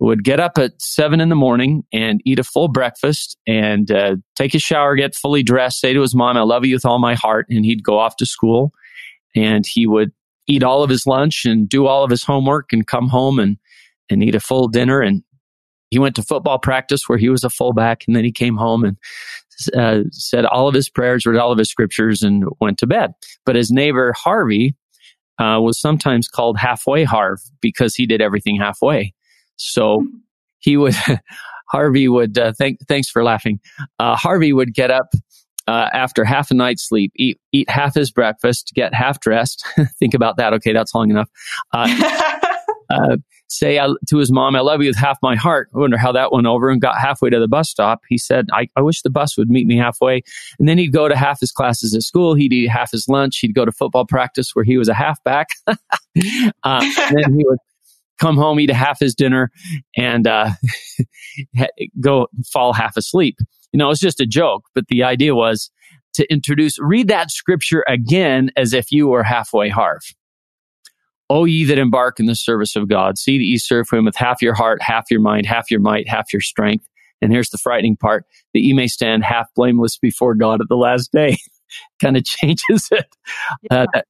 would 0.00 0.24
get 0.24 0.40
up 0.40 0.58
at 0.58 0.80
seven 0.80 1.20
in 1.20 1.28
the 1.28 1.34
morning 1.34 1.82
and 1.92 2.20
eat 2.24 2.38
a 2.38 2.44
full 2.44 2.68
breakfast 2.68 3.36
and 3.46 3.90
uh, 3.90 4.16
take 4.36 4.54
a 4.54 4.58
shower, 4.58 4.94
get 4.94 5.14
fully 5.14 5.42
dressed, 5.42 5.80
say 5.80 5.92
to 5.92 6.00
his 6.00 6.14
mom, 6.14 6.36
"I 6.36 6.42
love 6.42 6.64
you 6.64 6.74
with 6.74 6.86
all 6.86 6.98
my 6.98 7.14
heart," 7.14 7.46
and 7.50 7.64
he'd 7.64 7.82
go 7.82 7.98
off 7.98 8.16
to 8.16 8.26
school, 8.26 8.72
and 9.34 9.66
he 9.66 9.86
would 9.86 10.12
eat 10.46 10.62
all 10.62 10.82
of 10.82 10.90
his 10.90 11.06
lunch 11.06 11.44
and 11.44 11.68
do 11.68 11.86
all 11.86 12.02
of 12.02 12.10
his 12.10 12.24
homework 12.24 12.72
and 12.72 12.86
come 12.86 13.08
home 13.08 13.38
and 13.38 13.58
and 14.10 14.22
eat 14.22 14.34
a 14.34 14.40
full 14.40 14.68
dinner. 14.68 15.00
And 15.00 15.22
he 15.90 15.98
went 15.98 16.16
to 16.16 16.22
football 16.22 16.58
practice 16.58 17.02
where 17.06 17.18
he 17.18 17.28
was 17.28 17.44
a 17.44 17.50
fullback 17.50 18.04
and 18.06 18.16
then 18.16 18.24
he 18.24 18.32
came 18.32 18.56
home 18.56 18.84
and 18.84 18.96
uh, 19.76 20.00
said 20.10 20.44
all 20.44 20.68
of 20.68 20.74
his 20.74 20.88
prayers, 20.88 21.26
read 21.26 21.38
all 21.38 21.52
of 21.52 21.58
his 21.58 21.70
scriptures, 21.70 22.22
and 22.22 22.44
went 22.60 22.78
to 22.78 22.86
bed. 22.86 23.12
But 23.44 23.56
his 23.56 23.70
neighbor 23.70 24.12
Harvey 24.16 24.74
uh, 25.38 25.60
was 25.60 25.80
sometimes 25.80 26.28
called 26.28 26.58
halfway 26.58 27.04
Harv 27.04 27.40
because 27.60 27.94
he 27.94 28.06
did 28.06 28.20
everything 28.20 28.56
halfway. 28.56 29.14
So 29.56 30.06
he 30.58 30.76
would, 30.76 30.94
Harvey 31.70 32.08
would, 32.08 32.38
uh, 32.38 32.52
thank, 32.58 32.78
thanks 32.88 33.08
for 33.08 33.22
laughing. 33.24 33.60
Uh, 33.98 34.16
Harvey 34.16 34.52
would 34.52 34.74
get 34.74 34.90
up 34.90 35.12
uh, 35.66 35.90
after 35.92 36.24
half 36.24 36.50
a 36.50 36.54
night's 36.54 36.88
sleep, 36.88 37.12
eat, 37.16 37.38
eat 37.52 37.68
half 37.68 37.94
his 37.94 38.10
breakfast, 38.10 38.72
get 38.74 38.94
half 38.94 39.20
dressed. 39.20 39.64
Think 39.98 40.14
about 40.14 40.38
that. 40.38 40.52
Okay, 40.54 40.72
that's 40.72 40.94
long 40.94 41.10
enough. 41.10 41.28
Uh, 41.72 41.86
uh, 42.90 43.16
say 43.48 43.80
to 44.08 44.16
his 44.18 44.30
mom, 44.30 44.56
I 44.56 44.60
love 44.60 44.82
you 44.82 44.88
with 44.88 44.96
half 44.96 45.18
my 45.22 45.36
heart. 45.36 45.70
I 45.74 45.78
wonder 45.78 45.96
how 45.96 46.12
that 46.12 46.32
went 46.32 46.46
over 46.46 46.70
and 46.70 46.80
got 46.80 46.98
halfway 46.98 47.30
to 47.30 47.38
the 47.38 47.48
bus 47.48 47.70
stop. 47.70 48.00
He 48.08 48.18
said, 48.18 48.46
I, 48.52 48.68
I 48.76 48.82
wish 48.82 49.02
the 49.02 49.10
bus 49.10 49.36
would 49.36 49.48
meet 49.48 49.66
me 49.66 49.76
halfway. 49.76 50.22
And 50.58 50.68
then 50.68 50.78
he'd 50.78 50.92
go 50.92 51.08
to 51.08 51.16
half 51.16 51.40
his 51.40 51.50
classes 51.50 51.94
at 51.94 52.02
school. 52.02 52.34
He'd 52.34 52.52
eat 52.52 52.68
half 52.68 52.90
his 52.90 53.06
lunch. 53.08 53.38
He'd 53.38 53.54
go 53.54 53.64
to 53.64 53.72
football 53.72 54.06
practice 54.06 54.50
where 54.54 54.64
he 54.64 54.76
was 54.76 54.88
a 54.88 54.94
halfback. 54.94 55.48
uh, 55.66 55.74
then 56.14 57.36
he 57.36 57.44
would 57.46 57.58
come 58.20 58.36
home, 58.36 58.60
eat 58.60 58.70
a 58.70 58.74
half 58.74 59.00
his 59.00 59.14
dinner 59.14 59.50
and, 59.96 60.26
uh, 60.26 60.50
go 62.00 62.28
fall 62.52 62.72
half 62.72 62.96
asleep. 62.96 63.36
You 63.72 63.78
know, 63.78 63.90
it's 63.90 64.00
just 64.00 64.20
a 64.20 64.26
joke, 64.26 64.64
but 64.74 64.88
the 64.88 65.02
idea 65.02 65.34
was 65.34 65.70
to 66.14 66.30
introduce, 66.32 66.78
read 66.80 67.08
that 67.08 67.30
scripture 67.30 67.84
again 67.86 68.50
as 68.56 68.72
if 68.72 68.90
you 68.90 69.08
were 69.08 69.22
halfway 69.22 69.68
Harv. 69.68 70.02
O 71.30 71.44
ye 71.44 71.64
that 71.64 71.78
embark 71.78 72.18
in 72.18 72.26
the 72.26 72.34
service 72.34 72.74
of 72.74 72.88
God, 72.88 73.18
see 73.18 73.38
that 73.38 73.44
ye 73.44 73.58
serve 73.58 73.88
him 73.90 74.06
with 74.06 74.16
half 74.16 74.40
your 74.40 74.54
heart, 74.54 74.80
half 74.82 75.10
your 75.10 75.20
mind, 75.20 75.46
half 75.46 75.70
your 75.70 75.80
might, 75.80 76.08
half 76.08 76.32
your 76.32 76.40
strength. 76.40 76.86
And 77.20 77.32
here's 77.32 77.50
the 77.50 77.58
frightening 77.58 77.96
part 77.96 78.24
that 78.54 78.60
ye 78.60 78.72
may 78.72 78.86
stand 78.86 79.24
half 79.24 79.48
blameless 79.54 79.98
before 79.98 80.34
God 80.34 80.60
at 80.60 80.68
the 80.68 80.76
last 80.76 81.12
day. 81.12 81.36
kind 82.00 82.16
of 82.16 82.24
changes 82.24 82.88
it. 82.90 83.14
Yeah. 83.70 83.86
Uh, 83.94 84.00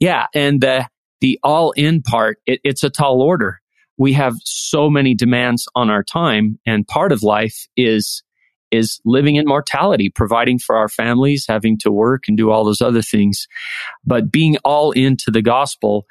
yeah. 0.00 0.26
And 0.34 0.60
the, 0.60 0.86
the 1.20 1.38
all 1.42 1.72
in 1.72 2.02
part, 2.02 2.38
it, 2.46 2.60
it's 2.64 2.82
a 2.82 2.90
tall 2.90 3.20
order. 3.20 3.60
We 3.98 4.14
have 4.14 4.34
so 4.44 4.88
many 4.88 5.14
demands 5.14 5.68
on 5.74 5.90
our 5.90 6.02
time. 6.02 6.58
And 6.66 6.86
part 6.86 7.12
of 7.12 7.22
life 7.22 7.66
is, 7.76 8.22
is 8.70 9.00
living 9.04 9.36
in 9.36 9.44
mortality, 9.46 10.08
providing 10.08 10.58
for 10.58 10.76
our 10.76 10.88
families, 10.88 11.44
having 11.46 11.76
to 11.78 11.92
work 11.92 12.24
and 12.26 12.36
do 12.36 12.50
all 12.50 12.64
those 12.64 12.80
other 12.80 13.02
things. 13.02 13.46
But 14.04 14.32
being 14.32 14.56
all 14.64 14.92
into 14.92 15.30
the 15.30 15.42
gospel 15.42 16.06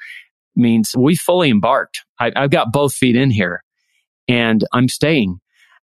means 0.54 0.94
we 0.96 1.16
fully 1.16 1.50
embarked. 1.50 2.02
I, 2.20 2.32
I've 2.34 2.50
got 2.50 2.72
both 2.72 2.94
feet 2.94 3.16
in 3.16 3.30
here 3.30 3.62
and 4.28 4.64
I'm 4.72 4.88
staying. 4.88 5.40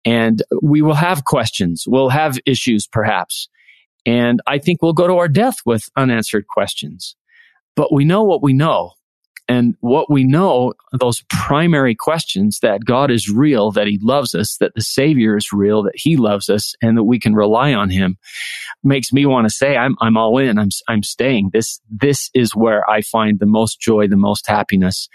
And 0.05 0.43
we 0.61 0.81
will 0.81 0.95
have 0.95 1.23
questions. 1.23 1.85
We'll 1.87 2.09
have 2.09 2.37
issues 2.45 2.87
perhaps. 2.87 3.47
And 4.05 4.41
I 4.45 4.57
think 4.57 4.81
we'll 4.81 4.93
go 4.93 5.07
to 5.07 5.15
our 5.15 5.29
death 5.29 5.57
with 5.65 5.83
unanswered 5.95 6.47
questions. 6.47 7.15
But 7.75 7.93
we 7.93 8.03
know 8.03 8.23
what 8.23 8.43
we 8.43 8.53
know. 8.53 8.91
And 9.47 9.75
what 9.81 10.09
we 10.09 10.23
know, 10.23 10.73
those 10.97 11.23
primary 11.29 11.95
questions 11.95 12.59
that 12.61 12.85
God 12.85 13.11
is 13.11 13.29
real, 13.29 13.71
that 13.71 13.87
He 13.87 13.99
loves 14.01 14.33
us, 14.33 14.57
that 14.57 14.73
the 14.73 14.81
Savior 14.81 15.35
is 15.35 15.51
real, 15.51 15.83
that 15.83 15.95
He 15.95 16.15
loves 16.15 16.49
us, 16.49 16.75
and 16.81 16.97
that 16.97 17.03
we 17.03 17.19
can 17.19 17.35
rely 17.35 17.73
on 17.73 17.89
Him, 17.89 18.17
makes 18.83 19.11
me 19.11 19.25
want 19.25 19.45
to 19.45 19.53
say, 19.53 19.75
I'm, 19.75 19.95
I'm 19.99 20.15
all 20.15 20.37
in. 20.37 20.57
I'm, 20.57 20.69
I'm 20.87 21.03
staying. 21.03 21.49
This, 21.51 21.81
this 21.89 22.29
is 22.33 22.55
where 22.55 22.89
I 22.89 23.01
find 23.01 23.39
the 23.39 23.45
most 23.45 23.81
joy, 23.81 24.07
the 24.07 24.15
most 24.15 24.47
happiness. 24.47 25.09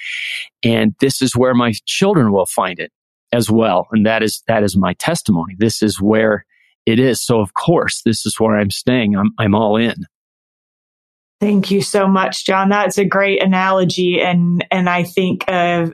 And 0.62 0.94
this 1.00 1.22
is 1.22 1.34
where 1.34 1.54
my 1.54 1.72
children 1.86 2.30
will 2.30 2.46
find 2.46 2.78
it 2.78 2.92
as 3.32 3.50
well. 3.50 3.88
And 3.92 4.04
that 4.06 4.22
is, 4.22 4.42
that 4.46 4.62
is 4.62 4.76
my 4.76 4.92
testimony. 4.94 5.54
This 5.58 5.82
is 5.82 6.00
where 6.00 6.44
it 6.86 6.98
is. 6.98 7.24
So 7.24 7.40
of 7.40 7.54
course, 7.54 8.02
this 8.04 8.24
is 8.26 8.38
where 8.38 8.56
I'm 8.56 8.70
staying. 8.70 9.16
I'm, 9.16 9.32
I'm 9.38 9.54
all 9.54 9.76
in. 9.76 10.06
Thank 11.40 11.70
you 11.70 11.82
so 11.82 12.08
much, 12.08 12.44
John. 12.44 12.68
That's 12.68 12.98
a 12.98 13.04
great 13.04 13.42
analogy. 13.42 14.20
And, 14.20 14.66
and 14.70 14.88
I 14.88 15.04
think, 15.04 15.44
uh, 15.48 15.90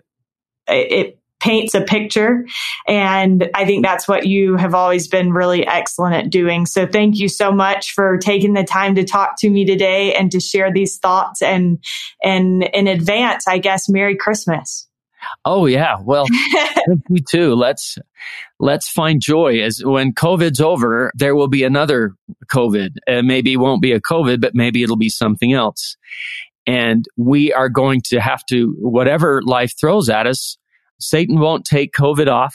it 0.67 1.19
paints 1.45 1.75
a 1.75 1.83
picture. 1.83 2.47
And 2.89 3.51
I 3.55 3.67
think 3.67 3.85
that's 3.85 4.09
what 4.09 4.27
you 4.27 4.57
have 4.57 4.75
always 4.75 5.07
been 5.07 5.31
really 5.31 5.67
excellent 5.67 6.15
at 6.15 6.31
doing. 6.31 6.65
So 6.65 6.87
thank 6.87 7.19
you 7.19 7.29
so 7.29 7.53
much 7.53 7.93
for 7.93 8.17
taking 8.17 8.55
the 8.55 8.65
time 8.65 8.95
to 8.95 9.05
talk 9.05 9.39
to 9.41 9.51
me 9.51 9.67
today 9.67 10.15
and 10.15 10.33
to 10.33 10.41
share 10.41 10.73
these 10.73 10.97
thoughts 10.97 11.43
and, 11.43 11.85
and 12.23 12.63
in 12.73 12.89
advance, 12.89 13.47
I 13.47 13.59
guess, 13.59 13.91
Merry 13.91 14.17
Christmas. 14.17 14.89
Oh 15.45 15.67
yeah. 15.67 15.97
Well, 16.03 16.27
me 17.09 17.21
too. 17.29 17.55
Let's 17.55 17.99
let's 18.59 18.89
find 18.89 19.21
joy 19.21 19.61
as 19.61 19.83
when 19.85 20.13
COVID's 20.13 20.61
over, 20.61 21.13
there 21.15 21.35
will 21.35 21.49
be 21.49 21.65
another 21.65 22.15
COVID. 22.53 22.97
And 23.07 23.27
maybe 23.27 23.53
it 23.53 23.59
won't 23.59 23.83
be 23.83 23.93
a 23.93 24.01
COVID, 24.01 24.41
but 24.41 24.55
maybe 24.55 24.83
it'll 24.83 24.97
be 24.97 25.09
something 25.09 25.53
else. 25.53 25.97
And 26.67 27.05
we 27.17 27.53
are 27.53 27.69
going 27.69 28.01
to 28.07 28.21
have 28.21 28.45
to 28.47 28.75
whatever 28.79 29.43
life 29.43 29.75
throws 29.79 30.09
at 30.09 30.27
us, 30.27 30.57
Satan 30.99 31.39
won't 31.39 31.65
take 31.65 31.93
COVID 31.93 32.29
off 32.29 32.55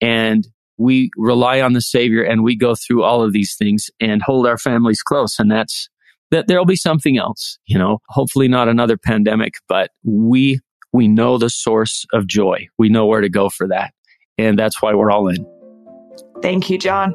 and 0.00 0.46
we 0.76 1.10
rely 1.16 1.60
on 1.60 1.72
the 1.72 1.80
Savior 1.80 2.22
and 2.22 2.42
we 2.42 2.56
go 2.56 2.74
through 2.74 3.04
all 3.04 3.22
of 3.22 3.32
these 3.32 3.54
things 3.56 3.90
and 4.00 4.22
hold 4.22 4.46
our 4.46 4.58
families 4.58 5.02
close. 5.02 5.38
And 5.38 5.50
that's 5.50 5.88
that 6.30 6.48
there'll 6.48 6.64
be 6.64 6.76
something 6.76 7.16
else, 7.16 7.58
you 7.66 7.78
know, 7.78 7.98
hopefully 8.08 8.48
not 8.48 8.68
another 8.68 8.96
pandemic, 8.96 9.54
but 9.68 9.90
we 10.02 10.60
we 10.94 11.08
know 11.08 11.36
the 11.38 11.50
source 11.50 12.06
of 12.12 12.28
joy. 12.28 12.68
We 12.78 12.88
know 12.88 13.04
where 13.04 13.20
to 13.20 13.28
go 13.28 13.50
for 13.50 13.66
that. 13.66 13.92
And 14.38 14.56
that's 14.56 14.80
why 14.80 14.94
we're 14.94 15.10
all 15.10 15.28
in. 15.28 15.44
Thank 16.40 16.70
you, 16.70 16.78
John. 16.78 17.12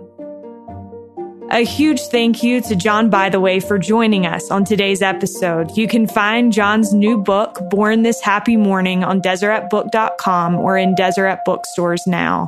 A 1.51 1.65
huge 1.65 1.99
thank 2.01 2.43
you 2.43 2.61
to 2.61 2.75
John 2.75 3.09
Bytheway 3.09 3.67
for 3.67 3.79
joining 3.79 4.27
us 4.27 4.51
on 4.51 4.65
today's 4.65 5.01
episode. 5.01 5.75
You 5.75 5.87
can 5.87 6.05
find 6.05 6.53
John's 6.53 6.93
new 6.93 7.17
book, 7.17 7.57
Born 7.71 8.03
This 8.03 8.21
Happy 8.21 8.55
Morning, 8.55 9.03
on 9.03 9.19
DeseretBook.com 9.19 10.55
or 10.55 10.77
in 10.77 10.93
Deseret 10.93 11.39
bookstores 11.45 12.05
now. 12.05 12.47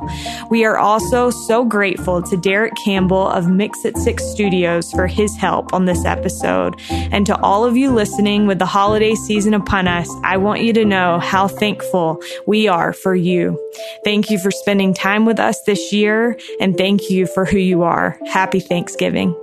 We 0.50 0.64
are 0.64 0.78
also 0.78 1.30
so 1.30 1.64
grateful 1.64 2.22
to 2.22 2.36
Derek 2.36 2.74
Campbell 2.84 3.26
of 3.26 3.48
Mix 3.48 3.84
at 3.84 3.96
Six 3.96 4.24
Studios 4.24 4.92
for 4.92 5.08
his 5.08 5.36
help 5.36 5.74
on 5.74 5.86
this 5.86 6.04
episode. 6.04 6.80
And 6.88 7.26
to 7.26 7.36
all 7.40 7.64
of 7.64 7.76
you 7.76 7.90
listening 7.90 8.46
with 8.46 8.60
the 8.60 8.66
holiday 8.66 9.16
season 9.16 9.52
upon 9.52 9.88
us, 9.88 10.08
I 10.22 10.36
want 10.36 10.62
you 10.62 10.72
to 10.74 10.84
know 10.84 11.18
how 11.18 11.48
thankful 11.48 12.20
we 12.46 12.68
are 12.68 12.92
for 12.92 13.16
you. 13.16 13.58
Thank 14.04 14.30
you 14.30 14.38
for 14.38 14.52
spending 14.52 14.94
time 14.94 15.24
with 15.24 15.40
us 15.40 15.60
this 15.62 15.92
year, 15.92 16.38
and 16.60 16.76
thank 16.76 17.10
you 17.10 17.26
for 17.26 17.44
who 17.44 17.58
you 17.58 17.82
are. 17.82 18.16
Happy 18.30 18.60
Thanksgiving. 18.60 18.91
Thanksgiving. 18.92 19.41